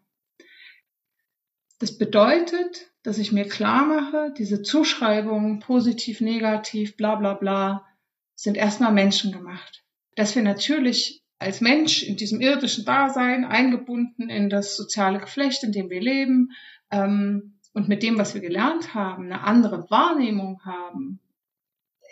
das 1.78 1.96
bedeutet, 1.96 2.90
dass 3.02 3.18
ich 3.18 3.32
mir 3.32 3.48
klar 3.48 3.86
mache, 3.86 4.34
diese 4.36 4.62
Zuschreibungen, 4.62 5.60
positiv, 5.60 6.20
negativ, 6.20 6.96
bla 6.96 7.14
bla 7.14 7.34
bla, 7.34 7.86
sind 8.34 8.56
erstmal 8.56 8.92
Menschen 8.92 9.32
gemacht. 9.32 9.84
Dass 10.16 10.34
wir 10.34 10.42
natürlich 10.42 11.19
als 11.40 11.60
Mensch 11.60 12.02
in 12.02 12.16
diesem 12.16 12.40
irdischen 12.40 12.84
Dasein 12.84 13.44
eingebunden 13.44 14.28
in 14.28 14.50
das 14.50 14.76
soziale 14.76 15.18
Geflecht, 15.18 15.64
in 15.64 15.72
dem 15.72 15.88
wir 15.88 16.00
leben 16.00 16.50
ähm, 16.90 17.54
und 17.72 17.88
mit 17.88 18.02
dem, 18.02 18.18
was 18.18 18.34
wir 18.34 18.42
gelernt 18.42 18.94
haben, 18.94 19.24
eine 19.24 19.42
andere 19.42 19.90
Wahrnehmung 19.90 20.60
haben, 20.64 21.18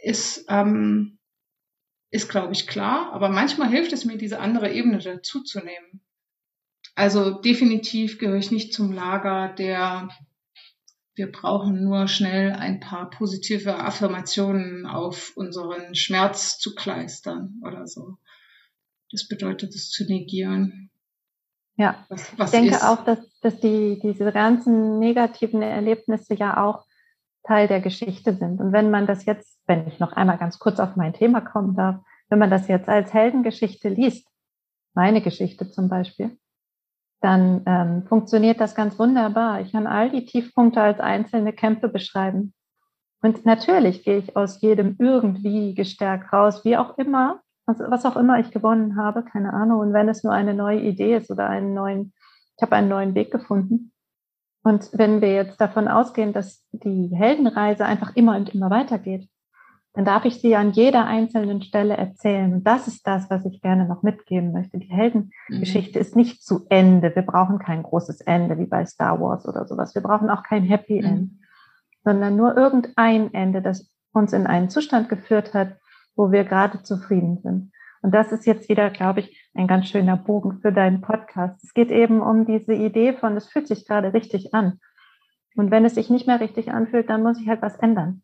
ist, 0.02 0.46
ähm, 0.48 1.18
ist 2.10 2.30
glaube 2.30 2.54
ich, 2.54 2.66
klar. 2.66 3.12
Aber 3.12 3.28
manchmal 3.28 3.68
hilft 3.68 3.92
es 3.92 4.06
mir, 4.06 4.16
diese 4.16 4.40
andere 4.40 4.72
Ebene 4.72 4.98
dazuzunehmen. 4.98 6.00
Also 6.94 7.30
definitiv 7.30 8.18
gehöre 8.18 8.38
ich 8.38 8.50
nicht 8.50 8.72
zum 8.72 8.92
Lager 8.92 9.48
der 9.48 10.08
wir 11.14 11.32
brauchen 11.32 11.82
nur 11.82 12.06
schnell 12.06 12.52
ein 12.52 12.78
paar 12.78 13.10
positive 13.10 13.76
Affirmationen 13.76 14.86
auf 14.86 15.32
unseren 15.34 15.96
Schmerz 15.96 16.60
zu 16.60 16.76
kleistern 16.76 17.60
oder 17.66 17.88
so. 17.88 18.18
Das 19.10 19.26
bedeutet 19.26 19.74
es 19.74 19.90
zu 19.90 20.04
negieren. 20.04 20.90
Ja, 21.76 22.04
was, 22.08 22.36
was 22.38 22.52
ich 22.52 22.60
denke 22.60 22.76
ist. 22.76 22.84
auch, 22.84 23.04
dass, 23.04 23.18
dass 23.40 23.60
die, 23.60 24.00
diese 24.02 24.32
ganzen 24.32 24.98
negativen 24.98 25.62
Erlebnisse 25.62 26.34
ja 26.34 26.64
auch 26.64 26.84
Teil 27.44 27.68
der 27.68 27.80
Geschichte 27.80 28.34
sind. 28.34 28.60
Und 28.60 28.72
wenn 28.72 28.90
man 28.90 29.06
das 29.06 29.24
jetzt, 29.24 29.60
wenn 29.66 29.86
ich 29.86 30.00
noch 30.00 30.12
einmal 30.12 30.38
ganz 30.38 30.58
kurz 30.58 30.80
auf 30.80 30.96
mein 30.96 31.14
Thema 31.14 31.40
kommen 31.40 31.74
darf, 31.74 31.96
wenn 32.28 32.38
man 32.38 32.50
das 32.50 32.68
jetzt 32.68 32.88
als 32.88 33.14
Heldengeschichte 33.14 33.88
liest, 33.88 34.26
meine 34.92 35.22
Geschichte 35.22 35.70
zum 35.70 35.88
Beispiel, 35.88 36.36
dann 37.20 37.62
ähm, 37.66 38.06
funktioniert 38.06 38.60
das 38.60 38.74
ganz 38.74 38.98
wunderbar. 38.98 39.60
Ich 39.60 39.72
kann 39.72 39.86
all 39.86 40.10
die 40.10 40.24
Tiefpunkte 40.24 40.80
als 40.80 41.00
einzelne 41.00 41.52
Kämpfe 41.52 41.88
beschreiben. 41.88 42.54
Und 43.22 43.46
natürlich 43.46 44.04
gehe 44.04 44.18
ich 44.18 44.36
aus 44.36 44.60
jedem 44.60 44.96
irgendwie 44.98 45.74
gestärkt 45.74 46.32
raus, 46.32 46.64
wie 46.64 46.76
auch 46.76 46.98
immer 46.98 47.40
was, 47.68 47.78
was 47.78 48.04
auch 48.06 48.16
immer 48.16 48.40
ich 48.40 48.50
gewonnen 48.50 48.96
habe, 48.96 49.22
keine 49.22 49.52
Ahnung. 49.52 49.80
Und 49.80 49.92
wenn 49.92 50.08
es 50.08 50.24
nur 50.24 50.32
eine 50.32 50.54
neue 50.54 50.80
Idee 50.80 51.16
ist 51.16 51.30
oder 51.30 51.48
einen 51.48 51.74
neuen, 51.74 52.12
ich 52.56 52.62
habe 52.62 52.74
einen 52.74 52.88
neuen 52.88 53.14
Weg 53.14 53.30
gefunden. 53.30 53.92
Und 54.64 54.90
wenn 54.92 55.20
wir 55.20 55.34
jetzt 55.34 55.60
davon 55.60 55.86
ausgehen, 55.86 56.32
dass 56.32 56.66
die 56.72 57.10
Heldenreise 57.14 57.84
einfach 57.84 58.16
immer 58.16 58.36
und 58.36 58.54
immer 58.54 58.70
weitergeht, 58.70 59.28
dann 59.94 60.04
darf 60.04 60.24
ich 60.24 60.40
sie 60.40 60.54
an 60.54 60.72
jeder 60.72 61.06
einzelnen 61.06 61.62
Stelle 61.62 61.96
erzählen. 61.96 62.52
Und 62.52 62.64
das 62.64 62.86
ist 62.86 63.06
das, 63.06 63.30
was 63.30 63.44
ich 63.44 63.60
gerne 63.60 63.86
noch 63.86 64.02
mitgeben 64.02 64.52
möchte. 64.52 64.78
Die 64.78 64.90
Heldengeschichte 64.90 65.98
mhm. 65.98 66.02
ist 66.02 66.16
nicht 66.16 66.42
zu 66.42 66.66
Ende. 66.68 67.14
Wir 67.14 67.22
brauchen 67.22 67.58
kein 67.58 67.82
großes 67.82 68.20
Ende 68.22 68.58
wie 68.58 68.66
bei 68.66 68.84
Star 68.86 69.20
Wars 69.20 69.46
oder 69.46 69.66
sowas. 69.66 69.94
Wir 69.94 70.02
brauchen 70.02 70.30
auch 70.30 70.42
kein 70.42 70.62
Happy 70.62 71.00
mhm. 71.00 71.06
End, 71.06 71.30
sondern 72.04 72.36
nur 72.36 72.56
irgendein 72.56 73.32
Ende, 73.34 73.62
das 73.62 73.90
uns 74.12 74.32
in 74.32 74.46
einen 74.46 74.70
Zustand 74.70 75.08
geführt 75.08 75.54
hat, 75.54 75.76
wo 76.18 76.32
wir 76.32 76.44
gerade 76.44 76.82
zufrieden 76.82 77.40
sind. 77.42 77.72
Und 78.02 78.12
das 78.12 78.32
ist 78.32 78.44
jetzt 78.44 78.68
wieder, 78.68 78.90
glaube 78.90 79.20
ich, 79.20 79.50
ein 79.54 79.66
ganz 79.66 79.88
schöner 79.88 80.16
Bogen 80.16 80.60
für 80.60 80.72
deinen 80.72 81.00
Podcast. 81.00 81.62
Es 81.64 81.72
geht 81.72 81.90
eben 81.90 82.20
um 82.20 82.44
diese 82.44 82.74
Idee 82.74 83.12
von, 83.14 83.36
es 83.36 83.48
fühlt 83.48 83.68
sich 83.68 83.86
gerade 83.86 84.12
richtig 84.12 84.52
an. 84.52 84.80
Und 85.54 85.70
wenn 85.70 85.84
es 85.84 85.94
sich 85.94 86.10
nicht 86.10 86.26
mehr 86.26 86.40
richtig 86.40 86.70
anfühlt, 86.70 87.08
dann 87.08 87.22
muss 87.22 87.40
ich 87.40 87.48
halt 87.48 87.62
was 87.62 87.76
ändern. 87.76 88.22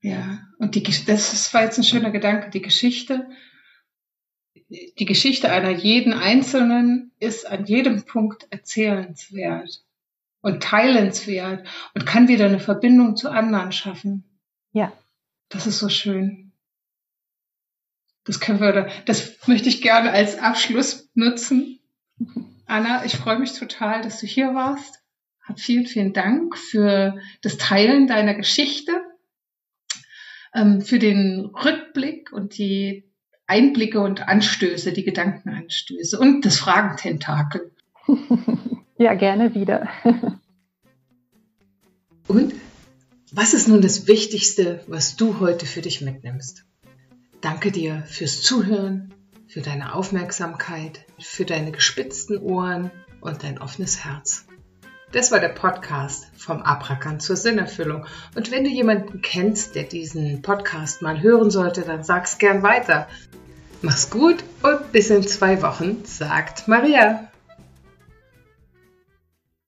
Ja, 0.00 0.40
und 0.58 0.74
die, 0.74 0.82
das 0.82 1.54
war 1.54 1.62
jetzt 1.62 1.78
ein 1.78 1.84
schöner 1.84 2.10
Gedanke. 2.10 2.50
Die 2.50 2.62
Geschichte, 2.62 3.28
die 4.68 5.04
Geschichte 5.04 5.50
einer 5.50 5.70
jeden 5.70 6.12
Einzelnen 6.12 7.12
ist 7.20 7.48
an 7.48 7.66
jedem 7.66 8.04
Punkt 8.04 8.48
erzählenswert 8.50 9.84
und 10.40 10.62
teilenswert 10.62 11.66
und 11.94 12.06
kann 12.06 12.26
wieder 12.26 12.46
eine 12.46 12.58
Verbindung 12.58 13.14
zu 13.16 13.30
anderen 13.30 13.70
schaffen. 13.70 14.40
Ja. 14.72 14.92
Das 15.48 15.68
ist 15.68 15.78
so 15.78 15.88
schön. 15.88 16.41
Das 18.24 18.40
können 18.40 18.60
wir, 18.60 18.88
das 19.06 19.46
möchte 19.46 19.68
ich 19.68 19.82
gerne 19.82 20.12
als 20.12 20.38
Abschluss 20.38 21.10
nutzen. 21.14 21.80
Anna, 22.66 23.04
ich 23.04 23.16
freue 23.16 23.38
mich 23.38 23.52
total, 23.52 24.02
dass 24.02 24.20
du 24.20 24.26
hier 24.26 24.54
warst. 24.54 25.02
Hab 25.42 25.58
vielen, 25.58 25.86
vielen 25.86 26.12
Dank 26.12 26.56
für 26.56 27.18
das 27.42 27.58
Teilen 27.58 28.06
deiner 28.06 28.34
Geschichte 28.34 28.92
ähm, 30.54 30.80
für 30.80 30.98
den 30.98 31.46
Rückblick 31.46 32.32
und 32.32 32.56
die 32.58 33.10
Einblicke 33.46 34.00
und 34.00 34.28
Anstöße, 34.28 34.92
die 34.92 35.04
Gedankenanstöße 35.04 36.18
und 36.18 36.44
das 36.44 36.58
Fragententakel. 36.58 37.72
Ja, 38.98 39.14
gerne 39.14 39.52
wieder. 39.54 39.88
Und 42.28 42.54
was 43.32 43.52
ist 43.52 43.66
nun 43.66 43.80
das 43.80 44.06
Wichtigste, 44.06 44.84
was 44.86 45.16
du 45.16 45.40
heute 45.40 45.66
für 45.66 45.80
dich 45.80 46.02
mitnimmst? 46.02 46.64
Danke 47.42 47.72
dir 47.72 48.04
fürs 48.06 48.40
Zuhören, 48.40 49.12
für 49.48 49.62
deine 49.62 49.96
Aufmerksamkeit, 49.96 51.04
für 51.18 51.44
deine 51.44 51.72
gespitzten 51.72 52.38
Ohren 52.38 52.92
und 53.20 53.42
dein 53.42 53.58
offenes 53.58 54.04
Herz. 54.04 54.46
Das 55.10 55.32
war 55.32 55.40
der 55.40 55.48
Podcast 55.48 56.30
vom 56.36 56.62
Abrakan 56.62 57.18
zur 57.18 57.34
Sinnerfüllung. 57.34 58.06
Und 58.36 58.52
wenn 58.52 58.62
du 58.62 58.70
jemanden 58.70 59.22
kennst, 59.22 59.74
der 59.74 59.82
diesen 59.82 60.42
Podcast 60.42 61.02
mal 61.02 61.20
hören 61.20 61.50
sollte, 61.50 61.82
dann 61.82 62.04
sag's 62.04 62.38
gern 62.38 62.62
weiter. 62.62 63.08
Mach's 63.82 64.08
gut 64.08 64.44
und 64.62 64.92
bis 64.92 65.10
in 65.10 65.26
zwei 65.26 65.62
Wochen, 65.62 66.04
sagt 66.04 66.68
Maria. 66.68 67.31